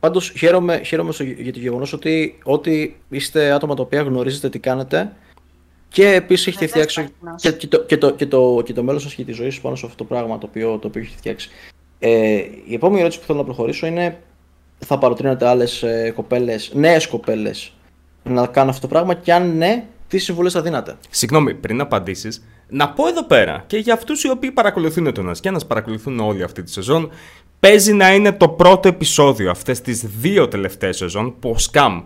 πάντως 0.01 0.33
χαίρομαι, 0.39 0.83
χαίρομαι 0.83 1.13
για 1.19 1.53
το 1.53 1.59
γεγονός 1.59 1.93
ότι, 1.93 2.39
ότι 2.45 3.01
είστε 3.09 3.53
άτομα 3.53 3.75
τα 3.75 3.83
οποία 3.83 4.03
γνωρίζετε 4.03 4.49
τι 4.49 4.59
κάνετε 4.59 5.13
και 5.89 6.09
επίσης 6.09 6.47
έχετε 6.47 6.67
φτιάξει 6.67 7.09
και, 7.37 7.53
και, 7.53 7.67
το, 7.67 7.85
και, 7.85 7.99
το, 7.99 8.11
και, 8.11 8.27
το, 8.27 8.63
και 8.65 8.73
το 8.73 8.83
μέλλον 8.83 9.01
σας 9.01 9.15
και 9.15 9.25
τη 9.25 9.33
ζωή 9.33 9.51
σας 9.51 9.61
πάνω 9.61 9.77
σε 9.77 9.87
αυτό 9.87 9.97
το 9.97 10.05
πράγμα 10.05 10.39
το 10.39 10.47
οποίο, 10.47 10.79
το 10.79 10.87
οποίο 10.87 11.01
έχετε 11.01 11.17
φτιάξει. 11.17 11.51
Ε, 11.99 12.11
η 12.67 12.75
επόμενη 12.75 13.01
ερώτηση 13.01 13.21
που 13.21 13.27
θέλω 13.27 13.39
να 13.39 13.45
προχωρήσω 13.45 13.87
είναι 13.87 14.19
θα 14.79 14.99
παροτρύνετε 14.99 15.47
άλλες 15.47 15.85
κοπέλες, 16.15 16.71
νέες 16.75 17.07
κοπέλες, 17.07 17.73
να 18.23 18.47
κάνουν 18.47 18.69
αυτό 18.71 18.81
το 18.81 18.89
πράγμα 18.89 19.15
και 19.15 19.33
αν 19.33 19.57
ναι, 19.57 19.85
τι 20.09 20.19
συμβουλές 20.19 20.53
θα 20.53 20.63
δίνατε; 20.63 20.97
Συγγνώμη, 21.11 21.55
πριν 21.55 21.81
απαντήσεις, 21.81 22.45
να 22.69 22.89
πω 22.89 23.09
εδώ 23.09 23.25
πέρα 23.25 23.65
και 23.67 23.77
για 23.77 23.95
αυτούς 23.95 24.25
οι 24.25 24.31
οποίοι 24.31 24.51
παρακολουθούν 24.51 25.13
τον 25.13 25.31
Ασκένα, 25.31 25.61
παρακολουθούν 25.67 26.21
όλη 26.21 26.43
αυτή 26.43 26.63
τη 26.63 26.71
σεζόν, 26.71 27.11
παίζει 27.61 27.93
να 27.93 28.15
είναι 28.15 28.33
το 28.33 28.49
πρώτο 28.49 28.89
επεισόδιο 28.89 29.51
αυτές 29.51 29.81
τις 29.81 30.07
δύο 30.07 30.49
τελευταίες 30.49 30.97
σεζόν 30.97 31.39
που 31.39 31.51
ο 31.51 31.59
Σκάμ 31.59 32.03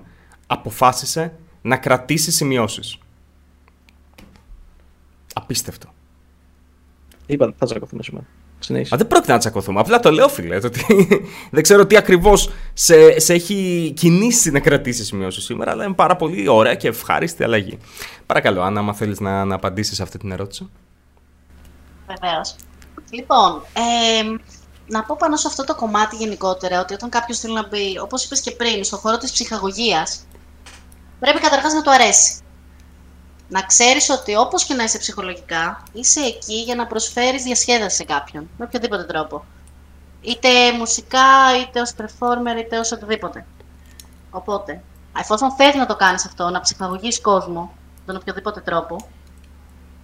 αποφάσισε 0.47 1.33
να 1.63 1.77
κρατήσει 1.77 2.33
σημειώσεις. 2.33 2.99
Απίστευτο. 5.35 5.89
Είπα, 7.27 7.55
θα 7.59 7.67
τσακωθούμε 7.67 8.03
σήμερα. 8.03 8.27
Συνέχισε. 8.63 8.97
δεν 8.97 9.07
πρόκειται 9.07 9.33
να 9.33 9.39
τσακωθούμε. 9.39 9.81
Απλά 9.81 10.01
το 10.01 10.11
λέω, 10.11 10.29
φίλε. 10.29 10.57
ότι 10.57 10.85
δεν 11.55 11.63
ξέρω 11.63 11.87
τι 11.87 11.97
ακριβώς 11.97 12.51
σε, 12.73 13.21
σε 13.21 13.33
έχει 13.33 13.93
κινήσει 13.97 14.51
να 14.51 14.61
κρατήσει 14.61 15.05
σημειώσεις 15.05 15.45
σήμερα, 15.45 15.71
αλλά 15.71 15.85
είναι 15.85 15.95
πάρα 15.95 16.17
πολύ 16.17 16.49
ωραία 16.49 16.75
και 16.75 16.89
ευχάριστη 16.89 17.45
αλλαγή. 17.45 17.79
Παρακαλώ, 18.27 18.63
Άννα, 18.63 18.81
άμα 18.81 18.95
θέλεις 18.95 19.21
να, 19.21 19.45
να 19.45 19.55
απαντήσεις 19.55 20.01
αυτή 20.01 20.19
την 20.19 20.33
ερώτηση. 20.33 20.71
Βεβαίως. 22.07 22.57
Λοιπόν, 23.11 23.63
ε, 23.73 24.39
να 24.87 25.03
πω 25.03 25.17
πάνω 25.19 25.37
σε 25.37 25.47
αυτό 25.47 25.65
το 25.65 25.75
κομμάτι 25.75 26.17
γενικότερα, 26.17 26.81
ότι 26.81 26.95
όταν 26.95 27.09
κάποιος 27.09 27.39
θέλει 27.39 27.55
να 27.55 27.67
μπει, 27.69 27.99
όπως 28.03 28.25
είπες 28.25 28.41
και 28.41 28.51
πριν, 28.51 28.85
στον 28.85 28.99
χώρο 28.99 29.19
της 29.19 29.33
ψυχαγωγίας, 29.33 30.27
πρέπει 31.21 31.41
καταρχάς 31.41 31.73
να 31.73 31.83
του 31.83 31.91
αρέσει 31.91 32.41
να 33.51 33.63
ξέρεις 33.63 34.11
ότι 34.11 34.37
όπως 34.37 34.65
και 34.65 34.75
να 34.75 34.83
είσαι 34.83 34.99
ψυχολογικά, 34.99 35.83
είσαι 35.93 36.21
εκεί 36.21 36.55
για 36.55 36.75
να 36.75 36.87
προσφέρεις 36.87 37.43
διασκέδαση 37.43 37.97
σε 37.97 38.05
κάποιον, 38.05 38.49
με 38.59 38.65
οποιοδήποτε 38.65 39.05
τρόπο. 39.05 39.45
Είτε 40.21 40.49
μουσικά, 40.79 41.59
είτε 41.61 41.81
ως 41.81 41.95
performer, 41.99 42.59
είτε 42.59 42.79
ως 42.79 42.93
οτιδήποτε. 42.93 43.47
Οπότε, 44.31 44.83
εφόσον 45.19 45.51
θες 45.53 45.75
να 45.75 45.87
το 45.87 45.97
κάνεις 45.97 46.27
αυτό, 46.27 46.51
να 46.51 46.61
ψυχαγωγείς 46.61 47.21
κόσμο, 47.21 47.73
τον 48.07 48.17
οποιοδήποτε 48.17 48.61
τρόπο, 48.61 49.09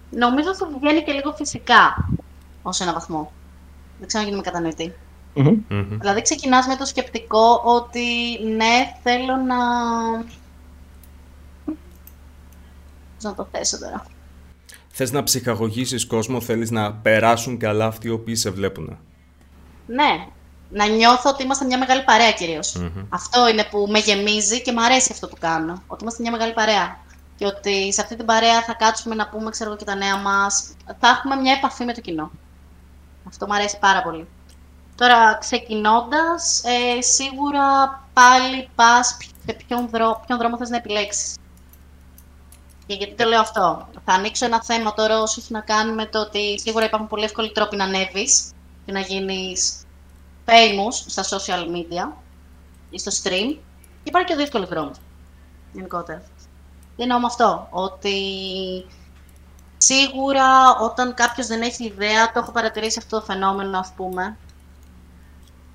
νομίζω 0.09 0.49
ότι 0.49 0.75
βγαίνει 0.81 1.03
και 1.03 1.11
λίγο 1.11 1.31
φυσικά 1.31 2.09
ως 2.61 2.79
ένα 2.79 2.93
βαθμό. 2.93 3.31
Δεν 3.97 4.07
ξέρω 4.07 4.23
αν 4.23 4.29
γίνουμε 4.29 4.49
κατανοητοί. 4.49 4.93
Δηλαδή 5.99 6.21
ξεκινάς 6.21 6.67
με 6.67 6.75
το 6.75 6.85
σκεπτικό 6.85 7.61
ότι 7.65 8.39
ναι, 8.55 8.97
θέλω 9.03 9.35
να 9.35 9.55
να 13.21 13.35
το 13.35 13.47
θέσω 13.51 13.79
τώρα. 13.79 14.05
Θες 14.87 15.11
να 15.11 15.23
ψυχαγωγήσεις 15.23 16.05
κόσμο, 16.07 16.41
θέλεις 16.41 16.71
να 16.71 16.93
περάσουν 16.93 17.57
καλά 17.57 17.85
αυτοί 17.85 18.07
οι 18.07 18.11
οποίοι 18.11 18.35
σε 18.35 18.49
βλέπουν. 18.49 18.97
Ναι, 19.87 20.27
να 20.69 20.85
νιώθω 20.85 21.29
ότι 21.29 21.43
είμαστε 21.43 21.65
μια 21.65 21.77
μεγάλη 21.77 22.03
παρέα 22.03 22.33
Αυτό 23.09 23.47
είναι 23.47 23.63
που 23.63 23.87
με 23.89 23.99
γεμίζει 23.99 24.61
και 24.61 24.71
μου 24.71 24.83
αρέσει 24.83 25.09
αυτό 25.11 25.27
που 25.27 25.35
κάνω. 25.39 25.81
Ότι 25.87 26.03
είμαστε 26.03 26.21
μια 26.21 26.31
μεγάλη 26.31 26.53
παρέα. 26.53 26.97
Και 27.35 27.45
ότι 27.45 27.93
σε 27.93 28.01
αυτή 28.01 28.15
την 28.15 28.25
παρέα 28.25 28.63
θα 28.63 28.73
κάτσουμε 28.73 29.15
να 29.15 29.29
πούμε, 29.29 29.49
ξέρω 29.49 29.75
και 29.75 29.85
τα 29.85 29.95
νέα 29.95 30.17
μας. 30.17 30.75
Θα 30.99 31.07
έχουμε 31.07 31.35
μια 31.35 31.53
επαφή 31.53 31.85
με 31.85 31.93
το 31.93 32.01
κοινό. 32.01 32.31
Αυτό 33.27 33.45
μου 33.45 33.53
αρέσει 33.53 33.79
πάρα 33.79 34.01
πολύ. 34.01 34.27
Τώρα, 34.95 35.37
ξεκινώντας, 35.37 36.63
ε, 36.63 37.01
σίγουρα 37.01 37.63
πάλι 38.13 38.69
πας 38.75 39.17
σε 39.45 39.57
ποιον, 39.67 39.89
δρό, 39.89 40.23
ποιον 40.25 40.37
δρόμο 40.39 40.57
θες 40.57 40.69
να 40.69 40.77
επιλέξεις. 40.77 41.35
Και 42.87 42.93
γιατί 42.93 43.13
το 43.13 43.25
λέω 43.25 43.39
αυτό. 43.39 43.87
Θα 44.05 44.13
ανοίξω 44.13 44.45
ένα 44.45 44.63
θέμα 44.63 44.93
τώρα 44.93 45.21
όσο 45.21 45.41
έχει 45.41 45.53
να 45.53 45.61
κάνει 45.61 45.91
με 45.91 46.05
το 46.05 46.19
ότι 46.19 46.59
σίγουρα 46.59 46.85
υπάρχουν 46.85 47.07
πολύ 47.09 47.23
εύκολοι 47.23 47.51
τρόποι 47.51 47.75
να 47.75 47.83
ανέβεις 47.83 48.51
και 48.85 48.91
να 48.91 48.99
γίνεις 48.99 49.85
famous 50.45 50.93
στα 51.05 51.23
social 51.23 51.65
media 51.75 52.13
ή 52.89 52.99
στο 52.99 53.11
stream. 53.11 53.57
Και 54.03 54.09
υπάρχει 54.09 54.27
και 54.27 54.33
ο 54.33 54.37
δύσκολος 54.37 54.69
δρόμος. 54.69 54.97
Γενικότερα. 55.73 56.21
Τι 56.95 57.03
εννοώ 57.03 57.19
με 57.19 57.25
αυτό; 57.25 57.67
Ότι 57.69 58.15
σίγουρα 59.77 60.75
όταν 60.79 61.13
κάποιος 61.13 61.47
δεν 61.47 61.61
έχει 61.61 61.85
ιδέα, 61.85 62.31
το 62.31 62.39
έχω 62.39 62.51
παρατηρήσει 62.51 62.99
αυτό 62.99 63.19
το 63.19 63.25
φαινόμενο, 63.25 63.79
ας 63.79 63.91
πούμε. 63.95 64.37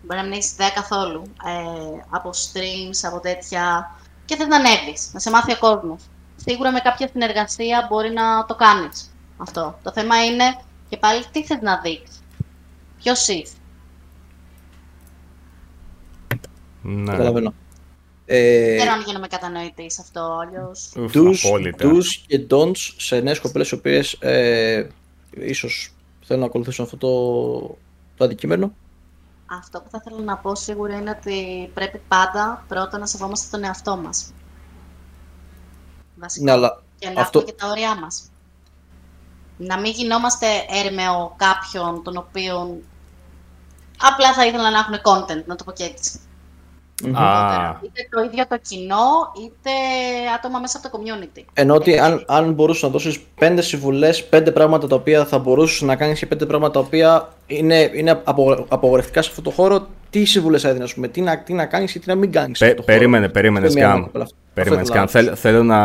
Μπορεί 0.02 0.16
να 0.16 0.22
μην 0.22 0.32
έχεις 0.32 0.52
ιδέα 0.52 0.70
καθόλου 0.70 1.22
ε, 1.44 2.04
από 2.10 2.30
streams, 2.30 2.98
από 3.02 3.20
τέτοια. 3.20 3.90
Και 4.24 4.36
θε 4.36 4.46
να 4.46 4.56
ανέβεις, 4.56 5.10
να 5.12 5.20
σε 5.20 5.30
μάθει 5.30 5.52
ο 5.52 5.58
κόσμος 5.58 6.02
σίγουρα 6.46 6.72
με 6.72 6.80
κάποια 6.80 7.08
συνεργασία 7.08 7.86
μπορεί 7.90 8.10
να 8.10 8.44
το 8.44 8.54
κάνεις 8.54 9.10
αυτό. 9.36 9.78
Το 9.82 9.92
θέμα 9.92 10.24
είναι 10.24 10.44
και 10.88 10.96
πάλι 10.96 11.24
τι 11.32 11.44
θες 11.44 11.60
να 11.60 11.80
δείξεις. 11.80 12.22
Ποιος 13.02 13.28
είσαι. 13.28 13.54
Ναι. 16.82 17.10
Καταλαβαίνω. 17.10 17.54
Ε, 18.26 18.76
Δεν 18.76 18.88
αν 18.88 19.02
γίνομαι 19.06 19.26
κατανοητής 19.26 19.94
σε 19.94 20.00
αυτό, 20.00 20.38
αλλιώς... 20.42 20.92
Τους, 21.12 21.44
τους 21.76 22.16
και 22.26 22.46
don'ts 22.50 22.94
σε 22.96 23.20
νέες 23.20 23.40
κοπέλες 23.40 23.70
οι 23.70 23.74
οποίες 23.74 24.12
ε, 24.20 24.86
ίσως 25.30 25.94
θέλουν 26.24 26.42
να 26.42 26.48
ακολουθήσουν 26.48 26.84
αυτό 26.84 26.96
το, 26.96 27.76
το 28.16 28.24
αντικείμενο. 28.24 28.74
Αυτό 29.46 29.80
που 29.80 29.90
θα 29.90 30.02
ήθελα 30.04 30.22
να 30.22 30.36
πω 30.36 30.54
σίγουρα 30.54 30.96
είναι 30.96 31.10
ότι 31.10 31.70
πρέπει 31.74 32.00
πάντα 32.08 32.64
πρώτα 32.68 32.98
να 32.98 33.06
σεβόμαστε 33.06 33.56
τον 33.56 33.64
εαυτό 33.64 33.96
μας 33.96 34.32
βασικό. 36.22 36.44
Ναι, 36.44 36.50
αλλά 36.50 36.82
και 36.98 37.08
να 37.08 37.20
αυτό... 37.20 37.42
και 37.42 37.52
τα 37.52 37.68
όρια 37.68 37.96
μας. 37.96 38.30
Να 39.56 39.80
μην 39.80 39.92
γινόμαστε 39.92 40.46
έρμεο 40.68 41.34
κάποιον 41.36 42.02
τον 42.02 42.16
οποίο 42.16 42.80
απλά 43.98 44.32
θα 44.32 44.46
ήθελα 44.46 44.70
να 44.70 44.78
έχουν 44.78 44.94
content, 44.94 45.44
να 45.46 45.56
το 45.56 45.64
πω 45.64 45.72
και 45.72 45.84
έτσι. 45.84 46.20
Ah. 47.14 47.74
Είτε 47.82 48.08
το 48.10 48.22
ίδιο 48.22 48.44
το 48.48 48.58
κοινό, 48.62 49.32
είτε 49.44 49.70
άτομα 50.36 50.58
μέσα 50.58 50.80
από 50.82 50.88
το 50.88 50.98
community. 50.98 51.42
Ενώ 51.52 51.74
ότι 51.74 51.98
αν, 51.98 52.24
αν 52.28 52.52
μπορούσες 52.52 52.82
να 52.82 52.88
δώσεις 52.88 53.20
πέντε 53.38 53.62
συμβουλές, 53.62 54.24
πέντε 54.24 54.50
πράγματα 54.50 54.86
τα 54.86 54.94
οποία 54.94 55.24
θα 55.24 55.38
μπορούσες 55.38 55.80
να 55.80 55.96
κάνεις 55.96 56.18
και 56.18 56.26
πέντε 56.26 56.46
πράγματα 56.46 56.72
τα 56.72 56.80
οποία 56.80 57.28
είναι, 57.46 57.90
είναι 57.94 58.22
απογορευτικά 58.68 59.22
σε 59.22 59.28
αυτό 59.28 59.42
το 59.42 59.50
χώρο, 59.50 59.86
τι 60.10 60.24
συμβουλές 60.24 60.64
έδινες, 60.64 60.94
πούμε, 60.94 61.08
τι 61.08 61.20
να, 61.20 61.38
τι 61.38 61.52
να 61.52 61.66
κάνεις 61.66 61.92
και 61.92 61.98
τι 61.98 62.08
να 62.08 62.14
μην 62.14 62.32
κάνεις. 62.32 62.58
Πε, 62.58 62.74
περίμενε, 62.84 63.28
περίμενε, 63.28 63.68
Σκάμ. 63.68 64.04
Περίμενε, 64.54 64.84
Σκάμ. 64.84 65.06
Θέλ, 65.06 65.32
θέλω 65.34 65.62
να, 65.62 65.80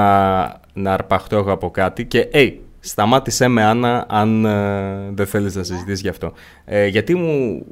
να 0.73 0.93
αρπαχτώ 0.93 1.37
εγώ 1.37 1.51
από 1.51 1.71
κάτι 1.71 2.05
και, 2.05 2.27
hey, 2.33 2.53
σταμάτησέ 2.79 3.47
με, 3.47 3.63
Άννα, 3.63 4.05
αν 4.09 4.45
uh, 4.45 5.13
δεν 5.13 5.25
θέλεις 5.25 5.55
να 5.55 5.63
συζητήσεις 5.63 6.01
γι' 6.01 6.09
αυτό. 6.09 6.33
Ε, 6.65 6.87
γιατί 6.87 7.15
μου. 7.15 7.65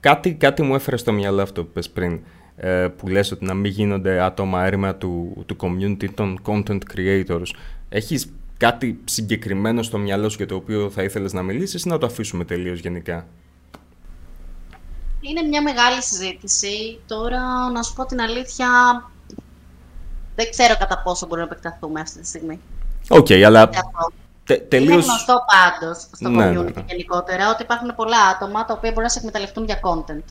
Κάτι, 0.00 0.34
κάτι 0.34 0.62
μου 0.62 0.74
έφερε 0.74 0.96
στο 0.96 1.12
μυαλό 1.12 1.42
αυτό 1.42 1.64
που 1.64 1.70
πες 1.72 1.90
πριν. 1.90 2.20
Ε, 2.60 2.88
που 2.96 3.08
λες 3.08 3.32
ότι 3.32 3.44
να 3.44 3.54
μην 3.54 3.70
γίνονται 3.70 4.20
άτομα 4.20 4.64
έρημα 4.64 4.94
του, 4.94 5.44
του 5.46 5.56
community 5.60 6.08
των 6.14 6.40
content 6.46 6.80
creators. 6.94 7.46
Έχεις 7.88 8.32
κάτι 8.56 9.00
συγκεκριμένο 9.04 9.82
στο 9.82 9.98
μυαλό 9.98 10.28
σου 10.28 10.36
για 10.36 10.46
το 10.46 10.54
οποίο 10.54 10.90
θα 10.90 11.02
ήθελες 11.02 11.32
να 11.32 11.42
μιλήσεις 11.42 11.84
ή 11.84 11.88
να 11.88 11.98
το 11.98 12.06
αφήσουμε 12.06 12.44
τελείως 12.44 12.78
γενικά; 12.80 13.26
Είναι 15.20 15.42
μια 15.42 15.62
μεγάλη 15.62 16.02
συζήτηση. 16.02 16.98
Τώρα, 17.06 17.70
να 17.70 17.82
σου 17.82 17.94
πω 17.94 18.06
την 18.06 18.20
αλήθεια, 18.20 18.68
δεν 20.34 20.50
ξέρω 20.50 20.76
κατά 20.78 21.02
πόσο 21.04 21.26
μπορούμε 21.26 21.46
να 21.46 21.52
επεκταθούμε 21.52 22.00
αυτή 22.00 22.20
τη 22.20 22.26
στιγμή. 22.26 22.60
OK, 23.08 23.26
okay, 23.26 23.42
αλλά 23.42 23.70
Τε, 24.44 24.56
τελείως... 24.56 25.04
Είναι 25.04 25.04
γνωστό 25.04 25.34
πάντως 25.52 26.06
στο 26.12 26.28
ναι, 26.28 26.50
community 26.50 26.64
ναι, 26.74 26.80
ναι. 26.80 26.84
γενικότερα 26.86 27.50
ότι 27.50 27.62
υπάρχουν 27.62 27.94
πολλά 27.96 28.20
άτομα 28.34 28.64
τα 28.64 28.74
οποία 28.74 28.88
μπορούν 28.88 29.02
να 29.02 29.08
σε 29.08 29.18
εκμεταλλευτούν 29.18 29.64
για 29.64 29.80
content. 29.82 30.22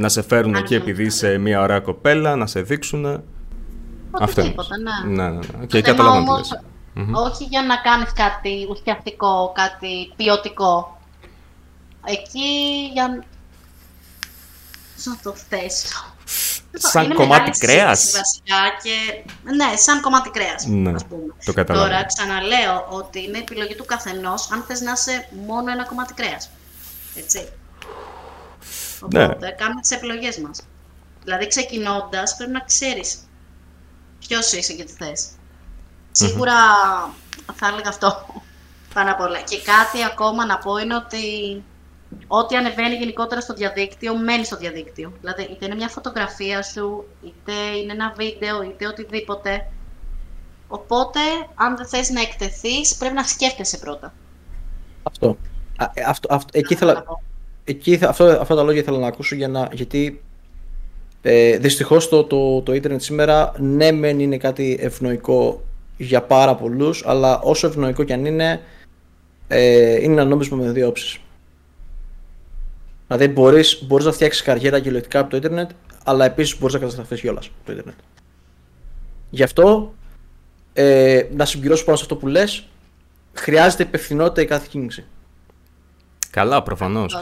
Να 0.00 0.08
σε 0.08 0.22
φέρουν 0.22 0.54
εκεί 0.54 0.74
επειδή 0.74 1.04
είσαι 1.04 1.38
μια 1.38 1.60
ωραία 1.60 1.80
κοπέλα, 1.80 2.36
να 2.36 2.46
σε 2.46 2.60
δείξουν. 2.60 3.22
Αυτό 4.10 4.42
τίποτα, 4.42 4.76
ναι. 4.78 5.22
Ναι, 5.22 5.30
ναι, 5.30 5.38
ναι. 5.58 5.66
Και 5.66 5.82
καταλαβαίνω 5.82 6.40
Όχι 7.12 7.44
για 7.44 7.62
να 7.62 7.76
κάνεις 7.76 8.12
κάτι 8.12 8.66
ουσιαστικό, 8.70 9.52
κάτι 9.54 10.12
ποιοτικό. 10.16 11.00
Εκεί 12.04 12.48
για... 12.92 13.24
να 15.04 15.16
το 15.22 15.34
θέσω; 15.48 16.14
Σαν 16.72 17.04
είναι 17.04 17.14
κομμάτι 17.14 17.50
κρέας. 17.50 18.12
Και... 18.82 19.24
Ναι, 19.54 19.76
σαν 19.76 20.00
κομμάτι 20.00 20.30
κρέας. 20.30 20.66
Ναι, 20.66 20.92
το 21.44 21.52
καταλαβαίνω. 21.52 21.92
Τώρα 21.92 22.06
ξαναλέω 22.06 22.86
ότι 22.88 23.24
είναι 23.24 23.38
επιλογή 23.38 23.74
του 23.74 23.84
καθενός 23.84 24.50
αν 24.52 24.64
θες 24.66 24.80
να 24.80 24.92
είσαι 24.92 25.28
μόνο 25.46 25.70
ένα 25.70 25.84
κομμάτι 25.84 26.14
κρέας. 26.14 26.50
Έτσι. 27.14 27.48
Ναι. 29.08 29.24
Οπότε 29.24 29.46
ναι. 29.46 29.52
κάνουμε 29.52 29.80
τις 29.80 29.90
επιλογές 29.90 30.38
μας. 30.38 30.62
Δηλαδή, 31.24 31.46
ξεκινώντας, 31.46 32.36
πρέπει 32.36 32.52
να 32.52 32.60
ξέρεις 32.60 33.18
ποιος 34.18 34.52
είσαι 34.52 34.72
και 34.72 34.84
τι 34.84 34.92
θες. 34.92 35.28
Σίγουρα 36.12 36.54
θα 37.54 37.66
έλεγα 37.66 37.88
αυτό 37.88 38.26
πάνω 38.94 39.10
απ' 39.10 39.20
όλα. 39.20 39.40
Και 39.40 39.56
κάτι 39.56 40.04
ακόμα 40.04 40.46
να 40.46 40.58
πω 40.58 40.76
είναι 40.76 40.94
ότι 40.94 41.18
ό,τι 42.26 42.56
ανεβαίνει 42.56 42.94
γενικότερα 42.94 43.40
στο 43.40 43.54
διαδίκτυο, 43.54 44.16
μένει 44.16 44.44
στο 44.44 44.56
διαδίκτυο. 44.56 45.12
Δηλαδή, 45.20 45.42
είτε 45.42 45.64
είναι 45.64 45.74
μια 45.74 45.88
φωτογραφία 45.88 46.62
σου, 46.62 47.04
είτε 47.24 47.52
είναι 47.52 47.92
ένα 47.92 48.12
βίντεο, 48.16 48.62
είτε 48.62 48.86
οτιδήποτε. 48.86 49.66
Οπότε, 50.68 51.20
αν 51.54 51.76
δεν 51.76 51.86
θες 51.86 52.10
να 52.10 52.20
εκτεθείς, 52.20 52.96
πρέπει 52.96 53.14
να 53.14 53.22
σκέφτεσαι 53.22 53.78
πρώτα. 53.78 54.14
Αυτό. 55.02 55.36
Α, 55.76 55.90
ε, 55.94 56.02
αυτό, 56.02 56.34
αυτό 56.34 56.58
εκεί 56.58 56.72
ήθελα, 56.72 57.04
εκεί, 57.64 57.98
αυτό, 58.02 58.24
αυτά 58.24 58.54
τα 58.54 58.62
λόγια 58.62 58.80
ήθελα 58.80 58.98
να 58.98 59.06
ακούσω 59.06 59.34
για 59.34 59.48
να, 59.48 59.68
γιατί 59.72 60.22
ε, 61.22 61.58
δυστυχώς 61.58 62.08
το, 62.08 62.24
το, 62.24 62.62
το 62.62 62.74
ίντερνετ 62.74 63.00
σήμερα 63.00 63.52
ναι 63.58 63.92
μεν 63.92 64.20
είναι 64.20 64.36
κάτι 64.36 64.78
ευνοϊκό 64.80 65.62
για 65.96 66.22
πάρα 66.22 66.54
πολλούς 66.54 67.06
αλλά 67.06 67.40
όσο 67.40 67.66
ευνοϊκό 67.66 68.04
κι 68.04 68.12
αν 68.12 68.24
είναι 68.24 68.60
ε, 69.48 70.02
είναι 70.02 70.12
ένα 70.12 70.24
νόμισμα 70.24 70.56
με 70.56 70.70
δύο 70.70 70.88
όψεις. 70.88 71.18
Δηλαδή 73.06 73.28
μπορείς, 73.28 73.82
μπορείς 73.86 74.04
να 74.04 74.12
φτιάξεις 74.12 74.42
καριέρα 74.42 74.76
κυριολεκτικά 74.78 75.18
από 75.18 75.30
το 75.30 75.36
ίντερνετ, 75.36 75.70
αλλά 76.04 76.24
επίσης 76.24 76.58
μπορείς 76.58 76.74
να 76.74 76.80
καταστραφείς 76.80 77.20
κιόλας 77.20 77.46
από 77.46 77.56
το 77.64 77.72
ίντερνετ. 77.72 77.94
Γι' 79.30 79.42
αυτό, 79.42 79.94
ε, 80.72 81.22
να 81.32 81.44
συμπληρώσω 81.44 81.84
πάνω 81.84 81.96
σε 81.96 82.02
αυτό 82.02 82.16
που 82.16 82.26
λες, 82.26 82.68
χρειάζεται 83.32 83.82
υπευθυνότητα 83.82 84.40
η 84.40 84.44
κάθε 84.44 84.66
κίνηση. 84.70 85.04
Καλά, 86.30 86.62
προφανώς. 86.62 87.20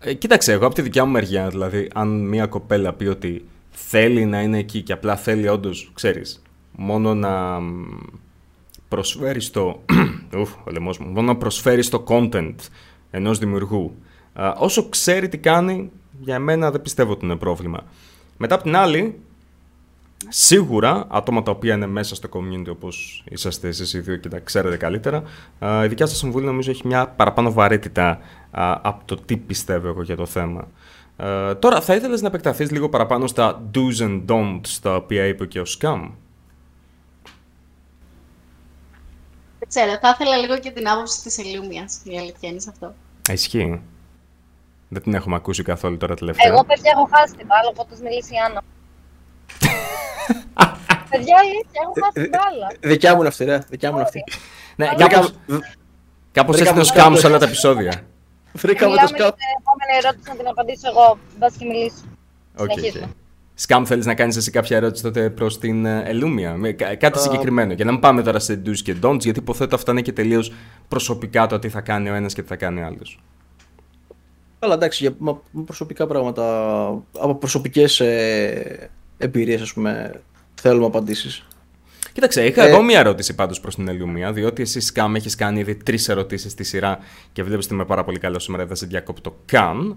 Ε, 0.00 0.14
κοίταξε, 0.14 0.52
εγώ 0.52 0.66
από 0.66 0.74
τη 0.74 0.82
δικιά 0.82 1.04
μου 1.04 1.12
μεριά, 1.12 1.48
δηλαδή, 1.48 1.90
αν 1.94 2.28
μια 2.28 2.46
κοπέλα 2.46 2.92
πει 2.92 3.06
ότι 3.06 3.44
θέλει 3.70 4.24
να 4.24 4.42
είναι 4.42 4.58
εκεί 4.58 4.82
και 4.82 4.92
απλά 4.92 5.16
θέλει 5.16 5.48
όντως, 5.48 5.90
ξέρεις, 5.94 6.42
μόνο 6.72 7.14
να 7.14 7.60
προσφέρει 8.88 9.44
το. 9.44 9.82
Ουφ, 10.38 10.54
ο 10.64 10.70
λαιμός 10.70 10.98
μου. 10.98 11.06
Μόνο 11.06 11.26
να 11.26 11.36
προσφέρει 11.36 11.88
το 11.88 12.04
content 12.08 12.54
ενός 13.10 13.38
δημιουργού 13.38 13.94
όσο 14.56 14.88
ξέρει 14.88 15.28
τι 15.28 15.38
κάνει, 15.38 15.90
για 16.20 16.38
μένα 16.38 16.70
δεν 16.70 16.82
πιστεύω 16.82 17.12
ότι 17.12 17.24
είναι 17.24 17.36
πρόβλημα. 17.36 17.84
Μετά 18.36 18.54
από 18.54 18.64
την 18.64 18.76
άλλη, 18.76 19.20
σίγουρα 20.28 21.06
άτομα 21.08 21.42
τα 21.42 21.50
οποία 21.50 21.74
είναι 21.74 21.86
μέσα 21.86 22.14
στο 22.14 22.28
community 22.32 22.68
όπως 22.68 23.24
είσαστε 23.28 23.68
εσείς 23.68 23.92
οι 23.92 24.00
δύο 24.00 24.16
και 24.16 24.28
τα 24.28 24.38
ξέρετε 24.38 24.76
καλύτερα, 24.76 25.22
η 25.84 25.86
δικιά 25.86 26.06
σας 26.06 26.18
συμβουλή 26.18 26.46
νομίζω 26.46 26.70
έχει 26.70 26.86
μια 26.86 27.08
παραπάνω 27.08 27.52
βαρύτητα 27.52 28.18
από 28.50 29.02
το 29.04 29.16
τι 29.16 29.36
πιστεύω 29.36 29.88
εγώ 29.88 30.02
για 30.02 30.16
το 30.16 30.26
θέμα. 30.26 30.68
τώρα, 31.58 31.80
θα 31.80 31.94
ήθελες 31.94 32.20
να 32.20 32.28
επεκταθείς 32.28 32.70
λίγο 32.70 32.88
παραπάνω 32.88 33.26
στα 33.26 33.62
do's 33.74 34.02
and 34.02 34.24
don'ts 34.26 34.78
τα 34.82 34.94
οποία 34.94 35.26
είπε 35.26 35.46
και 35.46 35.60
ο 35.60 35.64
Scam; 35.78 36.10
Δεν 39.58 39.68
ξέρω, 39.68 39.98
θα 40.00 40.08
ήθελα 40.08 40.36
λίγο 40.36 40.58
και 40.58 40.70
την 40.70 40.88
άποψη 40.88 41.22
της 41.22 41.38
Ελούμιας, 41.38 42.00
η 42.04 42.18
αλήθεια 42.18 42.48
είναι 42.48 42.60
σε 42.60 42.70
αυτό. 42.70 42.94
Ισχύει. 43.32 43.80
Δεν 44.88 45.02
την 45.02 45.14
έχουμε 45.14 45.36
ακούσει 45.36 45.62
καθόλου 45.62 45.96
τώρα 45.96 46.14
τελευταία. 46.14 46.52
Εγώ, 46.52 46.64
παιδιά, 46.64 46.92
έχω 46.94 47.08
χάσει 47.12 47.34
την 47.34 47.46
μπάλα, 47.46 47.68
οπότε 47.68 47.94
μιλήσει 48.02 48.34
η 48.34 48.38
Άννα. 48.46 48.62
Παιδιά, 51.10 51.36
αλήθεια, 51.42 51.80
έχω 51.82 51.92
χάσει 52.02 52.12
την 52.12 52.30
μπάλα. 52.30 52.66
Δικιά 52.80 53.12
μου 53.14 53.18
είναι 53.18 53.28
αυτή, 53.28 53.44
ρε. 53.44 53.58
Δικιά 53.68 53.90
μου 53.90 53.96
είναι 53.96 54.04
αυτή. 54.04 54.24
Ναι, 54.76 54.86
κάπως, 54.96 55.32
κάπως 56.32 56.60
έτσι 56.60 56.74
το 56.74 56.84
σκάμ 56.84 57.14
σε 57.14 57.26
όλα 57.26 57.38
τα 57.38 57.44
επεισόδια. 57.44 57.92
Βρήκαμε 58.52 58.96
το 58.96 59.06
σκάμ. 59.06 59.28
Την 59.28 59.48
επόμενη 59.60 59.92
ερώτηση 60.02 60.28
να 60.28 60.36
την 60.36 60.48
απαντήσω 60.48 60.88
εγώ, 60.88 61.18
μπας 61.38 61.54
και 61.58 61.64
μιλήσω. 61.64 62.04
Okay, 62.56 63.08
Σκάμ, 63.54 63.84
θέλεις 63.84 64.06
να 64.06 64.14
κάνεις 64.14 64.36
εσύ 64.36 64.50
κάποια 64.50 64.76
ερώτηση 64.76 65.02
τότε 65.02 65.30
προς 65.30 65.58
την 65.58 65.84
ε, 65.86 66.02
Ελούμια. 66.06 66.56
κάτι 66.98 67.18
συγκεκριμένο. 67.18 67.72
Για 67.72 67.84
να 67.84 67.90
μην 67.90 68.00
πάμε 68.00 68.22
τώρα 68.22 68.38
σε 68.38 68.62
do's 68.66 68.78
και 68.82 68.96
don'ts, 69.02 69.20
γιατί 69.20 69.38
υποθέτω 69.38 69.74
αυτά 69.74 69.92
είναι 69.92 70.02
και 70.02 70.12
τελείως 70.12 70.52
προσωπικά 70.88 71.46
το 71.46 71.58
τι 71.58 71.68
θα 71.68 71.80
κάνει 71.80 72.10
ο 72.10 72.14
ένας 72.14 72.34
και 72.34 72.42
τι 72.42 72.48
θα 72.48 72.56
κάνει 72.56 72.80
ο 72.80 72.86
άλλος. 72.86 73.20
Καλά, 74.58 74.74
εντάξει, 74.74 75.04
για 75.04 75.36
προσωπικά 75.64 76.06
πράγματα, 76.06 76.44
από 77.18 77.34
προσωπικές 77.34 78.00
ε, 78.00 78.90
εμπειρίες, 79.18 79.60
ας 79.60 79.72
πούμε, 79.72 80.20
θέλουμε 80.54 80.86
απαντήσεις. 80.86 81.46
Κοίταξε, 82.12 82.46
είχα 82.46 82.64
ε... 82.64 82.68
εγώ 82.68 82.82
μία 82.82 82.98
ερώτηση 82.98 83.34
πάντως 83.34 83.60
προς 83.60 83.74
την 83.74 83.88
Ελιουμία, 83.88 84.32
διότι 84.32 84.62
εσύ 84.62 84.80
Σκάμ 84.80 85.14
έχεις 85.14 85.34
κάνει 85.34 85.60
ήδη 85.60 85.74
τρεις 85.74 86.08
ερωτήσεις 86.08 86.52
στη 86.52 86.64
σειρά 86.64 86.98
και 87.32 87.42
βλέπεις 87.42 87.64
ότι 87.64 87.74
είμαι 87.74 87.84
πάρα 87.84 88.04
πολύ 88.04 88.18
καλός 88.18 88.42
σήμερα, 88.42 88.66
δεν 88.66 88.76
σε 88.76 88.86
διακόπτω 88.86 89.36
καν. 89.44 89.96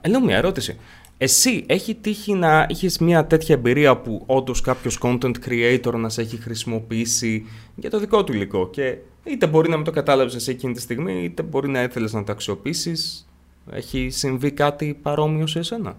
Ελιουμία, 0.00 0.36
ερώτηση. 0.36 0.78
Εσύ 1.18 1.64
έχει 1.66 1.94
τύχει 1.94 2.32
να 2.32 2.66
είχες 2.68 2.98
μια 2.98 3.26
τέτοια 3.26 3.54
εμπειρία 3.54 3.96
που 3.96 4.22
όντως 4.26 4.60
κάποιος 4.60 4.98
content 5.02 5.34
creator 5.48 5.92
να 5.94 6.08
σε 6.08 6.20
έχει 6.20 6.36
χρησιμοποιήσει 6.36 7.46
για 7.74 7.90
το 7.90 7.98
δικό 7.98 8.24
του 8.24 8.32
υλικό 8.32 8.70
και 8.70 8.96
είτε 9.24 9.46
μπορεί 9.46 9.68
να 9.68 9.76
μην 9.76 9.84
το 9.84 9.90
κατάλαβες 9.90 10.42
σε 10.42 10.50
εκείνη 10.50 10.72
τη 10.72 10.80
στιγμή, 10.80 11.24
είτε 11.24 11.42
μπορεί 11.42 11.68
να 11.68 11.82
ήθελες 11.82 12.12
να 12.12 12.24
το 12.24 12.32
αξιοποιήσεις. 12.32 13.28
Έχει 13.70 14.08
συμβεί 14.10 14.50
κάτι 14.50 14.98
παρόμοιο 15.02 15.46
σε 15.46 15.58
εσένα; 15.58 15.98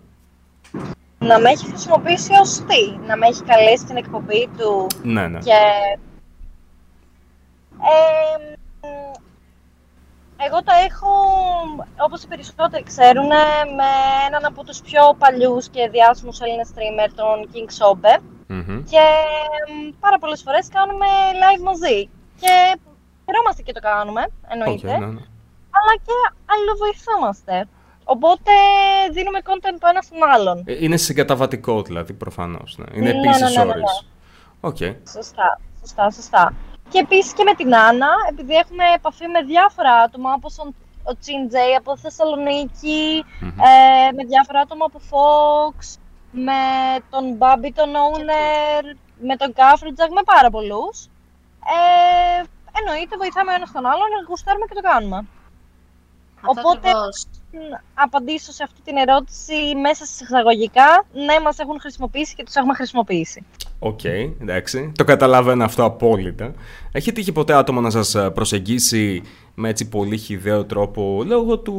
Να 1.20 1.40
με 1.40 1.50
έχει 1.50 1.66
χρησιμοποιήσει 1.66 2.34
ως 2.42 2.58
τι, 2.58 2.98
να 3.08 3.18
με 3.18 3.28
έχει 3.28 3.44
καλέσει 3.44 3.84
στην 3.84 3.98
εκπομπή 3.98 4.50
του. 4.58 4.88
Ναι, 5.04 5.28
ναι. 5.28 5.40
Και... 5.40 5.60
Ε, 7.82 8.56
εγώ 10.46 10.58
το 10.64 10.74
έχω, 10.88 11.12
όπως 11.98 12.24
οι 12.24 12.28
περισσότεροι 12.28 12.84
ξέρουν, 12.84 13.28
με 13.78 13.90
έναν 14.28 14.46
από 14.46 14.64
τους 14.64 14.82
πιο 14.82 15.16
παλιούς 15.18 15.70
και 15.70 15.90
διάσημους 15.90 16.40
Έλληνες 16.40 16.70
streamer, 16.74 17.10
τον 17.16 17.50
King 17.54 17.70
Sobe. 17.80 18.20
mm 18.50 18.84
Και 18.90 19.04
πάρα 20.00 20.18
πολλές 20.18 20.42
φορές 20.42 20.68
κάνουμε 20.70 21.06
live 21.44 21.64
μαζί. 21.64 22.10
Και 22.42 22.80
χαιρόμαστε 23.26 23.62
και 23.62 23.74
το 23.74 23.80
κάνουμε, 23.80 24.28
εννοείται. 24.48 24.96
Okay, 24.96 25.00
ναι, 25.00 25.06
ναι. 25.06 25.24
Αλλά 25.78 25.94
και 26.06 26.16
αλληλοβοηθόμαστε. 26.46 27.68
Οπότε 28.10 28.52
δίνουμε 29.12 29.40
content 29.44 29.78
το 29.80 29.88
ένα 29.90 30.02
στον 30.02 30.18
άλλον. 30.34 30.64
Ε, 30.66 30.84
είναι 30.84 30.98
συγκαταβατικό 30.98 31.82
δηλαδή, 31.82 32.14
προφανώς. 32.14 32.78
Ναι. 32.78 32.86
Είναι 32.98 33.12
ναι, 33.12 33.20
επίσης 33.20 33.56
ναι, 33.56 33.64
ναι, 33.64 33.74
ναι, 33.74 33.82
Okay. 34.62 34.96
Σωστά, 35.12 35.60
σωστά, 35.80 36.12
σωστά. 36.12 36.54
Και 36.90 37.00
επίσης 37.00 37.34
και 37.34 37.44
με 37.44 37.54
την 37.54 37.76
Άννα, 37.76 38.10
επειδή 38.30 38.54
έχουμε 38.54 38.84
επαφή 38.96 39.28
με 39.28 39.42
διάφορα 39.42 39.94
άτομα, 39.94 40.34
όπως 40.34 40.58
ο 41.04 41.18
Τσιν 41.20 41.48
Τζέι 41.48 41.76
από 41.78 41.98
θεσσαλονικη 41.98 43.26
ε, 43.42 44.12
με 44.16 44.24
διάφορα 44.24 44.60
άτομα 44.60 44.86
από 44.86 45.00
Fox, 45.10 45.98
με 46.32 46.62
τον 47.10 47.34
Μπάμπι, 47.36 47.74
τον 47.74 47.90
Owner, 48.08 48.96
με 49.22 49.36
τον 49.36 49.54
Κάφριτζακ, 49.54 50.12
με 50.12 50.22
πάρα 50.26 50.50
πολλούς. 50.50 51.06
Ε, 51.76 52.44
εννοείται, 52.80 53.18
βοηθάμε 53.18 53.52
ο 53.52 53.56
ένας 53.56 53.72
τον 53.72 53.86
άλλον, 53.86 54.10
γουστάρουμε 54.28 54.66
και 54.66 54.76
το 54.80 54.82
κάνουμε. 54.82 55.26
Οπότε, 56.42 56.90
απαντήσω 57.94 58.52
σε 58.52 58.64
αυτή 58.64 58.82
την 58.84 58.98
ερώτηση 58.98 59.54
μέσα 59.82 60.06
στις 60.06 60.22
εισαγωγικά, 60.22 61.06
ναι, 61.14 61.40
μας 61.44 61.60
έχουν 61.60 61.80
χρησιμοποιήσει 61.80 62.36
και 62.36 62.44
τους 62.44 62.56
έχουμε 62.56 62.74
χρησιμοποιήσει. 62.74 63.44
OK, 63.80 64.00
okay, 64.04 64.32
εντάξει. 64.42 64.92
Το 64.96 65.04
καταλαβαίνω 65.04 65.64
αυτό 65.64 65.84
απόλυτα. 65.84 66.54
Έχει 66.92 67.12
τύχει 67.12 67.32
ποτέ 67.32 67.54
άτομο 67.54 67.82
να 67.82 67.90
σας 67.90 68.16
ε, 68.16 68.30
προσεγγίσει 68.30 69.24
με 69.56 69.70
έτσι 69.70 69.90
πολύ 69.90 70.18
χιδαίο 70.18 70.66
τρόπο 70.66 71.24
λόγω 71.26 71.60
του, 71.60 71.74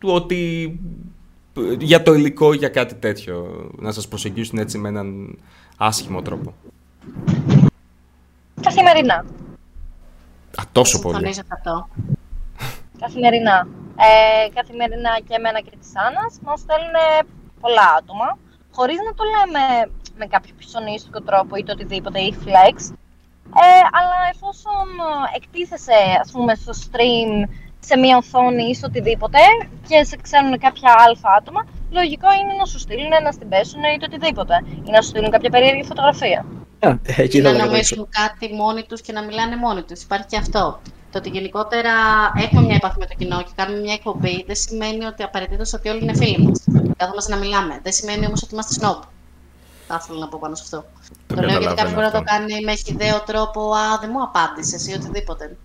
του 0.00 0.08
ότι 0.12 0.72
ε, 1.56 1.74
για 1.80 2.02
το 2.02 2.14
υλικό 2.14 2.52
ή 2.52 2.56
για 2.56 2.68
κάτι 2.68 2.94
τέτοιο 2.94 3.66
να 3.78 3.92
σας 3.92 4.08
προσεγγίσουν 4.08 4.58
έτσι 4.58 4.78
με 4.78 4.88
έναν 4.88 5.38
άσχημο 5.76 6.22
τρόπο; 6.22 6.54
καθημερινά. 8.60 9.24
Α, 10.56 10.62
τόσο 10.72 10.98
πολύ. 10.98 11.14
Συμφωνήσω 11.14 11.42
σε 11.42 11.52
αυτό. 11.52 11.88
Καθημερινά. 13.00 13.66
Ε, 14.06 14.48
καθημερινά 14.58 15.12
και 15.26 15.34
εμένα 15.38 15.60
και 15.60 15.74
της 15.80 15.92
Άννας 16.04 16.32
μας 16.44 16.60
στέλνουν 16.60 16.96
πολλά 17.62 17.86
άτομα, 17.98 18.28
χωρίς 18.76 18.98
να 19.06 19.12
το 19.18 19.24
λέμε 19.34 19.62
με 20.20 20.26
κάποιο 20.34 20.52
πιστονίστικο 20.58 21.20
τρόπο 21.28 21.52
ή 21.56 21.62
το 21.64 21.72
οτιδήποτε 21.72 22.18
ή 22.28 22.30
flex. 22.44 22.76
Ε, 23.64 23.82
αλλά 23.98 24.18
εφόσον 24.32 24.86
ε, 25.08 25.36
εκτίθεσαι, 25.38 25.98
ας 26.22 26.30
πούμε, 26.30 26.54
στο 26.54 26.72
stream 26.84 27.30
σε 27.88 27.96
μια 27.96 28.16
οθόνη 28.16 28.64
ή 28.70 28.74
στο 28.74 28.86
οτιδήποτε 28.86 29.38
και 29.88 30.04
σε 30.04 30.16
ξέρουν 30.16 30.58
κάποια 30.58 30.94
αλφα 31.06 31.30
άτομα, 31.38 31.66
λογικό 31.90 32.28
είναι 32.40 32.54
να 32.58 32.64
σου 32.64 32.78
στείλουν, 32.78 33.12
να 33.22 33.32
στην 33.32 33.48
πέσουν 33.48 33.82
ή 33.94 33.98
το 33.98 34.06
οτιδήποτε. 34.10 34.54
Ή 34.86 34.90
να 34.90 35.00
σου 35.02 35.08
στείλουν 35.08 35.30
κάποια 35.30 35.50
περίεργη 35.50 35.84
φωτογραφία. 35.84 36.46
Α, 36.80 36.90
εκεί 37.16 37.40
να 37.40 37.50
δεν 37.50 37.66
νομίζουν 37.66 38.08
κάτι 38.10 38.54
μόνοι 38.54 38.82
τους 38.82 39.00
και 39.00 39.12
να 39.12 39.22
μιλάνε 39.24 39.56
μόνοι 39.56 39.82
τους. 39.82 40.02
Υπάρχει 40.02 40.26
και 40.26 40.36
αυτό. 40.36 40.80
Το 41.18 41.24
ότι 41.28 41.38
γενικότερα 41.38 41.92
έχουμε 42.36 42.62
μια 42.62 42.74
επαφή 42.74 42.98
με 42.98 43.06
το 43.06 43.14
κοινό 43.18 43.42
και 43.42 43.50
κάνουμε 43.54 43.80
μια 43.80 43.92
εκπομπή 43.92 44.44
δεν 44.46 44.56
σημαίνει 44.56 45.04
ότι 45.04 45.22
απαραίτητος 45.22 45.72
ότι 45.72 45.88
όλοι 45.88 46.02
είναι 46.02 46.14
φίλοι 46.14 46.38
μας. 46.44 46.64
Κάθομαστε 46.96 47.34
να 47.34 47.38
μιλάμε. 47.40 47.80
Δεν 47.82 47.92
σημαίνει 47.92 48.26
όμως 48.26 48.42
ότι 48.42 48.52
είμαστε 48.52 48.72
σνομπ. 48.72 49.02
Θα 49.86 50.00
ήθελα 50.02 50.18
να 50.18 50.28
πω 50.28 50.38
πάνω 50.40 50.54
σε 50.54 50.62
αυτό. 50.64 50.84
Το 51.26 51.34
Το, 51.34 51.40
λέω 51.40 51.50
γιατί 51.50 51.64
καταλαβαίνω 51.64 51.74
κάποιο 51.74 51.94
μπορεί 51.94 52.06
να 52.06 52.10
το 52.12 52.18
αυτό. 52.18 52.30
κάνει 52.30 52.64
με 52.64 52.74
χιδαίο 52.74 53.22
τρόπο. 53.22 53.72
Α, 53.72 53.98
δεν 54.00 54.10
μου 54.12 54.22
απάντησες 54.22 54.86
ή 54.86 54.92
οτιδήποτε. 54.94 55.56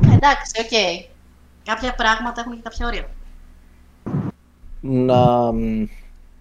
Ε, 0.00 0.14
εντάξει, 0.14 0.52
οκ. 0.60 1.04
Κάποια 1.64 1.94
πράγματα 1.94 2.40
έχουν 2.40 2.54
και 2.54 2.60
κάποια 2.62 2.86
όρια. 2.86 3.08
να. 4.80 5.52
μ, 5.52 5.82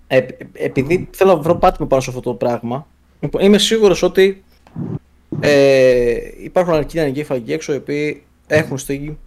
ε, 0.07 0.25
επειδή 0.53 1.09
θέλω 1.11 1.35
να 1.35 1.41
βρω 1.41 1.55
πάτημα 1.55 1.87
πάνω 1.87 2.01
σε 2.01 2.09
αυτό 2.09 2.21
το 2.21 2.33
πράγμα, 2.33 2.87
λοιπόν, 3.19 3.41
είμαι 3.43 3.57
σίγουρος 3.57 4.01
ότι 4.03 4.43
ε, 5.39 6.17
υπάρχουν 6.37 6.73
αρκετοί 6.73 6.99
ανεγκέφαλοι 6.99 7.39
εκεί 7.41 7.53
έξω 7.53 7.73
οι 7.73 7.77
οποίοι 7.77 8.26
έχουν 8.47 8.77
στείλει, 8.77 9.17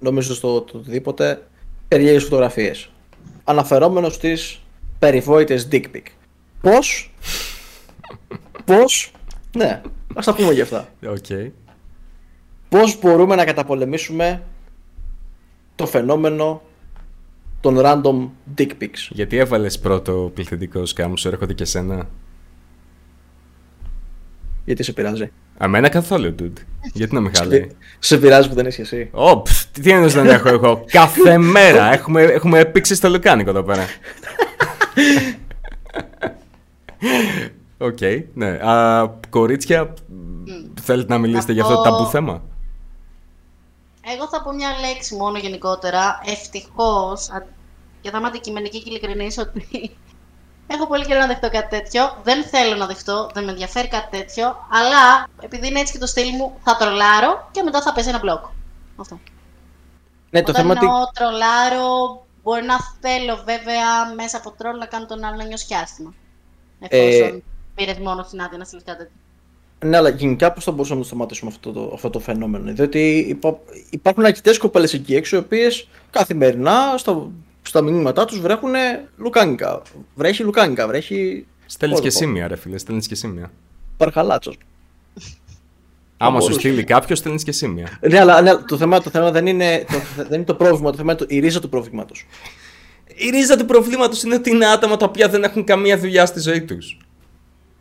νομίζω 0.00 0.34
στο 0.34 0.60
το 0.60 0.78
οτιδήποτε, 0.78 1.46
περίεργες 1.88 2.22
φωτογραφίες. 2.22 2.90
Αναφερόμενος 3.44 4.14
στις 4.14 4.60
περιβόητες 4.98 5.68
dick 5.70 5.84
pic. 5.94 6.02
Πώς, 6.60 7.14
πώς, 8.64 9.12
ναι, 9.56 9.82
ας 10.14 10.24
τα 10.24 10.34
πούμε 10.34 10.52
για 10.52 10.62
αυτά. 10.62 10.88
Οκ. 11.06 11.52
Πώς 12.68 12.98
μπορούμε 13.00 13.34
να 13.34 13.44
καταπολεμήσουμε 13.44 14.42
το 15.74 15.86
φαινόμενο 15.86 16.62
των 17.60 17.76
random 17.78 18.28
dick 18.56 18.70
pics; 18.80 19.08
Γιατί 19.10 19.36
έβαλες 19.36 19.78
πρώτο 19.78 20.30
πληθυντικό, 20.34 20.90
Σκαμ 20.90 21.04
μου, 21.04 21.18
σου 21.18 21.28
έρχονται 21.28 21.54
και 21.54 21.64
σένα; 21.64 22.08
Γιατί 24.64 24.82
σε 24.82 24.92
πειράζει. 24.92 25.32
Εμένα 25.58 25.88
καθόλου, 25.88 26.34
dude. 26.42 26.60
Γιατί 26.92 27.14
να 27.14 27.20
με 27.20 27.30
χαλάει; 27.36 27.66
Σε 27.98 28.18
πειράζει 28.18 28.48
που 28.48 28.54
δεν 28.54 28.66
είσαι 28.66 28.82
εσύ. 28.82 29.08
Ω, 29.12 29.40
πφ, 29.42 29.64
τι 29.64 29.90
εννοείς 29.90 30.12
δεν 30.14 30.26
έχω 30.26 30.48
εγώ; 30.48 30.84
Κάθε 30.90 31.38
μέρα 31.38 31.92
έχουμε, 31.92 32.22
έχουμε 32.22 32.64
πήξει 32.64 32.94
στο 32.94 33.08
λουκάνικο 33.08 33.50
εδώ 33.50 33.62
πέρα. 33.62 33.84
Οκ, 37.78 37.98
ναι. 38.34 38.46
Α, 38.48 39.08
κορίτσια, 39.30 39.94
θέλετε 40.82 41.12
να 41.12 41.18
μιλήσετε 41.18 41.52
για 41.52 41.62
αυτό 41.62 41.74
το 41.74 41.80
Αυτό- 41.80 41.96
ταμπού 41.96 42.10
θέμα; 42.10 42.42
Εγώ 44.14 44.28
θα 44.28 44.42
πω 44.42 44.52
μια 44.52 44.68
λέξη 44.88 45.14
μόνο 45.14 45.38
γενικότερα. 45.38 46.20
Ευτυχώς, 46.26 47.28
και 48.00 48.10
θα 48.10 48.18
είμαι 48.18 48.26
αντικειμενική 48.26 48.82
και 48.82 48.90
ειλικρινής, 48.90 49.38
ότι 49.38 49.90
έχω 50.66 50.86
πολύ 50.86 51.04
καιρό 51.06 51.20
να 51.20 51.26
δεχτώ 51.26 51.50
κάτι 51.50 51.76
τέτοιο. 51.76 52.20
Δεν 52.22 52.44
θέλω 52.44 52.76
να 52.76 52.86
δεχτώ, 52.86 53.30
δεν 53.34 53.44
με 53.44 53.50
ενδιαφέρει 53.50 53.88
κάτι 53.88 54.18
τέτοιο. 54.18 54.44
Αλλά 54.70 55.28
επειδή 55.40 55.66
είναι 55.68 55.80
έτσι 55.80 55.92
και 55.92 55.98
το 55.98 56.06
στυλ 56.06 56.28
μου, 56.36 56.58
θα 56.64 56.76
τρολάρω 56.76 57.48
και 57.50 57.62
μετά 57.62 57.82
θα 57.82 57.92
πέσει 57.92 58.08
ένα 58.08 58.18
μπλοκ. 58.18 58.44
Αυτό. 58.96 59.18
Ναι, 60.30 60.42
το 60.42 60.50
Όταν 60.50 60.62
θέμα 60.62 60.74
ότι. 60.74 60.84
εννοώ 60.86 61.00
τρολάρω, 61.14 62.26
μπορεί 62.42 62.64
να 62.64 62.76
θέλω 63.00 63.36
βέβαια 63.44 64.14
μέσα 64.14 64.36
από 64.36 64.50
τρόλ 64.50 64.78
να 64.78 64.86
κάνω 64.86 65.06
τον 65.06 65.24
άλλο 65.24 65.36
να 65.36 65.44
νιώσει 65.44 65.74
άσχημα. 65.82 66.14
Εφόσον 66.88 67.36
Ε, 67.36 67.42
πήρες 67.74 67.98
μόνο 67.98 68.22
στην 68.22 68.40
άδεια 68.40 68.58
να 68.58 68.64
στείλεις 68.64 68.84
κάτι 68.84 68.98
τέτοιο. 68.98 69.14
Ναι, 69.84 69.96
αλλά 69.96 70.08
γενικά 70.08 70.52
πώς 70.52 70.64
θα 70.64 70.70
μπορούσαμε 70.70 70.96
να 70.96 71.02
το 71.02 71.08
σταματήσουμε 71.08 71.50
αυτό 71.54 71.72
το, 71.72 71.90
αυτό 71.94 72.10
το 72.10 72.18
φαινόμενο. 72.20 72.72
Διότι 72.72 73.26
υπά, 73.28 73.58
υπάρχουν 73.90 74.24
αρκετές 74.24 74.58
κοπέλες 74.58 74.92
εκεί 74.94 75.14
έξω 75.14 75.36
οι 75.36 75.38
οποίες 75.38 75.88
καθημερινά 76.10 76.94
στα, 76.98 77.30
στα 77.66 77.82
μηνύματά 77.82 78.24
τους 78.24 78.40
βρέχουν 78.40 78.72
λουκάνικα. 79.16 79.82
Βρέχει 80.14 80.42
λουκάνικα, 80.42 80.86
βρέχει. 80.86 81.46
Στέλνεις 81.66 82.00
και 82.00 82.06
Όρκο. 82.06 82.18
σημεία, 82.18 82.48
ρε 82.48 82.56
φίλε, 82.56 82.78
στέλνεις 82.78 83.06
και 83.06 83.14
σημεία. 83.14 83.50
Παρχαλάτσος. 83.96 84.58
Άμα 86.16 86.40
σου 86.40 86.46
μπορούσε. 86.46 86.68
στείλει 86.68 86.84
κάποιος, 86.84 87.18
στέλνεις 87.18 87.42
και 87.42 87.52
σημεία. 87.52 87.98
Ναι, 88.00 88.20
αλλά 88.20 88.40
ναι, 88.40 88.54
το, 88.54 88.76
θέμα, 88.76 89.00
το 89.00 89.10
θέμα 89.10 89.30
δεν 89.30 89.46
είναι 89.46 89.84
το, 89.88 90.22
δεν 90.22 90.32
είναι 90.32 90.44
το 90.44 90.54
πρόβλημα, 90.54 90.90
το 90.90 90.96
θέμα 90.96 91.12
είναι 91.12 91.20
το, 91.20 91.26
η 91.28 91.38
ρίζα 91.38 91.60
του 91.60 91.68
προβλήματος. 91.68 92.26
Η 93.14 93.30
ρίζα 93.30 93.56
του 93.56 93.64
προβλήματος 93.64 94.22
είναι 94.22 94.34
ότι 94.34 94.50
είναι 94.50 94.66
άτομα 94.66 94.96
τα 94.96 95.04
οποία 95.04 95.28
δεν 95.28 95.44
έχουν 95.44 95.64
καμία 95.64 95.98
δουλειά 95.98 96.26
στη 96.26 96.40
ζωή 96.40 96.62
τους. 96.62 96.98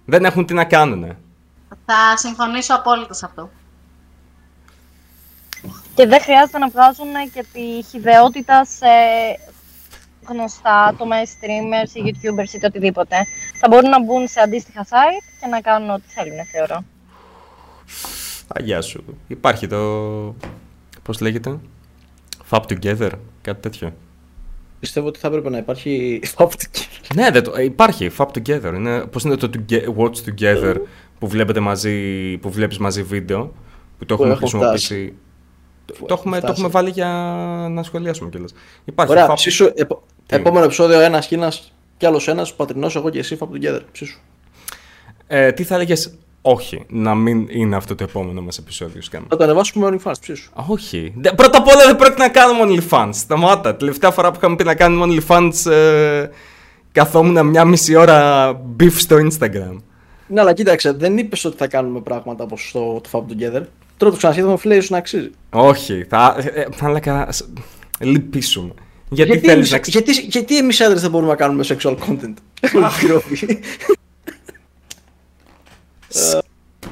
Δεν 0.06 0.26
έχουν 0.26 0.46
τι 0.46 0.54
να 0.54 0.66
κάνουν. 0.66 1.18
Θα 1.86 2.18
συμφωνήσω 2.18 2.76
απόλυτα 2.76 3.14
σε 3.14 3.26
αυτό. 3.26 3.50
Και 5.96 6.08
δεν 6.08 6.22
χρειάζεται 6.22 6.58
να 6.58 6.70
βγάζουν 6.70 7.32
και 7.34 7.46
τη 7.54 7.84
χιδεότητα 7.90 8.66
σε 8.66 8.88
γνωστά 10.30 10.84
άτομα, 10.84 11.22
ή 11.22 11.26
streamers 11.26 11.96
ή 11.96 12.02
youtubers 12.06 12.54
ή 12.54 12.60
το 12.60 12.68
οτιδήποτε. 12.68 13.16
Θα 13.60 13.68
μπορούν 13.70 13.90
να 13.90 14.04
μπουν 14.04 14.28
σε 14.28 14.40
αντίστοιχα 14.40 14.84
site 14.86 15.24
και 15.42 15.48
να 15.48 15.62
κάνουν 15.62 15.90
ό,τι 15.90 16.04
θέλουν, 16.08 16.46
θεωρώ. 16.52 16.84
Αγιά 18.48 18.82
σου. 18.82 19.04
Υπάρχει 19.28 19.68
το. 19.68 19.78
Πώς 21.04 21.20
λέγεται. 21.20 21.60
Fab 22.50 22.60
Together, 22.62 23.10
κάτι 23.42 23.62
τέτοιο. 23.62 23.94
Πιστεύω 24.80 25.08
ότι 25.08 25.20
θα 25.20 25.28
έπρεπε 25.28 25.50
να 25.50 25.58
υπάρχει. 25.58 26.20
Φάπτικη. 26.36 26.86
ναι, 27.16 27.30
δεν 27.32 27.44
το... 27.44 27.54
ε, 27.56 27.64
υπάρχει 27.64 28.12
Fab 28.18 28.26
Together. 28.28 28.72
Είναι... 28.76 29.00
Πώς 29.06 29.24
είναι 29.24 29.36
το 29.36 29.50
toge- 29.54 29.88
Watch 29.98 30.14
Together 30.30 30.76
που, 31.20 31.28
βλέπετε 31.28 31.60
μαζί, 31.60 32.38
που 32.38 32.50
βλέπεις 32.52 32.78
μαζί 32.78 33.04
βίντεο 33.04 33.54
που 33.98 34.06
το 34.06 34.16
Που 34.16 34.22
έχουμε 34.24 34.30
έχω 34.30 34.40
χρησιμοποιήσει. 34.48 35.14
Το, 35.86 35.94
Που 35.94 36.06
το 36.06 36.14
έχουμε, 36.14 36.36
το 36.36 36.42
φτάσει. 36.46 36.54
έχουμε 36.62 36.68
βάλει 36.74 36.90
για 36.90 37.08
να 37.70 37.84
σχολιάσουμε 37.84 38.30
κιόλας. 38.30 38.54
Υπάρχει 38.86 39.12
Ωραία, 39.12 39.30
Fab- 39.32 39.34
ψήσου. 39.36 39.72
επο- 39.76 40.04
Τι; 40.08 40.13
Επόμενο 40.36 40.66
επεισόδιο 40.66 41.00
ένας 41.00 41.28
Κίνας 41.28 41.74
κι 41.98 42.06
άλλος 42.06 42.28
ένας, 42.28 42.54
πατρινός 42.56 42.96
εγώ 42.96 43.10
και 43.10 43.20
εσύ, 43.20 43.38
Fab 43.40 43.46
Together. 43.46 43.80
Ψήσου. 43.92 44.20
Ε, 45.28 45.52
τι 45.52 45.64
θα 45.64 45.76
έλεγες, 45.76 46.14
Όχι, 46.42 46.86
να 46.90 47.16
μην 47.16 47.48
είναι 47.50 47.76
αυτό 47.76 47.96
το 47.96 48.04
επόμενο 48.04 48.42
μας 48.42 48.58
επεισόδιο. 48.58 49.02
Σκάμε. 49.02 49.26
Θα 49.30 49.38
το 49.38 49.44
ανεβάσουμε 49.44 49.90
με 49.90 49.98
OnlyFans, 50.04 50.12
ψήσου. 50.22 50.52
Όχι. 50.54 51.14
Δε- 51.18 51.32
Πρώτα 51.34 51.58
απ' 51.58 51.68
όλα 51.68 51.86
δεν 51.86 51.96
πρόκειται 51.96 52.22
να 52.22 52.30
κάνουμε 52.30 52.60
OnlyFans. 52.90 53.10
Σταμάτα. 53.14 53.76
Τελευταία 53.76 54.12
φορά 54.12 54.30
που 54.32 54.36
είχαμε 54.38 54.56
πει 54.56 54.64
να 54.64 54.76
κάνουμε 54.76 55.16
OnlyFans, 55.28 55.72
ε, 55.72 56.30
καθόμουν 56.92 57.46
μια 57.48 57.66
μισή 57.66 57.96
ώρα 57.96 58.50
beef 58.80 58.92
στο 58.92 59.16
Instagram. 59.16 59.76
Ναι, 60.28 60.40
αλλά 60.42 60.54
κοίταξε, 60.54 60.92
δεν 60.92 61.18
είπες 61.18 61.46
ότι 61.46 61.58
θα 61.58 61.68
κάνουμε 61.68 62.00
πράγματα 62.02 62.44
όπως 62.44 62.70
το, 62.74 63.02
το 63.02 63.10
Fab 63.12 63.32
Together. 63.32 63.62
Τώρα 63.98 64.12
το 64.12 64.18
ξανασχέδαμε, 64.18 64.58
φίλε, 64.58 64.76
ίσως 64.76 64.90
να 64.90 64.98
αξίζει. 64.98 65.30
Όχι. 65.50 66.06
Θα, 66.10 66.36
ε, 66.54 66.62
ε, 66.62 66.66
θα 66.72 66.88
έλεγα. 66.88 67.32
σ- 67.32 67.46
Λυπήσουμε. 68.00 68.72
Γιατί, 69.14 69.38
θέλεις 69.40 69.54
εμείς- 69.56 69.72
να 69.72 69.78
ξε... 69.80 69.92
γιατί, 69.92 70.12
γιατί 70.12 70.58
εμείς 70.58 70.82
άντρες 70.82 71.02
δεν 71.02 71.12
μπορούμε 71.12 71.30
να 71.30 71.36
κάνουμε 71.38 71.66
sexual 71.68 71.96
content; 71.98 72.34
Ολοκληρώθηκε. 72.76 73.60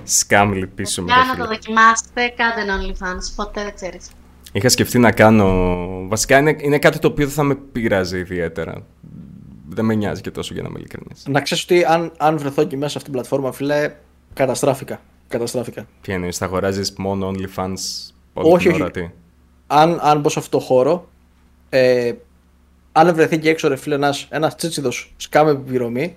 Σκάμ, 0.03 0.51
λυπήσουμε. 0.53 1.07
ρε 1.07 1.13
Για 1.19 1.25
να 1.27 1.33
φίλε. 1.33 1.43
το 1.45 1.49
δοκιμάσετε, 1.51 2.33
κάντε 2.35 2.61
ένα 2.61 2.79
OnlyFans. 2.79 3.33
Ποτέ 3.35 3.63
δεν 3.63 3.73
ξέρεις. 3.75 4.09
Είχα 4.51 4.69
σκεφτεί 4.69 4.99
να 4.99 5.11
κάνω. 5.11 5.77
Βασικά 6.07 6.37
είναι, 6.37 6.55
είναι 6.59 6.79
κάτι 6.79 6.99
το 6.99 7.07
οποίο 7.07 7.25
δεν 7.25 7.33
θα 7.35 7.43
με 7.43 7.55
πειράζει 7.55 8.17
ιδιαίτερα. 8.19 8.85
Δεν 9.69 9.85
με 9.85 9.95
νοιάζει 9.95 10.21
και 10.21 10.31
τόσο 10.31 10.53
για 10.53 10.61
να 10.63 10.69
είμαι 10.69 10.79
ειλικρινής. 10.79 11.23
να 11.27 11.41
ξέρεις 11.41 11.63
ότι 11.63 11.83
αν, 11.83 12.11
αν 12.17 12.37
βρεθώ 12.37 12.63
και 12.63 12.75
μέσα 12.77 12.89
σε 12.91 12.97
αυτήν 12.97 13.11
την 13.13 13.21
πλατφόρμα, 13.21 13.51
φίλε, 13.51 13.93
καταστράφηκα. 14.33 15.01
Καταστράφηκα. 15.27 15.87
Ποια 16.01 16.15
είναι, 16.15 16.31
θα 16.31 16.45
αγοράζεις 16.45 16.93
μόνο 16.97 17.29
OnlyFans 17.31 17.73
όλη 18.33 18.53
Όχι, 18.53 18.63
την 18.63 18.71
όχι. 18.71 18.81
ώρα, 18.81 18.91
τι; 18.91 19.09
Αν, 19.67 19.99
αν 20.01 20.19
μπω 20.19 20.29
σε 20.29 20.39
αυτό 20.39 20.57
το 20.57 20.63
χώρο, 20.63 21.09
ε, 21.73 22.13
αν 22.91 23.15
βρεθεί 23.15 23.39
και 23.39 23.49
έξω 23.49 23.67
ρε 23.67 23.75
φίλε 23.75 23.95
ένας, 23.95 24.27
ένας 24.29 24.55
τσίτσιδος 24.55 25.13
σκάμε 25.17 25.51
επιπληρωμή, 25.51 26.15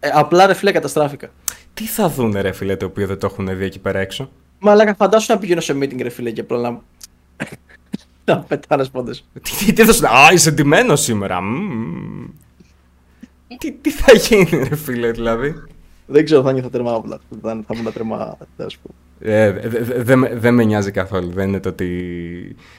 ε, 0.00 0.08
απλά 0.12 0.46
ρε 0.46 0.54
φίλε 0.54 0.72
καταστράφηκα. 0.72 1.30
Τι 1.74 1.86
θα 1.86 2.08
δούνε, 2.08 2.40
ρε 2.40 2.52
φίλε, 2.52 2.76
το 2.76 2.86
οποίο 2.86 3.06
δεν 3.06 3.18
το 3.18 3.26
έχουν 3.26 3.56
δει 3.56 3.64
εκεί 3.64 3.78
πέρα 3.78 3.98
έξω; 3.98 4.30
Μα 4.58 4.72
αλλά 4.72 4.94
φαντάσου 4.94 5.32
να 5.32 5.38
πηγαίνω 5.38 5.60
σε 5.60 5.72
meeting 5.72 6.00
ρε 6.02 6.08
φίλε 6.08 6.30
και 6.30 6.40
απλά 6.40 6.60
να, 6.60 6.80
να 8.34 8.40
πετάνε 8.40 8.84
πόντες. 8.84 9.24
Τι, 9.32 9.40
τι, 9.40 9.72
τι 9.72 9.84
θα 9.84 9.92
σου 9.92 10.06
Α, 10.06 10.32
είσαι 10.32 10.50
ντυμένος 10.50 11.00
σήμερα. 11.00 11.40
Μμμ. 11.40 12.26
τι, 13.58 13.72
τι 13.72 13.90
θα 13.90 14.12
γίνει, 14.12 14.68
ρε 14.68 14.76
φίλε, 14.76 15.10
δηλαδή; 15.10 15.54
Δεν 16.06 16.24
ξέρω, 16.24 16.42
θα 16.42 16.52
νιώθω 16.52 16.70
τρεμά 16.70 16.92
απλά. 16.92 17.20
Θα, 17.42 17.62
θα 17.66 17.74
ήμουν 17.74 17.92
τρεμά, 17.92 18.36
ας 18.56 18.76
πούμε. 18.76 18.94
Ε, 19.20 19.50
δε- 19.52 19.68
δε- 19.82 20.02
Δεν 20.02 20.18
με- 20.18 20.34
δεν 20.34 20.54
με 20.54 20.64
νοιάζει 20.64 20.90
καθόλου. 20.90 21.30
Δεν 21.32 21.48
είναι 21.48 21.60
το 21.60 21.68
ότι. 21.68 21.86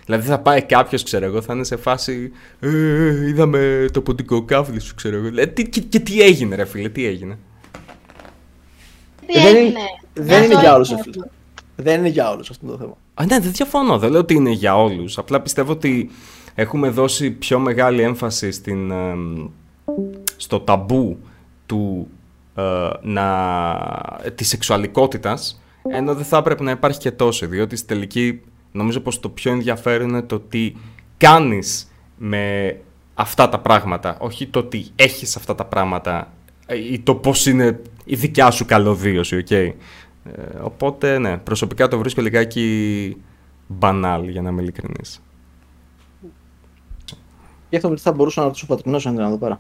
Δηλαδή 0.06 0.28
θα 0.28 0.40
πάει 0.40 0.62
κάποιος, 0.62 1.04
ξέρω 1.04 1.26
εγώ, 1.26 1.42
θα 1.42 1.54
είναι 1.54 1.64
σε 1.64 1.76
φάση. 1.76 2.32
Ε, 2.60 3.28
είδαμε 3.28 3.86
το 3.94 4.02
ποντικό 4.02 4.42
κάβλι 4.46 4.80
σου, 4.80 4.96
ξέρω 4.96 5.16
εγώ. 5.18 5.30
Ε, 5.36 5.46
τι, 5.46 5.70
και, 5.70 5.80
και 5.82 6.00
τι 6.00 6.22
έγινε, 6.22 6.56
ρε 6.56 6.66
φίλε, 6.66 6.90
τι 6.90 7.06
έγινε; 7.06 7.38
Τι 9.26 9.40
Ε, 9.40 9.42
δεν 9.42 9.56
είναι- 9.56 9.60
έγινε; 9.60 9.80
δεν 10.14 10.26
Μια 10.26 10.38
είναι 10.38 10.54
ζωή 10.54 10.62
για 10.64 10.76
όλους, 10.76 10.90
είναι 10.90 11.02
φίλε. 11.04 11.16
αυτό. 11.20 11.32
Δεν 11.76 12.00
είναι 12.00 12.10
για 12.10 12.30
όλους 12.30 12.50
αυτό 12.50 12.66
το 12.68 12.78
θέμα. 12.78 12.98
Α, 13.14 13.26
ναι, 13.26 13.40
δεν 13.40 13.52
διαφωνώ. 13.52 14.00
Δεν 14.00 14.12
λέω 14.12 14.20
ότι 14.20 14.34
είναι 14.34 14.50
για 14.52 14.78
όλους. 14.78 15.18
Απλά 15.18 15.42
πιστεύω 15.42 15.72
ότι 15.72 16.10
έχουμε 16.56 16.90
δώσει 16.90 17.32
πιο 17.32 17.60
μεγάλη 17.60 18.02
έμφαση 18.02 18.52
στην, 18.52 18.92
εμ, 18.92 19.48
στο 20.36 20.60
ταμπού 20.60 21.18
του, 21.66 22.08
ε, 22.56 22.62
να, 23.02 23.32
της 24.36 24.48
σεξουαλικότητας, 24.48 25.62
ενώ 25.90 26.16
δεν 26.16 26.26
θα 26.26 26.38
έπρεπε 26.38 26.64
να 26.64 26.72
υπάρχει 26.72 27.00
και 27.00 27.12
τόσο, 27.12 27.48
διότι 27.48 27.76
στη 27.76 27.88
τελική 27.88 28.42
νομίζω 28.72 29.00
πως 29.00 29.20
το 29.20 29.30
πιο 29.30 29.52
ενδιαφέρον 29.52 30.10
είναι 30.10 30.22
το 30.22 30.40
τι 30.40 30.74
κάνεις 31.18 31.92
με 32.18 32.76
αυτά 33.14 33.50
τα 33.50 33.60
πράγματα, 33.60 34.18
όχι 34.20 34.48
το 34.48 34.60
ότι 34.60 34.86
έχεις 34.96 35.36
αυτά 35.36 35.56
τα 35.56 35.66
πράγματα 35.66 36.32
ε, 36.66 36.94
ή 36.94 37.00
το 37.00 37.16
πώς 37.16 37.46
είναι 37.46 37.82
η 38.06 38.16
δικιά 38.16 38.52
σου 38.52 38.66
καλωδίωση, 38.66 39.38
οκ. 39.38 39.52
Ε, 39.52 39.76
οπότε, 40.62 41.20
ναι, 41.20 41.38
προσωπικά 41.38 41.88
το 41.88 41.98
βρίσκω 41.98 42.22
λιγάκι 42.22 43.18
μπανάλ, 43.68 44.28
για 44.28 44.42
να 44.42 44.50
είμαι 44.50 44.62
ειλικρινής. 44.62 45.22
Και 47.70 47.76
αυτό 47.76 47.94
τι 47.94 48.02
θα 48.02 48.12
μπορούσα 48.12 48.40
να 48.42 48.48
ρωτήσω 48.48 48.66
ο 48.70 48.76
Πατρινός 48.76 49.06
αν 49.06 49.14
ήταν 49.14 49.26
εδώ 49.26 49.38
πέρα. 49.38 49.60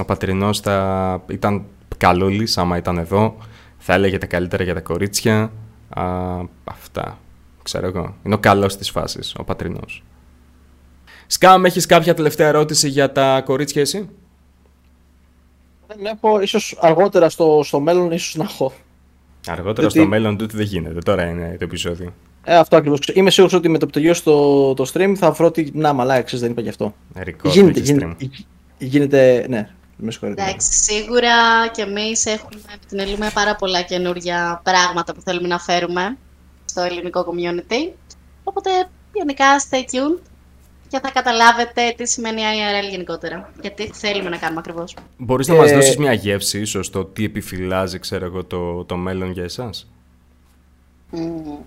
Ο 0.00 0.04
Πατρινός 0.04 0.60
θα 0.60 1.22
ήταν 1.26 1.64
καλούλης 1.96 2.58
άμα 2.58 2.76
ήταν 2.76 2.98
εδώ. 2.98 3.36
Θα 3.86 3.94
έλεγε 3.94 4.18
τα 4.18 4.26
καλύτερα 4.26 4.64
για 4.64 4.74
τα 4.74 4.80
κορίτσια. 4.80 5.52
Α, 5.88 6.04
αυτά. 6.64 7.18
Ξέρω 7.62 7.86
εγώ. 7.86 8.14
Είναι 8.22 8.34
ο 8.34 8.38
καλός 8.38 8.76
της 8.76 8.90
φάσης, 8.90 9.34
ο 9.38 9.44
Πατρινός. 9.44 10.02
Σκαμ, 11.26 11.64
έχεις 11.64 11.86
κάποια 11.86 12.14
τελευταία 12.14 12.48
ερώτηση 12.48 12.88
για 12.88 13.12
τα 13.12 13.42
κορίτσια 13.44 13.82
εσύ; 13.82 14.08
Δεν 15.86 16.06
έχω, 16.06 16.40
ίσως 16.40 16.78
αργότερα 16.80 17.28
στο, 17.28 17.60
στο 17.64 17.80
μέλλον, 17.80 18.10
ίσως 18.10 18.34
να 18.34 18.44
έχω. 18.44 18.72
Αργότερα 19.46 19.80
Γιατί- 19.80 19.98
στο 19.98 20.08
μέλλον 20.08 20.36
τούτο 20.36 20.56
δεν 20.56 20.66
γίνεται. 20.66 20.98
Τώρα 20.98 21.24
είναι 21.28 21.56
το 21.58 21.64
επεισόδιο. 21.64 22.14
Ε, 22.44 22.56
αυτό 22.56 22.76
ακριβώς. 22.76 23.00
Είμαι 23.14 23.30
σίγουρος 23.30 23.56
ότι 23.56 23.68
με 23.68 23.78
το 23.78 23.86
που 23.86 23.92
τελειώσει 23.92 24.24
το, 24.24 24.74
το 24.74 24.90
stream 24.94 25.12
θα 25.16 25.30
βρω 25.30 25.46
ότι. 25.46 25.70
Να, 25.74 25.92
μαλά, 25.92 26.22
ξέρεις, 26.22 26.40
δεν 26.44 26.50
είπα 26.50 26.60
γι' 26.60 26.68
αυτό. 26.68 26.94
Record, 27.18 27.24
γίνεται, 27.42 27.80
όχι 27.80 27.92
γίνεται, 27.92 28.16
stream. 28.20 28.28
γίνεται. 28.78 29.46
Ναι, 29.48 29.68
με 29.96 30.10
συγχωρείτε. 30.10 30.42
Εντάξει, 30.42 30.72
σίγουρα 30.72 31.68
και 31.68 31.82
εμείς 31.82 32.26
έχουμε 32.26 32.60
από 32.74 32.86
την 32.86 32.98
Ελλούμε 32.98 33.30
πάρα 33.34 33.56
πολλά 33.56 33.82
καινούργια 33.82 34.60
πράγματα 34.64 35.14
που 35.14 35.20
θέλουμε 35.20 35.48
να 35.48 35.58
φέρουμε 35.58 36.16
στο 36.64 36.80
ελληνικό 36.80 37.26
community. 37.28 37.92
Οπότε 38.44 38.70
γενικά 39.12 39.44
stay 39.70 39.76
tuned 39.94 40.20
και 40.88 41.00
θα 41.02 41.10
καταλάβετε 41.10 41.94
τι 41.96 42.06
σημαίνει 42.08 42.40
IRL 42.42 42.90
γενικότερα. 42.90 43.52
Γιατί 43.60 43.90
θέλουμε 43.94 44.28
να 44.28 44.36
κάνουμε 44.36 44.60
ακριβώς. 44.60 44.94
Μπορείς 45.16 45.48
να 45.48 45.54
μας 45.54 45.70
Ε, 45.70 45.74
δώσεις 45.74 45.96
μια 45.96 46.12
γεύση 46.12 46.60
ίσως 46.60 46.90
το 46.90 47.04
τι 47.04 47.24
επιφυλάζει, 47.24 47.98
ξέρω 47.98 48.24
εγώ, 48.24 48.44
το, 48.44 48.84
το 48.84 48.96
μέλλον 48.96 49.30
για 49.30 49.42
εσάς; 49.42 49.88
Mm. 51.12 51.64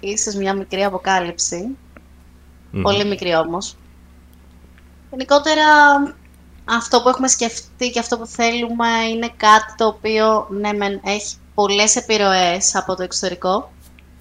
Ίσως 0.00 0.34
μια 0.34 0.54
μικρή 0.54 0.84
αποκάλυψη. 0.84 1.76
Μμμ. 2.70 2.82
Πολύ 2.82 3.04
μικρή 3.04 3.34
όμως. 3.34 3.76
Γενικότερα, 5.10 5.62
αυτό 6.64 7.02
που 7.02 7.08
έχουμε 7.08 7.28
σκεφτεί 7.28 7.90
και 7.90 7.98
αυτό 7.98 8.18
που 8.18 8.26
θέλουμε 8.26 8.88
είναι 9.10 9.32
κάτι 9.36 9.74
το 9.76 9.86
οποίο, 9.86 10.46
ναι, 10.50 10.72
μεν, 10.72 11.00
έχει 11.04 11.36
πολλές 11.54 11.96
επιρροές 11.96 12.74
από 12.74 12.96
το 12.96 13.02
εξωτερικό, 13.02 13.72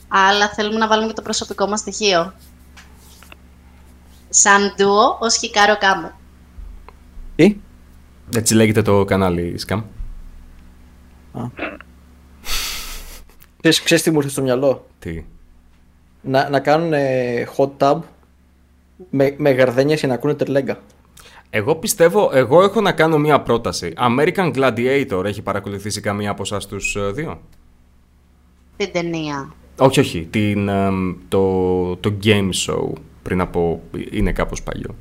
αλλά 0.08 0.50
θέλουμε 0.50 0.78
να 0.78 0.88
βάλουμε 0.88 1.08
και 1.08 1.14
το 1.14 1.22
προσωπικό 1.22 1.68
μας 1.68 1.80
στοιχείο. 1.80 2.34
Σαν 4.30 4.74
ντουο, 4.76 5.18
ως 5.20 5.38
Χικάρο 5.38 5.78
Κάμε. 5.78 6.16
Τι; 7.36 7.58
Έτσι 8.36 8.54
λέγεται 8.54 8.82
το 8.82 9.06
κανάλι 9.06 9.60
Scam. 9.68 9.84
Ξέρεις, 13.60 13.84
ξέρεις 13.84 14.04
τι 14.04 14.12
μου 14.12 14.18
ήρθε 14.18 14.30
στο 14.30 14.42
μυαλό; 14.42 14.88
Τι; 15.00 15.26
Να, 16.22 16.50
να 16.50 16.60
κάνουν 16.60 16.94
ε, 16.94 17.48
hot 17.58 17.70
tub 17.78 18.00
με, 19.10 19.36
με 19.38 19.50
γαρδένιες 19.52 20.00
για 20.00 20.08
να 20.08 20.14
ακούνε 20.14 20.34
τερλέγκα. 20.34 20.80
Εγώ 21.56 21.76
πιστεύω, 21.76 22.30
εγώ 22.34 22.64
έχω 22.64 22.82
να 22.82 22.92
κάνω 22.92 23.18
μία 23.18 23.42
πρόταση. 23.42 23.94
American 23.98 24.54
Gladiator 24.56 25.24
έχει 25.26 25.42
παρακολουθήσει 25.42 26.02
καμία 26.02 26.32
από 26.32 26.42
εσάς 26.42 26.68
τους 26.68 26.96
ε, 26.96 27.12
δύο; 27.12 27.42
Την 28.78 28.92
ταινία. 28.92 29.54
Όχι, 29.78 30.00
όχι. 30.00 30.28
Την, 30.32 30.68
εμ, 30.68 31.16
το, 31.28 31.96
το 31.96 32.14
game 32.24 32.50
show 32.66 32.92
πριν 33.24 33.42
από... 33.42 33.82
είναι 34.12 34.32
κάπως 34.32 34.64
παλιό. 34.64 34.96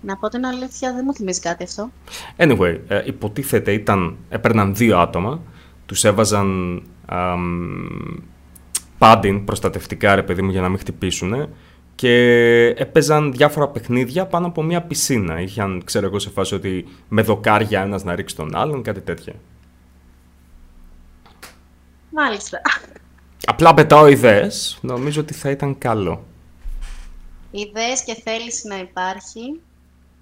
Να 0.00 0.16
πω 0.16 0.28
την 0.28 0.46
αλήθεια, 0.46 0.92
δεν 0.92 1.02
μου 1.06 1.14
θυμίζει 1.14 1.40
κάτι 1.40 1.62
αυτό. 1.62 1.90
Anyway, 2.36 2.78
ε, 2.88 3.02
υποτίθεται 3.04 3.72
ήταν, 3.72 4.16
έπαιρναν 4.28 4.74
δύο 4.74 4.98
άτομα, 4.98 5.42
τους 5.86 6.04
έβαζαν 6.04 6.82
αμ, 7.06 8.20
padding 8.98 9.42
προστατευτικά 9.44 10.14
ρε 10.14 10.22
παιδί 10.22 10.42
μου 10.42 10.50
για 10.50 10.60
να 10.60 10.68
μην 10.68 10.78
χτυπήσουν 10.78 11.48
και 11.98 12.14
έπαιζαν 12.76 13.32
διάφορα 13.32 13.68
παιχνίδια 13.68 14.26
πάνω 14.26 14.46
από 14.46 14.62
μια 14.62 14.82
πισίνα. 14.82 15.40
Είχαν, 15.40 15.82
ξέρω 15.84 16.06
εγώ, 16.06 16.18
σε 16.18 16.30
φάση 16.30 16.54
ότι 16.54 16.88
με 17.08 17.22
δοκάρια 17.22 17.80
ένας 17.82 18.04
να 18.04 18.14
ρίξει 18.14 18.36
τον 18.36 18.56
άλλον, 18.56 18.82
κάτι 18.82 19.00
τέτοια. 19.00 19.34
Μάλιστα. 22.10 22.60
Απλά 23.46 23.74
πετάω 23.74 24.06
ιδέες, 24.06 24.78
νομίζω 24.82 25.20
ότι 25.20 25.34
θα 25.34 25.50
ήταν 25.50 25.78
καλό. 25.78 26.24
Ιδέες 27.50 28.04
και 28.04 28.20
θέληση 28.24 28.68
να 28.68 28.78
υπάρχει 28.78 29.60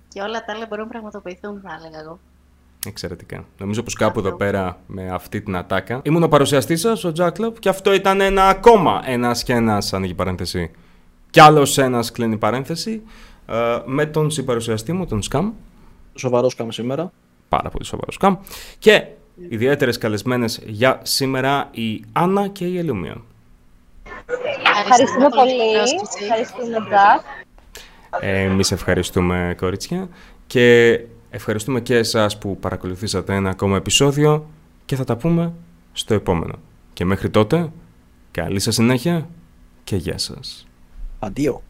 και 0.09 0.21
όλα 0.21 0.45
τα 0.45 0.53
άλλα 0.53 0.67
μπορούν 0.69 0.85
να 0.85 0.91
πραγματοποιηθούν, 0.91 1.61
θα 1.65 1.79
έλεγα 1.81 2.01
εγώ. 2.01 2.19
Εξαιρετικά. 2.87 3.45
Νομίζω 3.59 3.83
πως 3.83 3.95
κάπου 3.95 4.19
εδώ 4.19 4.33
πέρα 4.33 4.79
με 4.87 5.11
αυτή 5.11 5.41
την 5.41 5.57
ατάκα 5.57 6.01
ήμουν 6.05 6.23
ο 6.23 6.29
παρουσιαστής 6.29 6.81
σας, 6.81 7.05
ο 7.05 7.13
Τζάκλοπ, 7.13 7.59
και 7.59 7.69
αυτό 7.69 7.93
ήταν 7.93 8.21
ένα 8.21 8.49
ακόμα 8.49 9.03
ένας 9.05 9.43
και 9.43 9.53
ένας 9.53 9.93
ανοίγει 9.93 10.15
παρένθεση. 10.15 10.71
Κι 11.37 11.43
άλλος 11.43 11.79
ένας 11.79 12.13
κλείνει 12.13 12.37
παρένθεση. 12.37 13.03
ε, 13.47 13.79
με 13.85 14.07
τον 14.07 14.31
συμπαρουσιαστή 14.31 14.93
μου, 14.93 15.07
τον 15.07 15.23
Σκάμ. 15.23 15.53
Σοβαρός 16.15 16.55
κάμε 16.55 16.73
σήμερα. 16.73 17.13
Πάρα 17.49 17.71
πολύ 17.71 17.85
σοβαρός 17.85 18.15
Σκάμ. 18.15 18.37
Και 18.79 19.07
ιδιαίτερες 19.49 19.99
καλεσμένες 19.99 20.61
για 20.67 21.01
σήμερα 21.03 21.69
η 21.71 22.05
Άννα 22.13 22.49
και 22.49 22.65
η 22.65 22.79
Ελουμία. 22.79 23.17
Ευχαριστούμε 24.85 25.29
πολύ. 25.29 25.51
την 25.51 25.59
πρόσκληση. 25.73 26.25
Ευχαριστούμε, 26.25 26.87
Τζακ. 26.89 27.21
Εμείς 28.21 28.73
ευχαριστούμε, 28.73 29.55
κορίτσια. 29.57 30.09
Και 30.47 31.01
ευχαριστούμε 31.31 31.81
και 31.81 31.97
εσάς 31.97 32.39
που 32.39 32.59
παρακολουθήσατε 32.59 33.35
ένα 33.35 33.51
ακόμα 33.51 33.77
επεισόδιο 33.77 34.47
και 34.85 34.97
θα 34.97 35.05
τα 35.05 35.17
πούμε 35.17 35.53
στο 35.93 36.15
επόμενο. 36.15 36.55
Και 36.93 37.05
μέχρι 37.05 37.31
τότε, 37.31 37.73
καλή 38.31 38.61
σας 38.61 38.75
συνέχεια 38.75 39.29
και 39.85 39.97
γεια 39.97 40.19
σας. 40.19 40.66
a 41.27 41.31
deal. 41.31 41.63